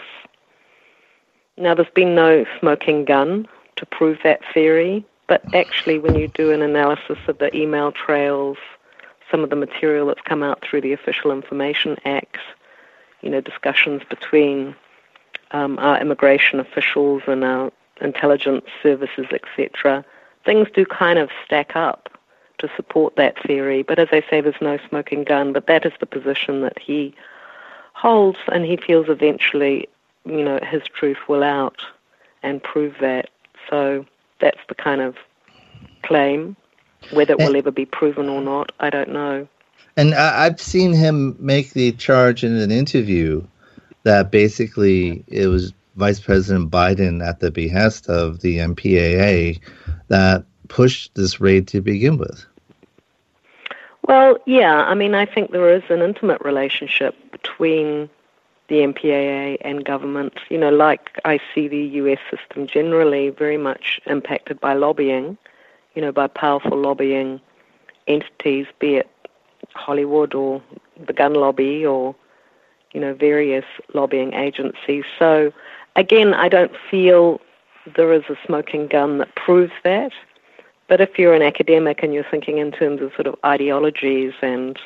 Now, 1.62 1.76
there's 1.76 1.88
been 1.93 2.15
no 2.15 2.43
smoking 2.60 3.06
gun 3.06 3.47
to 3.76 3.86
prove 3.86 4.17
that 4.24 4.41
theory, 4.52 5.06
but 5.28 5.43
actually, 5.54 6.00
when 6.00 6.15
you 6.15 6.28
do 6.28 6.52
an 6.52 6.63
analysis 6.63 7.19
of 7.28 7.38
the 7.38 7.56
email 7.56 7.91
trails, 7.91 8.58
some 9.30 9.43
of 9.43 9.52
the 9.52 9.56
material 9.56 10.08
that's 10.08 10.21
come 10.21 10.41
out 10.41 10.63
through 10.63 10.82
the 10.82 10.91
Official 10.91 11.32
Information 11.32 11.97
Act, 12.03 12.39
you 13.22 13.30
know, 13.30 13.41
discussions 13.41 14.01
between 14.09 14.76
um, 15.51 15.78
our 15.78 16.01
immigration 16.01 16.59
officials 16.59 17.22
and 17.28 17.43
our 17.43 17.72
intelligence 18.01 18.66
services, 18.82 19.28
etc., 19.32 20.03
things 20.43 20.68
do 20.74 20.84
kind 20.84 21.20
of 21.20 21.30
stack 21.45 21.76
up 21.76 22.09
to 22.57 22.72
support 22.76 23.16
that 23.18 23.38
theory. 23.45 23.84
But 23.84 23.99
as 23.99 24.07
I 24.12 24.24
say, 24.32 24.41
there's 24.41 24.55
no 24.62 24.80
smoking 24.89 25.26
gun, 25.26 25.53
but 25.53 25.68
that 25.68 25.86
is 25.86 25.93
the 25.99 26.07
position 26.07 26.62
that 26.62 26.80
he 26.80 27.14
holds, 27.93 28.39
and 28.51 28.66
he 28.66 28.78
feels 28.78 29.09
eventually 29.09 29.88
you 30.26 30.43
know, 30.43 30.59
his 30.63 30.84
truth 30.84 31.17
will 31.28 31.43
out 31.43 31.82
and 32.43 32.61
prove 32.61 32.95
that. 33.01 33.30
So 33.69 34.05
that's 34.39 34.59
the 34.67 34.76
kind 34.76 35.01
of 35.01 35.15
claim. 36.03 36.55
Whether 37.11 37.34
it 37.34 37.39
will 37.39 37.55
ever 37.55 37.72
be 37.72 37.86
proven 37.86 38.30
or 38.30 38.41
not, 38.41 38.72
I 38.80 38.91
don't 38.91 39.09
know. 39.09 39.47
And 39.97 40.13
I, 40.13 40.45
I've 40.45 40.61
seen 40.61 40.93
him 40.93 41.36
make 41.39 41.72
the 41.72 41.91
charge 41.93 42.43
in 42.43 42.55
an 42.55 42.72
interview 42.72 43.43
that 44.03 44.32
basically 44.32 45.24
it 45.28 45.47
was 45.47 45.74
Vice 45.95 46.19
President 46.19 46.69
Biden 46.69 47.28
at 47.28 47.39
the 47.39 47.51
behest 47.51 48.07
of 48.07 48.41
the 48.41 48.59
MPAA 48.59 49.59
that 50.07 50.45
pushed 50.67 51.13
this 51.15 51.41
raid 51.41 51.67
to 51.69 51.82
begin 51.82 52.17
with. 52.17 52.45
Well, 54.07 54.38
yeah. 54.45 54.84
I 54.84 54.93
mean, 54.93 55.13
I 55.13 55.26
think 55.26 55.51
there 55.51 55.74
is 55.74 55.84
an 55.89 56.01
intimate 56.01 56.41
relationship 56.41 57.15
between 57.32 58.09
the 58.72 58.78
MPAA 58.78 59.57
and 59.59 59.84
government. 59.84 60.34
You 60.49 60.57
know, 60.57 60.69
like 60.69 61.19
I 61.26 61.41
see 61.53 61.67
the 61.67 61.84
US 62.01 62.19
system 62.32 62.67
generally 62.67 63.28
very 63.28 63.57
much 63.57 63.99
impacted 64.05 64.61
by 64.61 64.74
lobbying, 64.76 65.38
you 65.93 66.01
know, 66.01 66.13
by 66.13 66.28
powerful 66.28 66.78
lobbying 66.78 67.41
entities, 68.07 68.67
be 68.80 68.95
it 68.95 69.09
Hollywood 69.74 70.34
or 70.34 70.63
the 71.05 71.11
gun 71.11 71.34
lobby 71.34 71.86
or, 71.86 72.15
you 72.93 73.01
know, 73.01 73.13
various 73.13 73.65
lobbying 73.93 74.34
agencies. 74.36 75.03
So, 75.19 75.51
again, 75.97 76.34
I 76.34 76.47
don't 76.47 76.72
feel 76.89 77.41
there 77.97 78.13
is 78.13 78.24
a 78.30 78.38
smoking 78.45 78.88
gun 78.88 79.17
that 79.17 79.36
proves 79.36 79.74
that. 79.84 80.13
But 80.88 81.01
if 81.01 81.19
you're 81.19 81.34
an 81.34 81.41
academic 81.41 82.03
and 82.03 82.13
you're 82.13 82.24
thinking 82.32 82.57
in 82.57 82.72
terms 82.72 83.01
of 83.01 83.11
sort 83.15 83.28
of 83.28 83.36
ideologies 83.43 84.32
and 84.41 84.80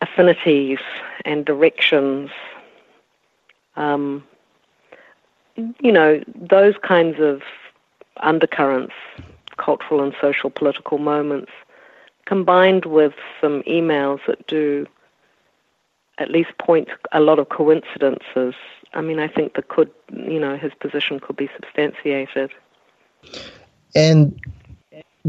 affinities 0.00 0.78
and 1.24 1.44
directions, 1.44 2.30
um, 3.76 4.24
you 5.56 5.92
know, 5.92 6.22
those 6.34 6.74
kinds 6.82 7.18
of 7.20 7.42
undercurrents, 8.18 8.94
cultural 9.56 10.02
and 10.02 10.14
social 10.20 10.50
political 10.50 10.98
moments, 10.98 11.52
combined 12.26 12.84
with 12.84 13.14
some 13.40 13.62
emails 13.62 14.20
that 14.26 14.46
do 14.46 14.86
at 16.18 16.30
least 16.30 16.50
point 16.58 16.88
a 17.12 17.20
lot 17.20 17.38
of 17.38 17.48
coincidences. 17.48 18.54
I 18.94 19.00
mean, 19.00 19.18
I 19.18 19.28
think 19.28 19.54
that 19.54 19.68
could, 19.68 19.90
you 20.12 20.40
know, 20.40 20.56
his 20.56 20.72
position 20.74 21.20
could 21.20 21.36
be 21.36 21.48
substantiated. 21.54 22.50
And 23.94 24.38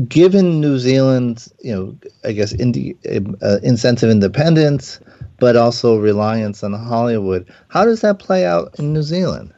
given 0.08 0.62
New 0.62 0.78
Zealand's, 0.78 1.52
you 1.62 1.76
know, 1.76 1.98
I 2.24 2.32
guess 2.32 2.54
indi- 2.54 2.96
uh, 3.42 3.60
of 4.04 4.10
independence, 4.10 5.00
but 5.40 5.56
also 5.56 6.00
reliance 6.00 6.64
on 6.64 6.74
Hollywood, 6.74 7.48
how 7.70 7.86
does 7.86 8.02
that 8.02 8.20
play 8.20 8.46
out 8.46 8.78
in 8.80 8.94
New 8.94 9.04
Zealand? 9.04 9.54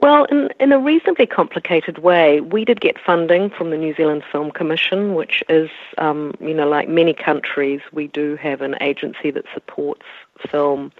Well, 0.00 0.24
in, 0.24 0.48
in 0.58 0.72
a 0.72 0.78
reasonably 0.78 1.26
complicated 1.26 1.98
way, 1.98 2.40
we 2.40 2.64
did 2.64 2.80
get 2.80 2.98
funding 2.98 3.50
from 3.50 3.70
the 3.70 3.76
New 3.76 3.94
Zealand 3.94 4.22
Film 4.32 4.50
Commission, 4.50 5.14
which 5.14 5.42
is, 5.50 5.68
um, 5.98 6.32
you 6.40 6.54
know, 6.54 6.66
like 6.66 6.88
many 6.88 7.12
countries, 7.12 7.80
we 7.92 8.06
do 8.06 8.36
have 8.36 8.62
an 8.62 8.76
agency 8.80 9.30
that 9.30 9.44
supports 9.52 10.06
film 10.50 10.90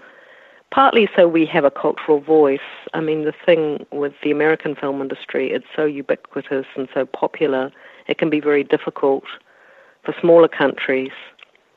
partly 0.70 1.08
so 1.16 1.26
we 1.26 1.44
have 1.46 1.64
a 1.64 1.70
cultural 1.70 2.20
voice. 2.20 2.60
I 2.94 3.00
mean, 3.00 3.24
the 3.24 3.32
thing 3.32 3.86
with 3.90 4.12
the 4.22 4.30
American 4.30 4.74
film 4.74 5.00
industry, 5.00 5.50
it's 5.50 5.66
so 5.74 5.84
ubiquitous 5.84 6.66
and 6.76 6.88
so 6.94 7.06
popular, 7.06 7.72
it 8.06 8.18
can 8.18 8.30
be 8.30 8.40
very 8.40 8.64
difficult 8.64 9.24
for 10.04 10.14
smaller 10.20 10.48
countries, 10.48 11.12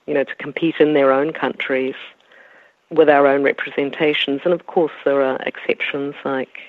you 0.06 0.14
know, 0.14 0.24
to 0.24 0.36
compete 0.36 0.76
in 0.80 0.94
their 0.94 1.12
own 1.12 1.34
countries 1.34 1.96
with 2.90 3.10
our 3.10 3.28
own 3.28 3.44
representations. 3.44 4.42
And 4.44 4.54
of 4.54 4.68
course, 4.68 4.92
there 5.06 5.22
are 5.22 5.38
exceptions 5.46 6.16
like 6.24 6.60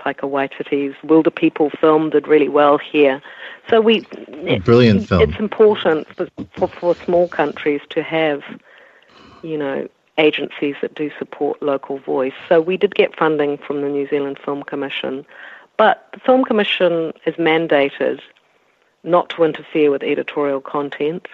Taika 0.00 0.28
Waititi's 0.28 0.96
Wilderpeople 1.04 1.78
film 1.78 2.10
did 2.10 2.26
really 2.26 2.48
well 2.48 2.78
here. 2.78 3.22
So 3.70 3.80
we, 3.80 4.00
brilliant 4.64 5.08
film. 5.08 5.22
It's 5.22 5.38
important 5.38 6.08
for, 6.14 6.28
for, 6.56 6.68
for 6.68 6.94
small 6.96 7.28
countries 7.28 7.80
to 7.90 8.02
have, 8.02 8.42
you 9.42 9.56
know, 9.56 9.88
agencies 10.18 10.74
that 10.82 10.94
do 10.94 11.10
support 11.18 11.62
local 11.62 11.98
voice. 11.98 12.34
So 12.48 12.60
we 12.60 12.76
did 12.76 12.94
get 12.94 13.16
funding 13.16 13.58
from 13.58 13.80
the 13.80 13.88
New 13.88 14.06
Zealand 14.08 14.38
Film 14.44 14.62
Commission, 14.62 15.24
but 15.76 16.08
the 16.12 16.20
Film 16.20 16.44
Commission 16.44 17.12
is 17.24 17.34
mandated 17.36 18.20
not 19.04 19.30
to 19.30 19.44
interfere 19.44 19.90
with 19.90 20.02
editorial 20.02 20.60
content, 20.60 21.26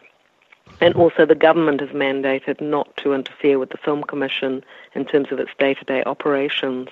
and 0.80 0.94
also 0.94 1.26
the 1.26 1.34
government 1.34 1.80
is 1.80 1.90
mandated 1.90 2.60
not 2.60 2.96
to 2.98 3.12
interfere 3.12 3.58
with 3.58 3.70
the 3.70 3.76
Film 3.78 4.02
Commission 4.04 4.64
in 4.94 5.04
terms 5.04 5.32
of 5.32 5.38
its 5.38 5.50
day-to-day 5.58 6.02
operations. 6.04 6.88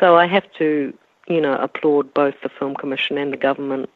So 0.00 0.16
I 0.16 0.26
have 0.26 0.50
to, 0.54 0.96
you 1.28 1.40
know, 1.40 1.54
applaud 1.54 2.12
both 2.14 2.34
the 2.42 2.48
Film 2.48 2.74
Commission 2.74 3.18
and 3.18 3.32
the 3.32 3.36
government 3.36 3.90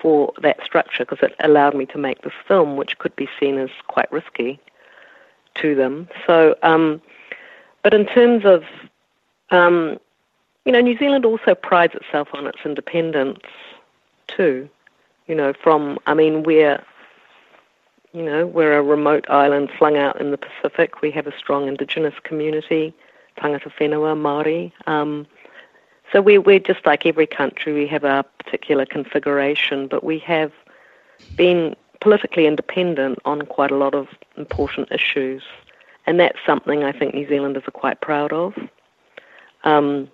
for 0.00 0.32
that 0.42 0.62
structure 0.64 1.04
because 1.04 1.20
it 1.22 1.34
allowed 1.40 1.74
me 1.74 1.86
to 1.86 1.98
make 1.98 2.22
this 2.22 2.32
film, 2.46 2.76
which 2.76 2.98
could 2.98 3.14
be 3.16 3.28
seen 3.38 3.58
as 3.58 3.70
quite 3.86 4.10
risky 4.10 4.58
to 5.56 5.74
them. 5.74 6.08
So, 6.26 6.56
um, 6.62 7.00
but 7.82 7.94
in 7.94 8.06
terms 8.06 8.44
of, 8.44 8.64
um, 9.50 9.98
you 10.64 10.72
know, 10.72 10.80
New 10.80 10.96
Zealand 10.98 11.24
also 11.24 11.54
prides 11.54 11.94
itself 11.94 12.28
on 12.32 12.46
its 12.46 12.58
independence 12.64 13.40
too. 14.28 14.68
You 15.26 15.34
know, 15.34 15.52
from 15.52 15.98
I 16.06 16.14
mean, 16.14 16.42
we're 16.42 16.82
you 18.12 18.22
know 18.22 18.46
we're 18.46 18.76
a 18.76 18.82
remote 18.82 19.24
island 19.30 19.70
flung 19.78 19.96
out 19.96 20.20
in 20.20 20.30
the 20.30 20.38
Pacific. 20.38 21.00
We 21.02 21.10
have 21.12 21.26
a 21.26 21.36
strong 21.36 21.68
indigenous 21.68 22.14
community, 22.22 22.94
tangata 23.38 23.72
whenua, 23.78 24.16
Māori. 24.16 24.72
Um, 24.86 25.26
so 26.12 26.20
we're, 26.20 26.40
we're 26.40 26.58
just 26.58 26.84
like 26.84 27.06
every 27.06 27.26
country. 27.26 27.72
We 27.72 27.86
have 27.86 28.04
our 28.04 28.22
particular 28.22 28.84
configuration, 28.84 29.86
but 29.86 30.04
we 30.04 30.18
have 30.20 30.52
been 31.36 31.74
politically 32.00 32.46
independent 32.46 33.18
on 33.24 33.42
quite 33.42 33.70
a 33.70 33.76
lot 33.76 33.94
of 33.94 34.08
important 34.36 34.92
issues, 34.92 35.42
and 36.06 36.20
that's 36.20 36.38
something 36.44 36.84
I 36.84 36.92
think 36.92 37.14
New 37.14 37.26
Zealanders 37.28 37.62
are 37.66 37.72
quite 37.72 38.00
proud 38.02 38.32
of. 38.32 38.54
Um, 39.64 40.10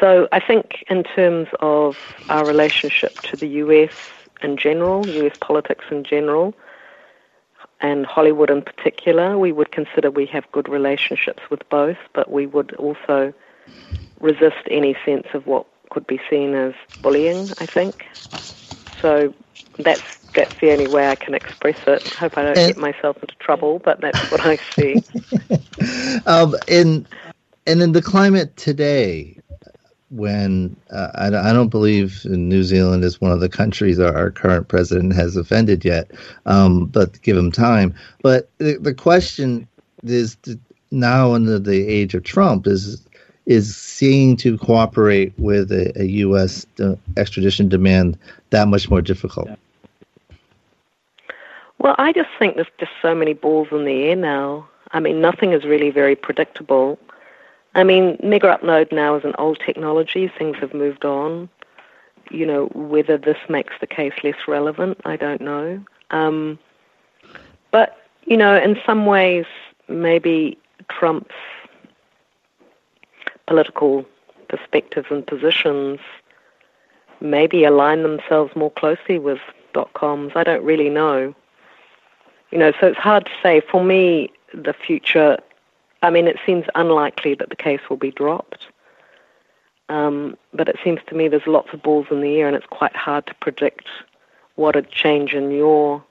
so 0.00 0.26
I 0.32 0.40
think 0.40 0.84
in 0.88 1.04
terms 1.04 1.48
of 1.60 1.96
our 2.28 2.44
relationship 2.44 3.20
to 3.20 3.36
the 3.36 3.46
US 3.46 3.92
in 4.42 4.56
general, 4.56 5.08
US 5.08 5.32
politics 5.40 5.84
in 5.90 6.04
general, 6.04 6.54
and 7.80 8.06
Hollywood 8.06 8.50
in 8.50 8.62
particular, 8.62 9.38
we 9.38 9.52
would 9.52 9.72
consider 9.72 10.10
we 10.10 10.26
have 10.26 10.50
good 10.52 10.68
relationships 10.68 11.42
with 11.50 11.68
both, 11.68 11.98
but 12.14 12.30
we 12.30 12.46
would 12.46 12.74
also 12.76 13.32
resist 14.20 14.62
any 14.70 14.96
sense 15.04 15.26
of 15.34 15.46
what 15.46 15.66
could 15.90 16.06
be 16.06 16.20
seen 16.30 16.54
as 16.54 16.74
bullying, 17.02 17.52
I 17.58 17.66
think. 17.66 18.04
So 19.00 19.34
that's 19.78 20.04
that's 20.34 20.52
the 20.60 20.70
only 20.70 20.86
way 20.86 21.08
I 21.08 21.16
can 21.16 21.34
express 21.34 21.76
it. 21.86 22.06
Hope 22.14 22.38
I 22.38 22.42
don't 22.42 22.56
and, 22.56 22.68
get 22.68 22.78
myself 22.78 23.16
into 23.20 23.34
trouble, 23.34 23.80
but 23.84 24.00
that's 24.00 24.30
what 24.30 24.40
I 24.40 24.58
see. 24.76 25.02
um, 26.26 26.54
in 26.68 27.06
and 27.66 27.82
in 27.82 27.92
the 27.92 28.02
climate 28.02 28.56
today, 28.56 29.38
when 30.12 30.76
uh, 30.90 31.08
I, 31.14 31.26
I, 31.28 31.52
don't 31.54 31.70
believe 31.70 32.24
New 32.26 32.62
Zealand 32.64 33.02
is 33.02 33.20
one 33.20 33.32
of 33.32 33.40
the 33.40 33.48
countries 33.48 33.98
our, 33.98 34.14
our 34.14 34.30
current 34.30 34.68
president 34.68 35.14
has 35.14 35.36
offended 35.36 35.84
yet, 35.84 36.10
um, 36.44 36.86
but 36.86 37.20
give 37.22 37.36
him 37.36 37.50
time. 37.50 37.94
But 38.22 38.50
the, 38.58 38.76
the 38.78 38.92
question 38.92 39.66
is 40.04 40.36
now 40.90 41.32
under 41.32 41.58
the 41.58 41.88
age 41.88 42.14
of 42.14 42.24
Trump 42.24 42.66
is 42.66 43.06
is 43.46 43.74
seeing 43.74 44.36
to 44.36 44.56
cooperate 44.58 45.32
with 45.36 45.72
a, 45.72 45.92
a 46.00 46.04
U.S. 46.04 46.64
Uh, 46.78 46.94
extradition 47.16 47.68
demand 47.68 48.16
that 48.50 48.68
much 48.68 48.88
more 48.88 49.02
difficult. 49.02 49.48
Well, 51.78 51.96
I 51.98 52.12
just 52.12 52.28
think 52.38 52.54
there's 52.54 52.68
just 52.78 52.92
so 53.00 53.14
many 53.14 53.32
balls 53.32 53.68
in 53.72 53.84
the 53.84 54.04
air 54.04 54.14
now. 54.14 54.68
I 54.92 55.00
mean, 55.00 55.20
nothing 55.20 55.52
is 55.52 55.64
really 55.64 55.90
very 55.90 56.14
predictable. 56.14 56.98
I 57.74 57.84
mean, 57.84 58.16
Megaupload 58.18 58.92
now 58.92 59.14
is 59.14 59.24
an 59.24 59.34
old 59.38 59.58
technology. 59.64 60.28
Things 60.28 60.58
have 60.58 60.74
moved 60.74 61.04
on. 61.04 61.48
You 62.30 62.46
know, 62.46 62.66
whether 62.74 63.18
this 63.18 63.38
makes 63.48 63.74
the 63.80 63.86
case 63.86 64.12
less 64.22 64.46
relevant, 64.46 65.00
I 65.04 65.16
don't 65.16 65.40
know. 65.40 65.82
Um, 66.10 66.58
but, 67.70 67.96
you 68.24 68.36
know, 68.36 68.56
in 68.56 68.78
some 68.86 69.06
ways, 69.06 69.46
maybe 69.88 70.58
Trump's 70.90 71.34
political 73.46 74.04
perspectives 74.48 75.06
and 75.10 75.26
positions 75.26 75.98
maybe 77.20 77.64
align 77.64 78.02
themselves 78.02 78.54
more 78.56 78.70
closely 78.70 79.18
with 79.18 79.38
Dotcom's. 79.74 80.32
I 80.34 80.44
don't 80.44 80.62
really 80.64 80.90
know. 80.90 81.34
You 82.50 82.58
know, 82.58 82.72
so 82.80 82.88
it's 82.88 82.98
hard 82.98 83.24
to 83.26 83.30
say. 83.42 83.60
For 83.70 83.82
me, 83.82 84.30
the 84.52 84.74
future, 84.74 85.38
I 86.02 86.10
mean, 86.10 86.26
it 86.26 86.36
seems 86.44 86.64
unlikely 86.74 87.34
that 87.34 87.48
the 87.48 87.56
case 87.56 87.80
will 87.88 87.96
be 87.96 88.10
dropped. 88.10 88.66
Um, 89.88 90.36
but 90.52 90.68
it 90.68 90.76
seems 90.82 91.00
to 91.08 91.14
me 91.14 91.28
there's 91.28 91.46
lots 91.46 91.72
of 91.72 91.82
balls 91.82 92.06
in 92.10 92.20
the 92.20 92.36
air, 92.36 92.46
and 92.46 92.56
it's 92.56 92.66
quite 92.66 92.96
hard 92.96 93.26
to 93.26 93.34
predict 93.34 93.86
what 94.56 94.76
a 94.76 94.82
change 94.82 95.34
in 95.34 95.50
your 95.50 96.02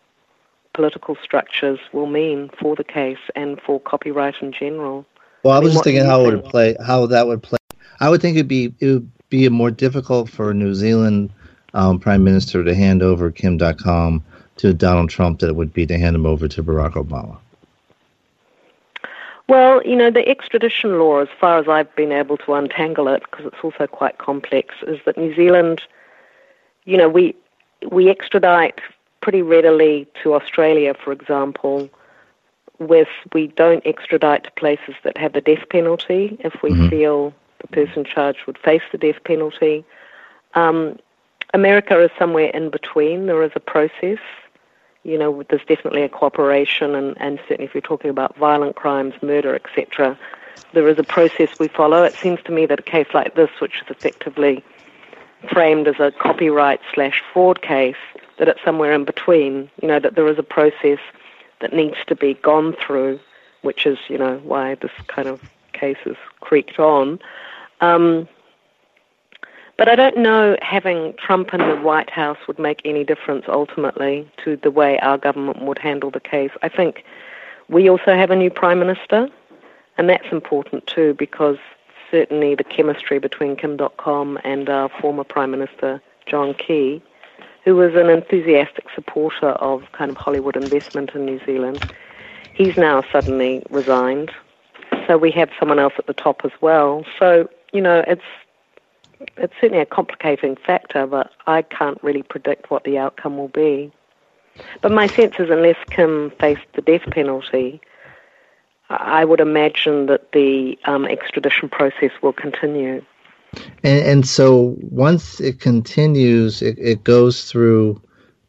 political 0.73 1.15
structures 1.21 1.79
will 1.91 2.07
mean 2.07 2.49
for 2.59 2.75
the 2.75 2.83
case 2.83 3.19
and 3.35 3.59
for 3.61 3.79
copyright 3.79 4.35
in 4.41 4.51
general. 4.51 5.05
Well, 5.43 5.53
I, 5.53 5.57
I 5.57 5.59
was 5.59 5.69
mean, 5.69 5.73
just 5.73 5.83
thinking 5.83 6.05
how 6.05 6.25
it 6.25 6.35
would 6.35 6.45
play, 6.45 6.75
how 6.85 7.05
that 7.07 7.27
would 7.27 7.43
play. 7.43 7.57
I 7.99 8.09
would 8.09 8.21
think 8.21 8.35
it'd 8.35 8.47
be 8.47 8.73
it 8.79 8.87
would 8.87 9.11
be 9.29 9.47
more 9.49 9.71
difficult 9.71 10.29
for 10.29 10.53
New 10.53 10.73
Zealand 10.73 11.31
um, 11.73 11.99
Prime 11.99 12.23
Minister 12.23 12.63
to 12.63 12.75
hand 12.75 13.01
over 13.01 13.31
Kim 13.31 13.57
Dotcom 13.57 14.21
to 14.57 14.73
Donald 14.73 15.09
Trump 15.09 15.39
than 15.39 15.49
it 15.49 15.55
would 15.55 15.73
be 15.73 15.85
to 15.87 15.97
hand 15.97 16.15
him 16.15 16.25
over 16.25 16.47
to 16.47 16.63
Barack 16.63 16.93
Obama. 16.93 17.37
Well, 19.51 19.81
you 19.83 19.97
know, 19.97 20.09
the 20.09 20.25
extradition 20.29 20.97
law, 20.97 21.19
as 21.19 21.27
far 21.37 21.59
as 21.59 21.67
I've 21.67 21.93
been 21.93 22.13
able 22.13 22.37
to 22.37 22.53
untangle 22.53 23.09
it, 23.09 23.21
because 23.29 23.47
it's 23.47 23.61
also 23.61 23.85
quite 23.85 24.17
complex, 24.17 24.75
is 24.87 24.97
that 25.03 25.17
New 25.17 25.35
Zealand, 25.35 25.81
you 26.85 26.95
know, 26.95 27.09
we 27.09 27.35
we 27.91 28.09
extradite 28.09 28.79
pretty 29.19 29.41
readily 29.41 30.07
to 30.23 30.35
Australia, 30.35 30.93
for 30.93 31.11
example, 31.11 31.89
with 32.79 33.09
we 33.33 33.47
don't 33.47 33.85
extradite 33.85 34.45
to 34.45 34.51
places 34.51 34.95
that 35.03 35.17
have 35.17 35.33
the 35.33 35.41
death 35.41 35.67
penalty 35.69 36.37
if 36.39 36.63
we 36.63 36.69
mm-hmm. 36.69 36.87
feel 36.87 37.33
the 37.59 37.67
person 37.67 38.05
charged 38.05 38.45
would 38.47 38.57
face 38.57 38.83
the 38.93 38.97
death 38.97 39.21
penalty. 39.25 39.83
Um, 40.53 40.97
America 41.53 42.01
is 42.01 42.11
somewhere 42.17 42.51
in 42.51 42.69
between. 42.69 43.25
There 43.25 43.43
is 43.43 43.51
a 43.55 43.59
process. 43.59 44.19
You 45.03 45.17
know, 45.17 45.43
there's 45.49 45.65
definitely 45.65 46.03
a 46.03 46.09
cooperation, 46.09 46.93
and, 46.95 47.19
and 47.19 47.39
certainly 47.47 47.65
if 47.65 47.73
you're 47.73 47.81
talking 47.81 48.09
about 48.09 48.35
violent 48.37 48.75
crimes, 48.75 49.13
murder, 49.21 49.55
etc., 49.55 50.17
there 50.73 50.87
is 50.87 50.99
a 50.99 51.03
process 51.03 51.59
we 51.59 51.67
follow. 51.67 52.03
It 52.03 52.13
seems 52.13 52.41
to 52.43 52.51
me 52.51 52.65
that 52.67 52.79
a 52.79 52.83
case 52.83 53.07
like 53.13 53.35
this, 53.35 53.49
which 53.59 53.81
is 53.81 53.89
effectively 53.89 54.63
framed 55.49 55.87
as 55.87 55.99
a 55.99 56.11
copyright 56.11 56.79
slash 56.93 57.21
fraud 57.33 57.61
case, 57.61 57.95
that 58.37 58.47
it's 58.47 58.63
somewhere 58.63 58.93
in 58.93 59.03
between. 59.03 59.69
You 59.81 59.87
know, 59.87 59.99
that 59.99 60.15
there 60.15 60.27
is 60.27 60.37
a 60.37 60.43
process 60.43 60.99
that 61.59 61.73
needs 61.73 61.97
to 62.07 62.15
be 62.15 62.35
gone 62.35 62.73
through, 62.73 63.19
which 63.63 63.85
is, 63.85 63.97
you 64.07 64.17
know, 64.17 64.39
why 64.43 64.75
this 64.75 64.91
kind 65.07 65.27
of 65.27 65.41
case 65.73 65.97
is 66.05 66.17
creaked 66.39 66.79
on. 66.79 67.19
Um, 67.81 68.27
but 69.81 69.89
I 69.89 69.95
don't 69.95 70.17
know 70.17 70.55
having 70.61 71.15
Trump 71.17 71.55
in 71.55 71.59
the 71.59 71.75
White 71.75 72.11
House 72.11 72.37
would 72.47 72.59
make 72.59 72.83
any 72.85 73.03
difference 73.03 73.45
ultimately 73.47 74.29
to 74.43 74.55
the 74.55 74.69
way 74.69 74.99
our 74.99 75.17
government 75.17 75.63
would 75.63 75.79
handle 75.79 76.11
the 76.11 76.19
case. 76.19 76.51
I 76.61 76.69
think 76.69 77.03
we 77.67 77.89
also 77.89 78.15
have 78.15 78.29
a 78.29 78.35
new 78.35 78.51
Prime 78.51 78.77
Minister, 78.77 79.27
and 79.97 80.07
that's 80.07 80.31
important 80.31 80.85
too 80.85 81.15
because 81.17 81.57
certainly 82.11 82.53
the 82.53 82.63
chemistry 82.63 83.17
between 83.17 83.55
Kim 83.55 83.75
Dotcom 83.75 84.39
and 84.43 84.69
our 84.69 84.87
former 85.01 85.23
Prime 85.23 85.49
Minister, 85.49 85.99
John 86.27 86.53
Key, 86.53 87.01
who 87.65 87.75
was 87.75 87.95
an 87.95 88.11
enthusiastic 88.11 88.85
supporter 88.93 89.49
of 89.53 89.91
kind 89.93 90.11
of 90.11 90.17
Hollywood 90.17 90.55
investment 90.55 91.09
in 91.15 91.25
New 91.25 91.43
Zealand, 91.43 91.83
he's 92.53 92.77
now 92.77 93.03
suddenly 93.11 93.63
resigned. 93.71 94.29
So 95.07 95.17
we 95.17 95.31
have 95.31 95.49
someone 95.59 95.79
else 95.79 95.93
at 95.97 96.05
the 96.05 96.13
top 96.13 96.41
as 96.43 96.51
well. 96.61 97.03
So, 97.17 97.49
you 97.73 97.81
know, 97.81 98.03
it's 98.07 98.21
it's 99.37 99.53
certainly 99.59 99.81
a 99.81 99.85
complicating 99.85 100.55
factor, 100.55 101.05
but 101.07 101.31
I 101.47 101.61
can't 101.61 102.01
really 102.03 102.23
predict 102.23 102.71
what 102.71 102.83
the 102.83 102.97
outcome 102.97 103.37
will 103.37 103.49
be. 103.49 103.91
But 104.81 104.91
my 104.91 105.07
sense 105.07 105.35
is, 105.39 105.49
unless 105.49 105.77
Kim 105.89 106.31
faced 106.39 106.65
the 106.73 106.81
death 106.81 107.09
penalty, 107.11 107.81
I 108.89 109.23
would 109.23 109.39
imagine 109.39 110.07
that 110.07 110.31
the 110.33 110.77
um, 110.85 111.05
extradition 111.05 111.69
process 111.69 112.11
will 112.21 112.33
continue. 112.33 113.03
And, 113.83 114.05
and 114.05 114.27
so 114.27 114.75
once 114.81 115.39
it 115.39 115.59
continues, 115.59 116.61
it, 116.61 116.77
it 116.77 117.03
goes 117.03 117.49
through 117.49 118.01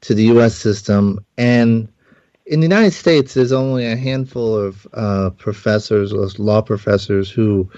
to 0.03 0.15
the 0.15 0.25
U.S. 0.25 0.57
system. 0.57 1.25
And 1.39 1.89
in 2.47 2.61
the 2.61 2.67
United 2.67 2.93
States, 2.93 3.35
there's 3.35 3.53
only 3.53 3.87
a 3.87 3.97
handful 3.97 4.57
of 4.57 4.87
uh, 4.93 5.31
professors, 5.31 6.13
law 6.39 6.61
professors, 6.61 7.31
who 7.31 7.71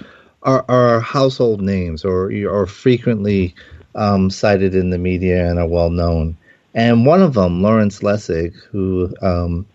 are, 0.45 0.65
are 0.69 1.01
household 1.01 1.61
names 1.61 2.05
or 2.05 2.31
are 2.49 2.67
frequently 2.67 3.55
um, 3.95 4.31
cited 4.31 4.75
in 4.75 4.91
the 4.91 4.99
media 4.99 5.49
and 5.49 5.59
are 5.59 5.67
well 5.67 5.91
known. 5.91 6.37
And 6.75 7.07
one 7.07 7.23
of 7.23 7.35
them, 7.35 7.63
Lawrence 7.63 8.01
Lessig, 8.01 8.55
who 8.71 9.15
um, 9.23 9.67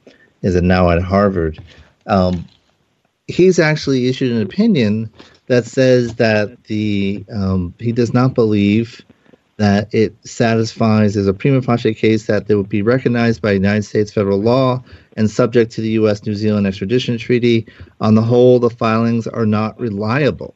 is 0.41 0.55
now 0.61 0.89
at 0.89 1.01
Harvard, 1.01 1.59
um, 2.07 2.45
he's 3.27 3.59
actually 3.59 4.07
issued 4.07 4.31
an 4.31 4.41
opinion 4.41 5.09
that 5.47 5.65
says 5.65 6.15
that 6.15 6.63
the 6.65 7.23
um, 7.33 7.73
he 7.79 7.91
does 7.91 8.13
not 8.13 8.33
believe 8.33 9.03
that 9.59 9.93
it 9.93 10.15
satisfies 10.25 11.17
as 11.17 11.27
a 11.27 11.33
prima 11.33 11.61
facie 11.61 11.93
case 11.93 12.27
that 12.27 12.47
they 12.47 12.55
would 12.55 12.69
be 12.69 12.81
recognized 12.81 13.41
by 13.41 13.51
United 13.51 13.83
States 13.83 14.09
federal 14.09 14.39
law 14.39 14.81
and 15.17 15.29
subject 15.29 15.69
to 15.73 15.81
the 15.81 15.89
U.S. 15.91 16.25
New 16.25 16.33
Zealand 16.33 16.65
extradition 16.65 17.17
treaty. 17.17 17.67
On 17.99 18.15
the 18.15 18.21
whole, 18.21 18.59
the 18.59 18.69
filings 18.69 19.27
are 19.27 19.45
not 19.45 19.77
reliable. 19.77 20.55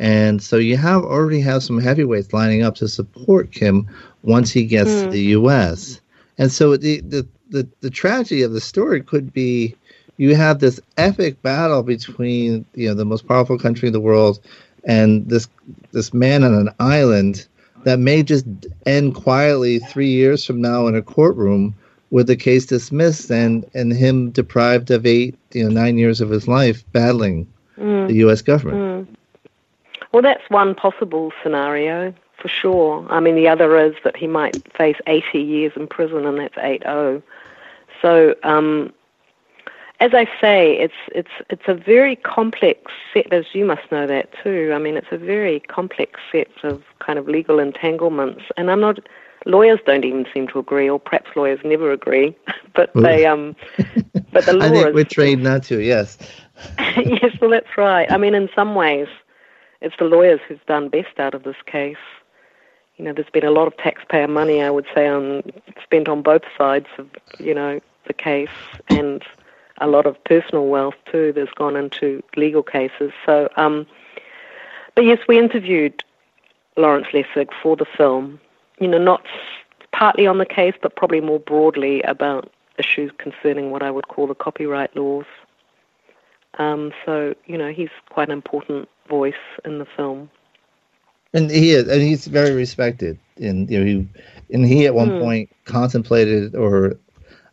And 0.00 0.42
so 0.42 0.56
you 0.56 0.76
have 0.76 1.04
already 1.04 1.40
have 1.40 1.62
some 1.62 1.78
heavyweights 1.78 2.32
lining 2.32 2.64
up 2.64 2.74
to 2.76 2.88
support 2.88 3.52
Kim 3.52 3.88
once 4.22 4.50
he 4.50 4.64
gets 4.64 4.90
mm. 4.90 5.04
to 5.04 5.10
the 5.10 5.22
U.S. 5.22 6.00
And 6.36 6.50
so 6.50 6.76
the, 6.76 7.02
the, 7.02 7.28
the, 7.50 7.68
the 7.80 7.90
tragedy 7.90 8.42
of 8.42 8.52
the 8.52 8.60
story 8.60 9.02
could 9.02 9.32
be 9.32 9.76
you 10.16 10.34
have 10.34 10.58
this 10.58 10.80
epic 10.96 11.40
battle 11.42 11.84
between 11.84 12.64
you 12.74 12.88
know 12.88 12.94
the 12.94 13.04
most 13.04 13.28
powerful 13.28 13.56
country 13.56 13.86
in 13.86 13.92
the 13.92 14.00
world 14.00 14.40
and 14.84 15.28
this 15.28 15.46
this 15.92 16.12
man 16.12 16.42
on 16.42 16.54
an 16.54 16.70
island 16.80 17.46
that 17.86 18.00
may 18.00 18.20
just 18.20 18.44
end 18.84 19.14
quietly 19.14 19.78
three 19.78 20.08
years 20.08 20.44
from 20.44 20.60
now 20.60 20.88
in 20.88 20.96
a 20.96 21.02
courtroom 21.02 21.72
with 22.10 22.26
the 22.26 22.34
case 22.34 22.66
dismissed 22.66 23.30
and 23.30 23.64
and 23.74 23.92
him 23.92 24.30
deprived 24.32 24.90
of 24.90 25.06
eight 25.06 25.38
you 25.52 25.62
know 25.62 25.70
nine 25.70 25.96
years 25.96 26.20
of 26.20 26.28
his 26.28 26.48
life 26.48 26.84
battling 26.90 27.46
mm. 27.78 28.08
the 28.08 28.14
U.S. 28.26 28.42
government. 28.42 29.08
Mm. 29.08 29.16
Well, 30.12 30.22
that's 30.22 30.50
one 30.50 30.74
possible 30.74 31.32
scenario 31.44 32.12
for 32.38 32.48
sure. 32.48 33.06
I 33.08 33.20
mean, 33.20 33.36
the 33.36 33.46
other 33.46 33.78
is 33.78 33.94
that 34.02 34.16
he 34.16 34.26
might 34.26 34.72
face 34.72 34.96
80 35.06 35.38
years 35.38 35.72
in 35.76 35.86
prison, 35.86 36.26
and 36.26 36.38
that's 36.40 36.56
8-0. 36.56 37.22
So 38.02 38.34
um, 38.42 38.92
as 40.00 40.12
I 40.12 40.26
say, 40.40 40.76
it's 40.78 40.94
it's 41.14 41.30
it's 41.48 41.62
a 41.66 41.74
very 41.74 42.16
complex 42.16 42.92
set, 43.12 43.32
as 43.32 43.46
you 43.52 43.64
must 43.64 43.90
know 43.90 44.06
that 44.06 44.30
too. 44.42 44.72
I 44.74 44.78
mean, 44.78 44.96
it's 44.96 45.10
a 45.10 45.16
very 45.16 45.60
complex 45.60 46.20
set 46.30 46.48
of 46.62 46.82
kind 46.98 47.18
of 47.18 47.28
legal 47.28 47.58
entanglements, 47.58 48.42
and 48.56 48.70
I'm 48.70 48.80
not. 48.80 48.98
Lawyers 49.44 49.78
don't 49.86 50.04
even 50.04 50.26
seem 50.34 50.48
to 50.48 50.58
agree, 50.58 50.90
or 50.90 50.98
perhaps 50.98 51.30
lawyers 51.36 51.60
never 51.64 51.92
agree. 51.92 52.36
but 52.74 52.90
they, 52.94 53.26
um, 53.26 53.54
but 54.32 54.44
the 54.44 54.54
law. 54.54 54.64
I 54.66 54.70
think 54.70 54.94
we're 54.94 55.04
trained 55.04 55.42
not 55.42 55.62
to. 55.64 55.80
Yes. 55.80 56.18
yes, 56.78 57.38
well, 57.40 57.50
that's 57.50 57.76
right. 57.76 58.10
I 58.10 58.16
mean, 58.16 58.34
in 58.34 58.48
some 58.54 58.74
ways, 58.74 59.06
it's 59.80 59.94
the 59.98 60.04
lawyers 60.04 60.40
who've 60.48 60.64
done 60.66 60.88
best 60.88 61.18
out 61.18 61.34
of 61.34 61.44
this 61.44 61.56
case. 61.64 61.96
You 62.96 63.04
know, 63.04 63.12
there's 63.12 63.30
been 63.30 63.44
a 63.44 63.50
lot 63.50 63.66
of 63.66 63.76
taxpayer 63.76 64.26
money, 64.26 64.62
I 64.62 64.70
would 64.70 64.86
say, 64.94 65.06
on 65.06 65.42
spent 65.82 66.08
on 66.08 66.22
both 66.22 66.42
sides 66.58 66.86
of 66.98 67.08
you 67.38 67.54
know 67.54 67.80
the 68.06 68.14
case, 68.14 68.48
and 68.88 69.22
a 69.78 69.86
lot 69.86 70.06
of 70.06 70.22
personal 70.24 70.66
wealth 70.66 70.94
too 71.10 71.32
that's 71.34 71.52
gone 71.52 71.76
into 71.76 72.22
legal 72.36 72.62
cases. 72.62 73.12
So, 73.24 73.48
um, 73.56 73.86
but 74.94 75.04
yes, 75.04 75.18
we 75.28 75.38
interviewed 75.38 76.02
Lawrence 76.76 77.08
Lessig 77.12 77.48
for 77.62 77.76
the 77.76 77.86
film. 77.96 78.40
You 78.80 78.88
know, 78.88 78.98
not 78.98 79.24
partly 79.92 80.26
on 80.26 80.38
the 80.38 80.46
case, 80.46 80.74
but 80.80 80.96
probably 80.96 81.20
more 81.20 81.40
broadly 81.40 82.02
about 82.02 82.50
issues 82.78 83.10
concerning 83.18 83.70
what 83.70 83.82
I 83.82 83.90
would 83.90 84.08
call 84.08 84.26
the 84.26 84.34
copyright 84.34 84.94
laws. 84.96 85.24
Um, 86.58 86.92
so, 87.04 87.34
you 87.46 87.56
know, 87.56 87.72
he's 87.72 87.90
quite 88.10 88.28
an 88.28 88.32
important 88.32 88.88
voice 89.08 89.34
in 89.64 89.78
the 89.78 89.86
film. 89.96 90.30
And 91.32 91.50
he 91.50 91.72
is, 91.72 91.88
and 91.88 92.00
he's 92.00 92.26
very 92.26 92.52
respected. 92.52 93.18
And 93.38 93.70
you 93.70 93.78
know, 93.78 93.84
he, 93.84 94.08
and 94.54 94.64
he 94.64 94.86
at 94.86 94.94
one 94.94 95.10
mm. 95.10 95.20
point 95.20 95.50
contemplated 95.64 96.54
or 96.54 96.98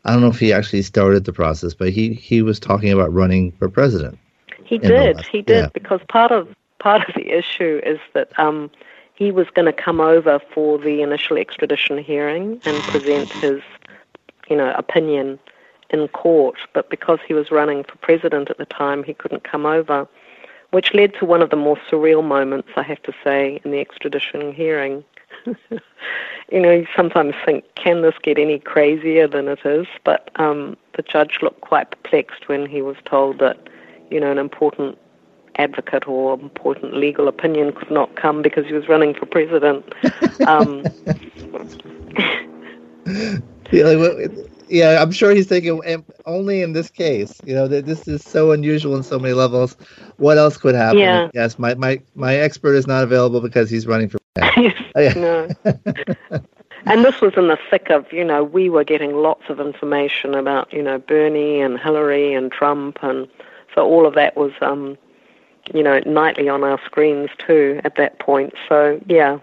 I 0.06 0.12
don't 0.12 0.22
know 0.22 0.28
if 0.28 0.40
he 0.40 0.52
actually 0.52 0.82
started 0.82 1.26
the 1.26 1.34
process, 1.34 1.74
but 1.74 1.90
he 1.90 2.14
he 2.14 2.42
was 2.42 2.60
talking 2.60 2.92
about 2.92 3.14
running 3.14 3.52
for 3.54 3.70
president. 3.70 4.20
He 4.64 4.78
did. 4.78 5.22
He 5.26 5.42
did 5.42 5.56
yeah. 5.56 5.70
because 5.74 6.02
part 6.10 6.32
of 6.32 6.48
part 6.80 7.08
of 7.08 7.16
the 7.16 7.30
issue 7.30 7.80
is 7.86 8.00
that 8.14 8.38
um, 8.38 8.70
he 9.16 9.32
was 9.32 9.48
going 9.54 9.66
to 9.66 9.74
come 9.74 10.02
over 10.02 10.40
for 10.54 10.78
the 10.78 11.02
initial 11.02 11.38
extradition 11.38 11.98
hearing 11.98 12.60
and 12.66 12.78
present 12.84 13.32
his, 13.32 13.62
you 14.50 14.58
know, 14.58 14.74
opinion 14.78 15.40
in 15.92 16.08
court. 16.10 16.58
But 16.74 16.90
because 16.90 17.20
he 17.26 17.34
was 17.34 17.52
running 17.52 17.84
for 17.84 17.96
president 17.98 18.50
at 18.50 18.58
the 18.58 18.66
time, 18.66 19.04
he 19.04 19.14
couldn't 19.14 19.44
come 19.44 19.66
over, 19.66 20.08
which 20.72 20.94
led 20.94 21.14
to 21.20 21.26
one 21.26 21.42
of 21.42 21.52
the 21.52 21.56
more 21.56 21.78
surreal 21.90 22.24
moments, 22.24 22.70
I 22.76 22.84
have 22.84 23.02
to 23.04 23.14
say, 23.24 23.62
in 23.64 23.72
the 23.72 23.80
extradition 23.80 24.52
hearing. 24.52 25.06
you 26.52 26.60
know, 26.60 26.72
you 26.72 26.88
sometimes 26.96 27.34
think, 27.46 27.66
can 27.76 28.02
this 28.02 28.16
get 28.22 28.38
any 28.38 28.60
crazier 28.60 29.28
than 29.28 29.48
it 29.48 29.60
is? 29.66 29.88
But 30.04 30.30
um, 30.40 30.78
the 30.96 31.02
judge 31.04 31.40
looked 31.42 31.62
quite 31.62 31.90
perplexed 31.90 32.48
when 32.48 32.66
he 32.66 32.82
was 32.82 32.98
told 33.06 33.40
that, 33.40 33.58
you 34.10 34.20
know, 34.20 34.32
an 34.32 34.38
important 34.38 34.98
advocate 35.56 36.08
or 36.08 36.34
important 36.34 36.96
legal 36.96 37.28
opinion 37.28 37.72
could 37.74 37.92
not 37.92 38.16
come 38.16 38.42
because 38.42 38.66
he 38.66 38.74
was 38.74 38.88
running 38.88 39.14
for 39.14 39.26
president. 39.26 39.94
Um, 40.48 40.84
yeah, 44.70 45.02
I'm 45.02 45.12
sure 45.12 45.32
he's 45.32 45.48
thinking 45.48 46.04
only 46.26 46.62
in 46.62 46.74
this 46.74 46.90
case. 46.90 47.40
You 47.46 47.54
know, 47.54 47.68
that 47.68 47.86
this 47.86 48.08
is 48.08 48.24
so 48.24 48.52
unusual 48.52 48.96
in 48.96 49.04
so 49.04 49.20
many 49.20 49.34
levels. 49.34 49.78
What 50.18 50.38
else 50.38 50.58
could 50.58 50.76
happen? 50.76 51.00
Yeah. 51.00 51.30
Yes, 51.34 51.60
my 51.60 51.76
my 51.76 52.02
my 52.16 52.36
expert 52.36 52.74
is 52.74 52.88
not 52.88 53.04
available 53.04 53.42
because 53.42 53.70
he's 53.70 53.88
running 53.88 54.10
for. 54.10 54.23
no. 55.16 55.48
and 56.86 57.06
this 57.06 57.22
was 57.22 57.34
in 57.38 57.48
the 57.48 57.58
thick 57.70 57.90
of, 57.90 58.12
you 58.12 58.24
know, 58.24 58.44
we 58.44 58.70
were 58.70 58.84
getting 58.84 59.14
lots 59.16 59.44
of 59.50 59.60
information 59.60 60.34
about, 60.34 60.74
you 60.74 60.82
know, 60.82 60.98
Bernie 60.98 61.62
and 61.62 61.80
Hillary 61.80 62.34
and 62.34 62.52
Trump, 62.52 62.98
and 63.02 63.28
so 63.76 63.86
all 63.86 64.08
of 64.08 64.16
that 64.16 64.36
was, 64.36 64.52
um, 64.62 64.98
you 65.74 65.84
know, 65.84 66.00
nightly 66.06 66.50
on 66.50 66.64
our 66.64 66.80
screens 66.84 67.30
too 67.38 67.80
at 67.84 67.96
that 67.96 68.20
point. 68.20 68.54
So 68.68 69.00
yeah. 69.08 69.40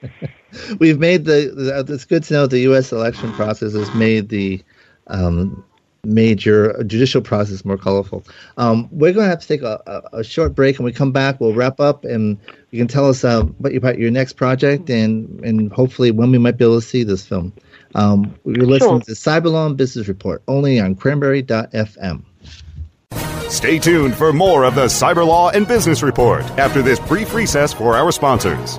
We've 0.78 0.98
made 0.98 1.24
the. 1.24 1.84
It's 1.88 2.04
good 2.04 2.22
to 2.24 2.34
know 2.34 2.46
the 2.46 2.60
U.S. 2.60 2.92
election 2.92 3.32
process 3.32 3.74
has 3.74 3.92
made 3.94 4.28
the 4.28 4.62
um, 5.08 5.64
major 6.04 6.82
judicial 6.84 7.20
process 7.20 7.64
more 7.64 7.76
colorful. 7.76 8.24
Um, 8.56 8.88
we're 8.90 9.12
going 9.12 9.26
to 9.26 9.30
have 9.30 9.40
to 9.40 9.48
take 9.48 9.62
a, 9.62 9.80
a, 9.86 10.18
a, 10.18 10.24
short 10.24 10.54
break, 10.54 10.76
and 10.76 10.84
we 10.84 10.92
come 10.92 11.12
back, 11.12 11.40
we'll 11.40 11.54
wrap 11.54 11.80
up, 11.80 12.04
and 12.04 12.38
you 12.70 12.78
can 12.78 12.88
tell 12.88 13.08
us 13.08 13.24
uh, 13.24 13.44
about 13.64 13.98
your 13.98 14.10
next 14.10 14.34
project, 14.34 14.90
and 14.90 15.44
and 15.44 15.72
hopefully 15.72 16.10
when 16.10 16.30
we 16.30 16.38
might 16.38 16.56
be 16.56 16.64
able 16.64 16.80
to 16.80 16.86
see 16.86 17.04
this 17.04 17.26
film. 17.26 17.52
Um, 17.94 18.34
you're 18.44 18.66
listening 18.66 19.00
sure. 19.00 19.00
to 19.00 19.12
Cyberlaw 19.12 19.76
Business 19.76 20.08
Report 20.08 20.42
only 20.46 20.78
on 20.78 20.94
Cranberry.fm. 20.94 22.22
Stay 23.48 23.78
tuned 23.78 24.14
for 24.14 24.32
more 24.32 24.64
of 24.64 24.74
the 24.74 24.84
Cyberlaw 24.86 25.54
and 25.54 25.66
Business 25.66 26.02
Report 26.02 26.42
after 26.58 26.82
this 26.82 27.00
brief 27.00 27.32
recess 27.32 27.72
for 27.72 27.96
our 27.96 28.12
sponsors. 28.12 28.78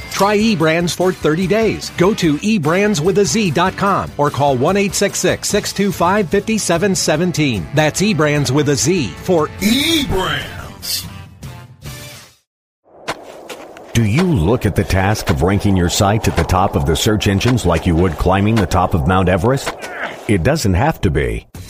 Try 0.11 0.37
eBrands 0.37 0.95
for 0.95 1.11
30 1.11 1.47
days. 1.47 1.89
Go 1.97 2.13
to 2.13 2.35
eBrandsWithAZ.com 2.35 4.11
or 4.17 4.29
call 4.29 4.55
1 4.57 4.75
625 4.93 6.29
5717. 6.29 7.67
That's 7.73 8.01
eBrands 8.01 8.51
with 8.51 8.69
a 8.69 8.75
Z 8.75 9.07
for 9.07 9.47
eBrands. 9.47 11.07
Do 13.93 14.05
you 14.05 14.23
look 14.23 14.65
at 14.65 14.75
the 14.75 14.85
task 14.85 15.29
of 15.29 15.41
ranking 15.41 15.75
your 15.75 15.89
site 15.89 16.27
at 16.27 16.37
the 16.37 16.43
top 16.43 16.75
of 16.75 16.85
the 16.85 16.95
search 16.95 17.27
engines 17.27 17.65
like 17.65 17.85
you 17.85 17.95
would 17.95 18.13
climbing 18.13 18.55
the 18.55 18.65
top 18.65 18.93
of 18.93 19.05
Mount 19.07 19.27
Everest? 19.27 19.73
It 20.29 20.43
doesn't 20.43 20.75
have 20.75 21.01
to 21.01 21.09
be. 21.09 21.45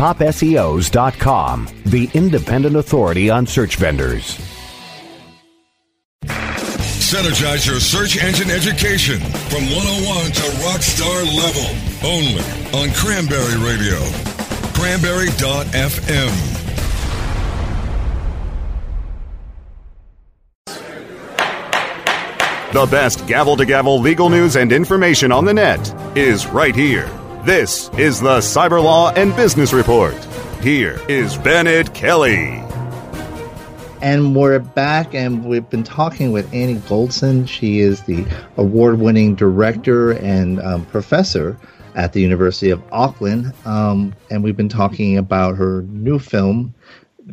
TopSEOs.com, 0.00 1.68
the 1.84 2.08
independent 2.14 2.74
authority 2.74 3.28
on 3.28 3.46
search 3.46 3.76
vendors. 3.76 4.38
Synergize 6.24 7.66
your 7.66 7.80
search 7.80 8.16
engine 8.16 8.50
education 8.50 9.20
from 9.20 9.64
101 9.64 10.32
to 10.32 10.40
rockstar 10.64 11.26
level. 11.36 11.68
Only 12.02 12.40
on 12.72 12.94
Cranberry 12.94 13.58
Radio. 13.62 13.98
Cranberry.fm. 14.72 16.32
The 22.72 22.86
best 22.90 23.26
gavel 23.26 23.58
to 23.58 23.66
gavel 23.66 24.00
legal 24.00 24.30
news 24.30 24.56
and 24.56 24.72
information 24.72 25.30
on 25.30 25.44
the 25.44 25.52
net 25.52 26.16
is 26.16 26.46
right 26.46 26.74
here. 26.74 27.10
This 27.44 27.88
is 27.96 28.20
the 28.20 28.40
Cyber 28.40 28.84
Law 28.84 29.12
and 29.14 29.34
Business 29.34 29.72
Report. 29.72 30.14
Here 30.60 31.00
is 31.08 31.38
Bennet 31.38 31.94
Kelly. 31.94 32.62
And 34.02 34.36
we're 34.36 34.58
back, 34.58 35.14
and 35.14 35.46
we've 35.46 35.68
been 35.70 35.82
talking 35.82 36.32
with 36.32 36.52
Annie 36.52 36.74
Goldson. 36.74 37.48
She 37.48 37.80
is 37.80 38.02
the 38.02 38.26
award 38.58 39.00
winning 39.00 39.34
director 39.36 40.12
and 40.12 40.60
um, 40.60 40.84
professor 40.84 41.58
at 41.94 42.12
the 42.12 42.20
University 42.20 42.68
of 42.68 42.82
Auckland. 42.92 43.54
Um, 43.64 44.14
and 44.30 44.44
we've 44.44 44.56
been 44.56 44.68
talking 44.68 45.16
about 45.16 45.56
her 45.56 45.80
new 45.88 46.18
film, 46.18 46.74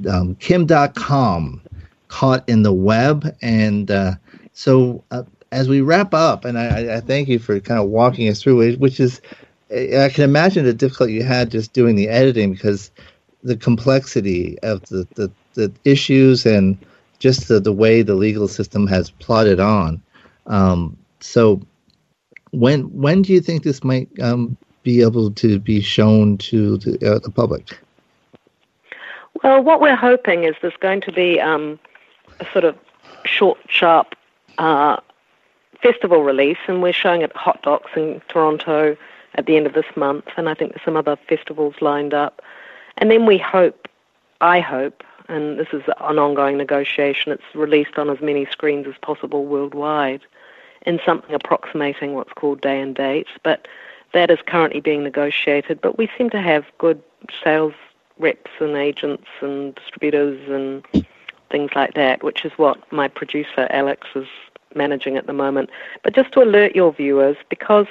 um, 0.09 0.35
Kim 0.35 0.65
Dotcom, 0.65 1.59
Caught 2.07 2.47
in 2.47 2.63
the 2.63 2.71
Web. 2.71 3.35
And 3.41 3.91
uh, 3.91 4.13
so, 4.53 5.03
uh, 5.11 5.23
as 5.51 5.67
we 5.67 5.81
wrap 5.81 6.13
up, 6.13 6.45
and 6.45 6.57
I, 6.57 6.95
I, 6.95 6.99
thank 7.01 7.27
you 7.27 7.39
for 7.39 7.59
kind 7.59 7.81
of 7.81 7.89
walking 7.89 8.29
us 8.29 8.41
through 8.41 8.61
it, 8.61 8.79
which 8.79 9.01
is, 9.01 9.21
I 9.71 10.09
can 10.09 10.23
imagine 10.23 10.65
the 10.65 10.73
difficulty 10.73 11.13
you 11.13 11.23
had 11.23 11.51
just 11.51 11.73
doing 11.73 11.95
the 11.95 12.07
editing 12.07 12.53
because 12.53 12.89
the 13.43 13.57
complexity 13.57 14.57
of 14.63 14.81
the, 14.83 15.07
the 15.15 15.31
the 15.55 15.71
issues 15.83 16.45
and 16.45 16.77
just 17.19 17.47
the, 17.47 17.59
the 17.59 17.73
way 17.73 18.01
the 18.01 18.15
legal 18.15 18.47
system 18.47 18.87
has 18.87 19.09
plotted 19.09 19.59
on. 19.59 20.01
Um, 20.45 20.95
so, 21.19 21.61
when 22.51 22.83
when 22.93 23.23
do 23.23 23.33
you 23.33 23.41
think 23.41 23.63
this 23.63 23.83
might 23.83 24.07
um, 24.21 24.55
be 24.83 25.01
able 25.01 25.31
to 25.31 25.59
be 25.59 25.81
shown 25.81 26.37
to 26.37 26.77
the, 26.77 27.15
uh, 27.15 27.19
the, 27.19 27.31
public? 27.31 27.77
Well, 29.43 29.61
what 29.61 29.81
we're 29.81 29.95
hoping 29.95 30.45
is 30.45 30.55
there's 30.61 30.77
going 30.77 31.01
to 31.01 31.11
be 31.11 31.41
um, 31.41 31.79
a 32.39 32.45
sort 32.51 32.63
of 32.63 32.77
short, 33.25 33.59
sharp 33.67 34.15
uh, 34.57 34.97
festival 35.81 36.23
release, 36.23 36.57
and 36.67 36.81
we're 36.81 36.93
showing 36.93 37.21
it 37.21 37.31
at 37.31 37.35
Hot 37.35 37.61
Docs 37.63 37.91
in 37.97 38.21
Toronto 38.29 38.95
at 39.37 39.45
the 39.45 39.55
end 39.55 39.67
of 39.67 39.73
this 39.73 39.85
month, 39.95 40.25
and 40.35 40.49
I 40.49 40.53
think 40.53 40.73
there's 40.73 40.85
some 40.85 40.97
other 40.97 41.17
festivals 41.29 41.75
lined 41.81 42.13
up. 42.13 42.41
And 42.97 43.11
then 43.11 43.25
we 43.25 43.37
hope, 43.37 43.87
I 44.41 44.59
hope, 44.59 45.03
and 45.29 45.59
this 45.59 45.67
is 45.73 45.83
an 45.99 46.19
ongoing 46.19 46.57
negotiation. 46.57 47.31
It's 47.31 47.43
released 47.53 47.97
on 47.97 48.09
as 48.09 48.21
many 48.21 48.45
screens 48.45 48.87
as 48.87 48.95
possible 49.01 49.45
worldwide 49.45 50.21
in 50.85 50.99
something 51.05 51.33
approximating 51.33 52.13
what's 52.13 52.33
called 52.33 52.61
day 52.61 52.79
and 52.79 52.95
date, 52.95 53.27
but 53.43 53.67
that 54.13 54.31
is 54.31 54.39
currently 54.45 54.79
being 54.79 55.03
negotiated. 55.03 55.81
But 55.81 55.97
we 55.97 56.09
seem 56.17 56.29
to 56.31 56.41
have 56.41 56.65
good 56.77 57.01
sales 57.43 57.73
reps 58.19 58.51
and 58.59 58.75
agents 58.75 59.27
and 59.41 59.75
distributors 59.75 60.49
and 60.49 61.05
things 61.51 61.71
like 61.75 61.93
that, 61.93 62.23
which 62.23 62.45
is 62.45 62.51
what 62.57 62.91
my 62.91 63.07
producer 63.07 63.67
Alex 63.69 64.07
is 64.15 64.27
managing 64.75 65.17
at 65.17 65.27
the 65.27 65.33
moment. 65.33 65.69
But 66.03 66.15
just 66.15 66.31
to 66.33 66.41
alert 66.41 66.75
your 66.75 66.93
viewers, 66.93 67.37
because 67.49 67.87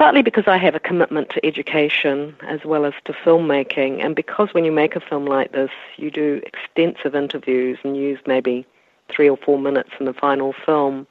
partly 0.00 0.22
because 0.22 0.44
I 0.46 0.56
have 0.56 0.74
a 0.74 0.80
commitment 0.80 1.28
to 1.28 1.44
education 1.44 2.34
as 2.48 2.64
well 2.64 2.86
as 2.86 2.94
to 3.04 3.12
filmmaking, 3.12 4.02
and 4.02 4.16
because 4.16 4.54
when 4.54 4.64
you 4.64 4.72
make 4.72 4.96
a 4.96 5.00
film 5.00 5.26
like 5.26 5.52
this, 5.52 5.70
you 5.98 6.10
do 6.10 6.40
extensive 6.46 7.14
interviews 7.14 7.78
and 7.84 7.98
use 7.98 8.18
maybe 8.26 8.64
three 9.10 9.28
or 9.28 9.36
four 9.36 9.58
minutes 9.58 9.90
in 10.00 10.06
the 10.06 10.14
final 10.14 10.54
film. 10.64 11.06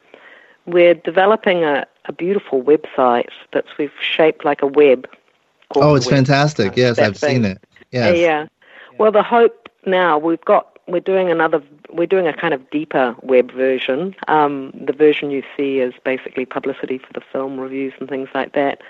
We're 0.66 0.96
developing 0.96 1.64
a, 1.64 1.86
a 2.06 2.12
beautiful 2.12 2.64
website 2.64 3.30
that's 3.54 3.68
we've 3.78 3.94
shaped 4.02 4.44
like 4.44 4.64
a 4.64 4.68
web. 4.68 5.08
Oh, 5.76 5.94
it's 5.94 6.10
fantastic! 6.10 6.76
Yes, 6.76 6.98
I've 6.98 7.16
thing. 7.16 7.44
seen 7.44 7.46
it. 7.46 7.64
Yes. 7.92 8.18
Yeah. 8.18 8.48
Well, 8.98 9.12
the 9.12 9.22
hope 9.22 9.70
now 9.86 10.18
we've 10.18 10.44
got 10.46 10.79
we're 10.92 11.00
doing 11.00 11.30
another 11.30 11.62
we're 11.92 12.08
doing 12.08 12.28
a 12.28 12.34
kind 12.34 12.54
of 12.54 12.70
deeper 12.70 13.16
web 13.22 13.52
version. 13.52 14.16
Um, 14.28 14.72
the 14.74 14.94
version 14.94 15.32
you 15.32 15.44
see 15.56 15.80
is 15.80 15.94
basically 16.04 16.46
publicity 16.46 16.98
for 16.98 17.12
the 17.14 17.22
film, 17.32 17.60
reviews 17.60 17.94
and 18.00 18.10
things 18.10 18.30
like 18.34 18.54
that. 18.54 18.82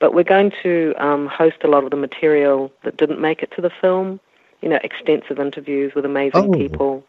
But 0.00 0.14
we're 0.14 0.24
going 0.24 0.52
to 0.62 0.94
um, 0.98 1.26
host 1.26 1.56
a 1.64 1.68
lot 1.68 1.84
of 1.84 1.90
the 1.90 1.96
material 1.96 2.72
that 2.84 2.96
didn't 2.96 3.20
make 3.20 3.42
it 3.42 3.50
to 3.56 3.60
the 3.60 3.70
film. 3.70 4.20
You 4.62 4.68
know, 4.68 4.78
extensive 4.82 5.38
interviews 5.38 5.94
with 5.94 6.04
amazing 6.04 6.50
oh. 6.50 6.52
people. 6.52 7.04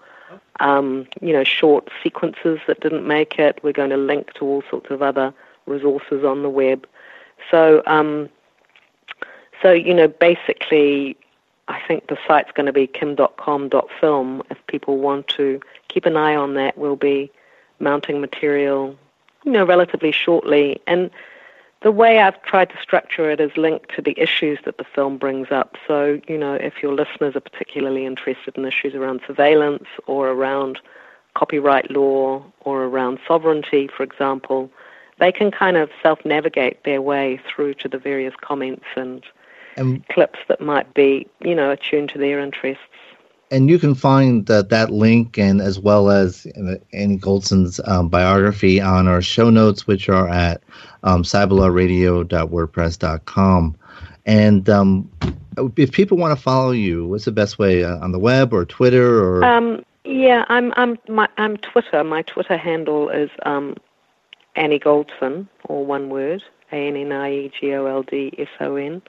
Um, 0.59 1.07
you 1.21 1.33
know, 1.33 1.43
short 1.43 1.89
sequences 2.03 2.59
that 2.67 2.81
didn't 2.81 3.07
make 3.07 3.39
it. 3.39 3.59
We're 3.63 3.73
going 3.73 3.89
to 3.91 3.97
link 3.97 4.33
to 4.33 4.45
all 4.45 4.63
sorts 4.69 4.91
of 4.91 5.01
other 5.01 5.33
resources 5.65 6.23
on 6.23 6.43
the 6.43 6.49
web. 6.49 6.85
So, 7.49 7.81
um, 7.87 8.29
So, 9.61 9.71
you 9.71 9.93
know, 9.93 10.07
basically, 10.07 11.17
I 11.69 11.79
think 11.87 12.07
the 12.07 12.17
site's 12.27 12.51
going 12.51 12.65
to 12.65 12.73
be 12.73 12.87
kim.com.film. 12.87 14.43
If 14.49 14.57
people 14.67 14.97
want 14.97 15.27
to 15.29 15.61
keep 15.87 16.05
an 16.05 16.17
eye 16.17 16.35
on 16.35 16.55
that, 16.55 16.77
we'll 16.77 16.95
be 16.95 17.31
mounting 17.79 18.19
material, 18.19 18.97
you 19.45 19.51
know, 19.51 19.65
relatively 19.65 20.11
shortly. 20.11 20.81
And 20.87 21.11
the 21.81 21.91
way 21.91 22.19
I've 22.19 22.41
tried 22.41 22.71
to 22.71 22.77
structure 22.81 23.29
it 23.29 23.39
is 23.39 23.55
linked 23.55 23.95
to 23.95 24.01
the 24.01 24.19
issues 24.19 24.59
that 24.65 24.77
the 24.79 24.83
film 24.83 25.17
brings 25.17 25.51
up. 25.51 25.77
So, 25.87 26.19
you 26.27 26.37
know, 26.37 26.55
if 26.55 26.81
your 26.81 26.93
listeners 26.93 27.35
are 27.35 27.41
particularly 27.41 28.05
interested 28.05 28.57
in 28.57 28.65
issues 28.65 28.95
around 28.95 29.21
surveillance 29.25 29.87
or 30.07 30.29
around 30.29 30.79
copyright 31.35 31.91
law 31.91 32.43
or 32.61 32.83
around 32.83 33.19
sovereignty, 33.27 33.87
for 33.95 34.03
example, 34.03 34.69
they 35.19 35.31
can 35.31 35.51
kind 35.51 35.77
of 35.77 35.89
self 36.01 36.25
navigate 36.25 36.83
their 36.83 37.01
way 37.01 37.39
through 37.47 37.75
to 37.75 37.87
the 37.87 37.99
various 37.99 38.33
comments 38.41 38.85
and, 38.95 39.23
and 39.79 40.07
clips 40.09 40.39
that 40.47 40.61
might 40.61 40.93
be, 40.93 41.27
you 41.41 41.55
know, 41.55 41.71
attuned 41.71 42.09
to 42.09 42.17
their 42.17 42.39
interests 42.39 42.83
and 43.51 43.69
you 43.69 43.77
can 43.79 43.95
find 43.95 44.45
that 44.45 44.69
that 44.69 44.91
link 44.91 45.37
and 45.37 45.59
as 45.61 45.79
well 45.79 46.11
as 46.11 46.45
Annie 46.93 47.17
Goldson's 47.17 47.81
um, 47.85 48.07
biography 48.09 48.81
on 48.81 49.07
our 49.07 49.21
show 49.21 49.49
notes, 49.49 49.87
which 49.87 50.09
are 50.09 50.27
at 50.29 50.61
um, 51.03 51.23
cyberlawradio.wordpress.com. 51.23 53.75
And 54.25 54.69
um, 54.69 55.09
if 55.75 55.91
people 55.91 56.17
want 56.17 56.37
to 56.37 56.41
follow 56.41 56.71
you, 56.71 57.07
what's 57.07 57.25
the 57.25 57.31
best 57.31 57.57
way 57.57 57.83
uh, 57.83 57.97
on 57.97 58.11
the 58.11 58.19
web 58.19 58.53
or 58.53 58.65
Twitter 58.65 59.23
or? 59.23 59.43
Um, 59.43 59.83
yeah, 60.03 60.45
I'm 60.49 60.71
I'm 60.77 60.99
my, 61.07 61.27
I'm 61.37 61.57
Twitter. 61.57 62.03
My 62.03 62.21
Twitter 62.23 62.57
handle 62.57 63.09
is 63.09 63.29
um, 63.45 63.75
Annie 64.55 64.79
Goldson, 64.79 65.47
or 65.65 65.85
one 65.85 66.09
word, 66.09 66.43
A 66.71 66.87
N 66.87 66.95
N 66.95 67.11
I 67.11 67.31
E 67.31 67.51
G 67.59 67.73
O 67.73 67.85
L 67.85 68.03
D 68.03 68.33
S 68.37 68.47
O 68.59 68.75
N. 68.75 69.01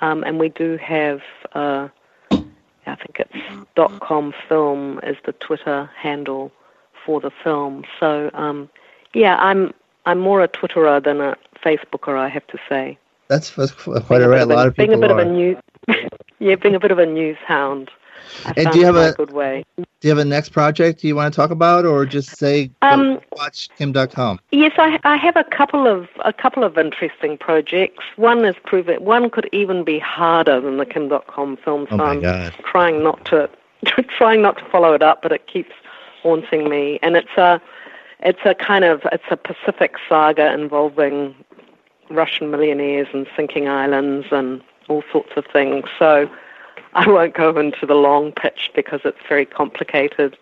Um, 0.00 0.22
and 0.24 0.38
we 0.38 0.48
do 0.48 0.76
have. 0.76 1.20
Uh, 1.54 1.88
I 2.86 2.94
think 2.94 3.20
it's 3.20 3.66
dot 3.74 4.00
com 4.00 4.32
film 4.48 4.98
is 5.02 5.16
the 5.26 5.32
Twitter 5.32 5.90
handle 5.94 6.50
for 7.04 7.20
the 7.20 7.30
film. 7.44 7.84
So 8.00 8.30
um, 8.32 8.70
yeah, 9.14 9.36
I'm 9.36 9.74
I'm 10.06 10.18
more 10.18 10.42
a 10.42 10.48
Twitterer 10.48 11.04
than 11.04 11.20
a 11.20 11.36
Facebooker, 11.64 12.16
I 12.16 12.28
have 12.28 12.46
to 12.48 12.58
say. 12.68 12.98
That's, 13.28 13.50
quite 13.50 14.22
a, 14.22 14.44
a, 14.44 14.46
lot 14.46 14.68
of 14.68 14.74
people 14.74 14.86
being 14.86 14.94
a 14.94 15.00
bit 15.00 15.10
are. 15.10 15.20
of 15.20 15.26
a 15.26 15.30
news, 15.30 15.58
yeah, 16.38 16.54
being 16.54 16.74
a 16.74 16.80
bit 16.80 16.90
of 16.90 16.98
a 16.98 17.04
news 17.04 17.36
hound. 17.46 17.90
I 18.44 18.54
and 18.56 18.72
do 18.72 18.78
you 18.78 18.84
have 18.84 18.96
a 18.96 19.12
good 19.12 19.32
way? 19.32 19.64
Do 19.76 19.84
you 20.02 20.10
have 20.10 20.18
a 20.18 20.24
next 20.24 20.50
project 20.50 21.02
you 21.02 21.16
want 21.16 21.32
to 21.32 21.36
talk 21.36 21.50
about, 21.50 21.84
or 21.84 22.06
just 22.06 22.36
say 22.36 22.70
um, 22.82 23.20
watch 23.32 23.68
Kim 23.76 23.92
Dotcom? 23.92 24.38
Yes, 24.52 24.72
I, 24.78 24.98
I 25.04 25.16
have 25.16 25.36
a 25.36 25.44
couple 25.44 25.86
of 25.86 26.08
a 26.24 26.32
couple 26.32 26.64
of 26.64 26.78
interesting 26.78 27.36
projects. 27.36 28.04
One 28.16 28.44
is 28.44 28.56
proven. 28.64 29.04
One 29.04 29.30
could 29.30 29.48
even 29.52 29.84
be 29.84 29.98
harder 29.98 30.60
than 30.60 30.76
the 30.76 30.86
Kim 30.86 31.08
Dotcom 31.08 31.62
film. 31.62 31.86
So 31.90 31.94
oh 31.94 31.96
my 31.98 32.04
I'm 32.10 32.20
God. 32.20 32.54
trying 32.64 33.02
not 33.02 33.24
to 33.26 33.50
trying 34.08 34.42
not 34.42 34.58
to 34.58 34.64
follow 34.66 34.92
it 34.94 35.02
up, 35.02 35.22
but 35.22 35.32
it 35.32 35.46
keeps 35.46 35.72
haunting 36.22 36.68
me. 36.68 36.98
And 37.02 37.16
it's 37.16 37.36
a 37.36 37.60
it's 38.20 38.40
a 38.44 38.54
kind 38.54 38.84
of 38.84 39.02
it's 39.12 39.24
a 39.30 39.36
Pacific 39.36 39.96
saga 40.08 40.52
involving 40.52 41.34
Russian 42.10 42.50
millionaires 42.50 43.08
and 43.12 43.26
sinking 43.36 43.68
islands 43.68 44.28
and 44.30 44.62
all 44.88 45.02
sorts 45.12 45.32
of 45.36 45.44
things. 45.52 45.84
So 45.98 46.30
I 46.98 47.08
won't 47.08 47.34
go 47.34 47.56
into 47.56 47.86
the 47.86 47.94
long 47.94 48.32
pitch 48.32 48.72
because 48.74 49.00
it's 49.04 49.18
very 49.28 49.46
complicated. 49.46 50.36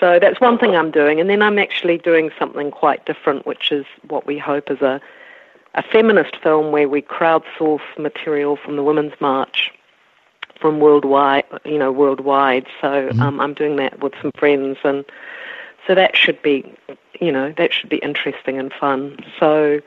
So 0.00 0.18
that's 0.18 0.40
one 0.40 0.58
thing 0.58 0.74
I'm 0.74 0.90
doing. 0.90 1.20
And 1.20 1.30
then 1.30 1.40
I'm 1.40 1.56
actually 1.56 1.98
doing 1.98 2.30
something 2.36 2.72
quite 2.72 3.06
different, 3.06 3.46
which 3.46 3.70
is 3.70 3.86
what 4.08 4.26
we 4.26 4.36
hope 4.36 4.72
is 4.72 4.82
a, 4.82 5.00
a 5.74 5.84
feminist 5.84 6.34
film 6.42 6.72
where 6.72 6.88
we 6.88 7.00
crowdsource 7.00 7.86
material 7.96 8.56
from 8.56 8.74
the 8.74 8.82
Women's 8.82 9.14
March 9.20 9.70
from 10.60 10.80
worldwide, 10.80 11.44
you 11.64 11.78
know, 11.78 11.92
worldwide. 11.92 12.66
So 12.80 12.88
mm-hmm. 12.88 13.20
um, 13.20 13.40
I'm 13.40 13.54
doing 13.54 13.76
that 13.76 14.02
with 14.02 14.14
some 14.20 14.32
friends, 14.36 14.78
and 14.82 15.04
so 15.86 15.94
that 15.94 16.16
should 16.16 16.42
be, 16.42 16.74
you 17.20 17.30
know, 17.30 17.54
that 17.56 17.72
should 17.72 17.88
be 17.88 17.98
interesting 17.98 18.58
and 18.58 18.72
fun. 18.72 19.18
So 19.38 19.80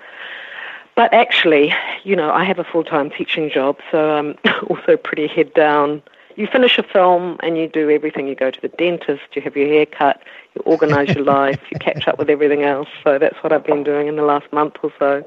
but 0.98 1.14
actually, 1.14 1.72
you 2.04 2.16
know, 2.16 2.32
I 2.32 2.44
have 2.44 2.58
a 2.58 2.64
full 2.64 2.84
time 2.84 3.12
teaching 3.12 3.52
job, 3.52 3.78
so 3.92 4.18
I'm 4.18 4.36
also 4.68 4.98
pretty 4.98 5.28
head 5.28 5.54
down. 5.54 6.02
You 6.36 6.48
finish 6.48 6.78
a 6.80 6.84
film 6.84 7.38
and 7.44 7.56
you 7.56 7.68
do 7.68 7.90
everything. 7.92 8.28
You 8.28 8.34
go 8.34 8.50
to 8.50 8.60
the 8.62 8.68
dentist, 8.68 9.24
you 9.34 9.44
have 9.44 9.56
your 9.56 9.68
hair 9.68 9.86
cut, 9.86 10.24
you 10.56 10.62
organize 10.66 11.10
your 11.16 11.24
life, 11.38 11.62
you 11.72 11.78
catch 11.80 12.08
up 12.08 12.18
with 12.18 12.32
everything 12.32 12.64
else. 12.64 12.90
So 13.04 13.20
that's 13.20 13.38
what 13.44 13.54
I've 13.54 13.64
been 13.64 13.84
doing 13.84 14.08
in 14.08 14.16
the 14.16 14.24
last 14.24 14.52
month 14.52 14.76
or 14.82 14.92
so. 14.98 15.24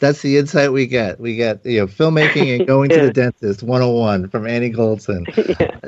That's 0.00 0.22
the 0.22 0.38
insight 0.38 0.72
we 0.72 0.86
get. 0.86 1.20
We 1.20 1.36
get, 1.36 1.64
you 1.66 1.80
know, 1.80 1.86
filmmaking 1.86 2.58
and 2.58 2.66
going 2.66 2.90
yeah. 2.90 3.00
to 3.00 3.06
the 3.06 3.12
dentist 3.12 3.62
101 3.62 4.30
from 4.30 4.46
Annie 4.46 4.72
Goldson. 4.72 5.26
yeah. 5.60 5.80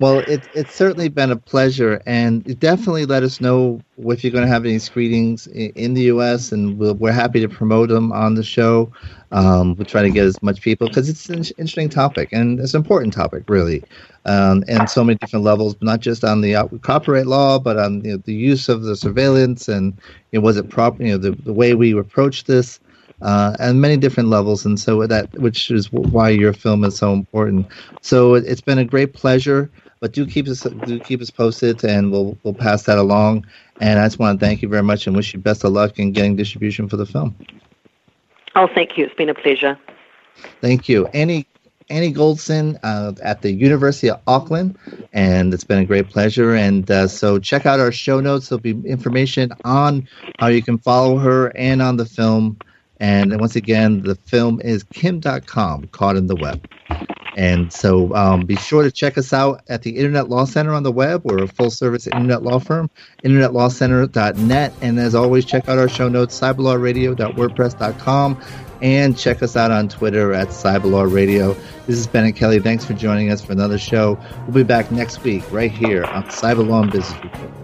Well, 0.00 0.18
it, 0.20 0.42
it's 0.54 0.74
certainly 0.74 1.08
been 1.08 1.30
a 1.30 1.36
pleasure, 1.36 2.02
and 2.06 2.58
definitely 2.58 3.06
let 3.06 3.22
us 3.22 3.40
know 3.40 3.80
if 3.98 4.24
you're 4.24 4.32
going 4.32 4.44
to 4.44 4.52
have 4.52 4.64
any 4.64 4.78
screenings 4.78 5.46
in 5.46 5.94
the 5.94 6.02
U.S., 6.02 6.52
and 6.52 6.78
we 6.78 6.92
we 6.92 7.10
are 7.10 7.12
happy 7.12 7.40
to 7.40 7.48
promote 7.48 7.88
them 7.88 8.12
on 8.12 8.34
the 8.34 8.42
show. 8.42 8.92
Um, 9.32 9.74
we'll 9.76 9.86
try 9.86 10.02
to 10.02 10.10
get 10.10 10.24
as 10.24 10.40
much 10.42 10.60
people 10.60 10.88
because 10.88 11.08
it's 11.08 11.28
an 11.28 11.38
interesting 11.58 11.88
topic 11.88 12.28
and 12.32 12.60
it's 12.60 12.74
an 12.74 12.82
important 12.82 13.12
topic, 13.12 13.44
really, 13.48 13.82
um, 14.26 14.62
and 14.68 14.88
so 14.88 15.02
many 15.02 15.18
different 15.18 15.44
levels, 15.44 15.74
not 15.80 16.00
just 16.00 16.24
on 16.24 16.40
the 16.40 16.54
copyright 16.82 17.26
law, 17.26 17.58
but 17.58 17.76
on 17.76 18.04
you 18.04 18.12
know, 18.12 18.16
the 18.24 18.34
use 18.34 18.68
of 18.68 18.82
the 18.82 18.96
surveillance 18.96 19.68
and 19.68 19.96
you 20.30 20.38
know, 20.38 20.44
was 20.44 20.56
it 20.56 20.68
proper, 20.68 21.02
you 21.02 21.12
know, 21.12 21.18
the, 21.18 21.32
the 21.42 21.52
way 21.52 21.74
we 21.74 21.98
approach 21.98 22.44
this. 22.44 22.78
Uh, 23.22 23.56
and 23.58 23.80
many 23.80 23.96
different 23.96 24.28
levels, 24.28 24.64
and 24.64 24.78
so 24.78 25.06
that, 25.06 25.32
which 25.38 25.70
is 25.70 25.90
why 25.92 26.28
your 26.28 26.52
film 26.52 26.84
is 26.84 26.96
so 26.96 27.12
important. 27.12 27.66
So 28.02 28.34
it, 28.34 28.44
it's 28.46 28.60
been 28.60 28.78
a 28.78 28.84
great 28.84 29.14
pleasure. 29.14 29.70
But 30.00 30.12
do 30.12 30.26
keep 30.26 30.46
us 30.48 30.60
do 30.60 31.00
keep 31.00 31.22
us 31.22 31.30
posted, 31.30 31.82
and 31.82 32.12
we'll 32.12 32.36
we'll 32.42 32.52
pass 32.52 32.82
that 32.82 32.98
along. 32.98 33.46
And 33.80 33.98
I 33.98 34.04
just 34.04 34.18
want 34.18 34.38
to 34.38 34.44
thank 34.44 34.60
you 34.60 34.68
very 34.68 34.82
much 34.82 35.06
and 35.06 35.16
wish 35.16 35.32
you 35.32 35.40
best 35.40 35.64
of 35.64 35.72
luck 35.72 35.98
in 35.98 36.12
getting 36.12 36.36
distribution 36.36 36.90
for 36.90 36.98
the 36.98 37.06
film. 37.06 37.34
Oh, 38.54 38.68
thank 38.74 38.98
you. 38.98 39.06
It's 39.06 39.14
been 39.14 39.30
a 39.30 39.34
pleasure. 39.34 39.78
Thank 40.60 40.90
you, 40.90 41.06
Annie. 41.08 41.46
Annie 41.90 42.12
Goldson 42.12 42.78
uh, 42.82 43.12
at 43.22 43.42
the 43.42 43.52
University 43.52 44.10
of 44.10 44.20
Auckland, 44.26 44.78
and 45.12 45.52
it's 45.52 45.64
been 45.64 45.78
a 45.78 45.84
great 45.84 46.08
pleasure. 46.08 46.54
And 46.54 46.90
uh, 46.90 47.08
so 47.08 47.38
check 47.38 47.66
out 47.66 47.78
our 47.78 47.92
show 47.92 48.20
notes. 48.20 48.48
There'll 48.48 48.60
be 48.60 48.72
information 48.86 49.52
on 49.64 50.08
how 50.38 50.46
you 50.46 50.62
can 50.62 50.78
follow 50.78 51.18
her 51.18 51.54
and 51.56 51.82
on 51.82 51.96
the 51.96 52.06
film. 52.06 52.58
And 53.00 53.38
once 53.40 53.56
again, 53.56 54.02
the 54.02 54.14
film 54.14 54.60
is 54.60 54.84
Kim 54.84 55.20
Dotcom, 55.20 55.90
Caught 55.90 56.16
in 56.16 56.26
the 56.26 56.36
Web. 56.36 56.68
And 57.36 57.72
so 57.72 58.14
um, 58.14 58.44
be 58.46 58.54
sure 58.56 58.84
to 58.84 58.92
check 58.92 59.18
us 59.18 59.32
out 59.32 59.62
at 59.68 59.82
the 59.82 59.96
Internet 59.96 60.28
Law 60.28 60.44
Center 60.44 60.72
on 60.72 60.84
the 60.84 60.92
web. 60.92 61.22
We're 61.24 61.42
a 61.42 61.48
full 61.48 61.70
service 61.70 62.06
internet 62.06 62.42
law 62.42 62.58
firm, 62.58 62.90
internetlawcenter.net. 63.24 64.74
And 64.80 65.00
as 65.00 65.14
always, 65.14 65.44
check 65.44 65.68
out 65.68 65.78
our 65.78 65.88
show 65.88 66.08
notes, 66.08 66.38
cyberlawradio.wordpress.com, 66.38 68.42
and 68.82 69.18
check 69.18 69.42
us 69.42 69.56
out 69.56 69.72
on 69.72 69.88
Twitter 69.88 70.32
at 70.32 70.48
cyberlawradio. 70.48 71.56
This 71.86 71.98
is 71.98 72.06
Bennet 72.06 72.36
Kelly. 72.36 72.60
Thanks 72.60 72.84
for 72.84 72.94
joining 72.94 73.30
us 73.30 73.44
for 73.44 73.52
another 73.52 73.78
show. 73.78 74.18
We'll 74.42 74.54
be 74.54 74.62
back 74.62 74.92
next 74.92 75.22
week 75.24 75.42
right 75.50 75.72
here 75.72 76.04
on 76.04 76.24
Cyber 76.24 76.66
Law 76.66 76.82
and 76.82 76.92
Business 76.92 77.22
Report. 77.24 77.63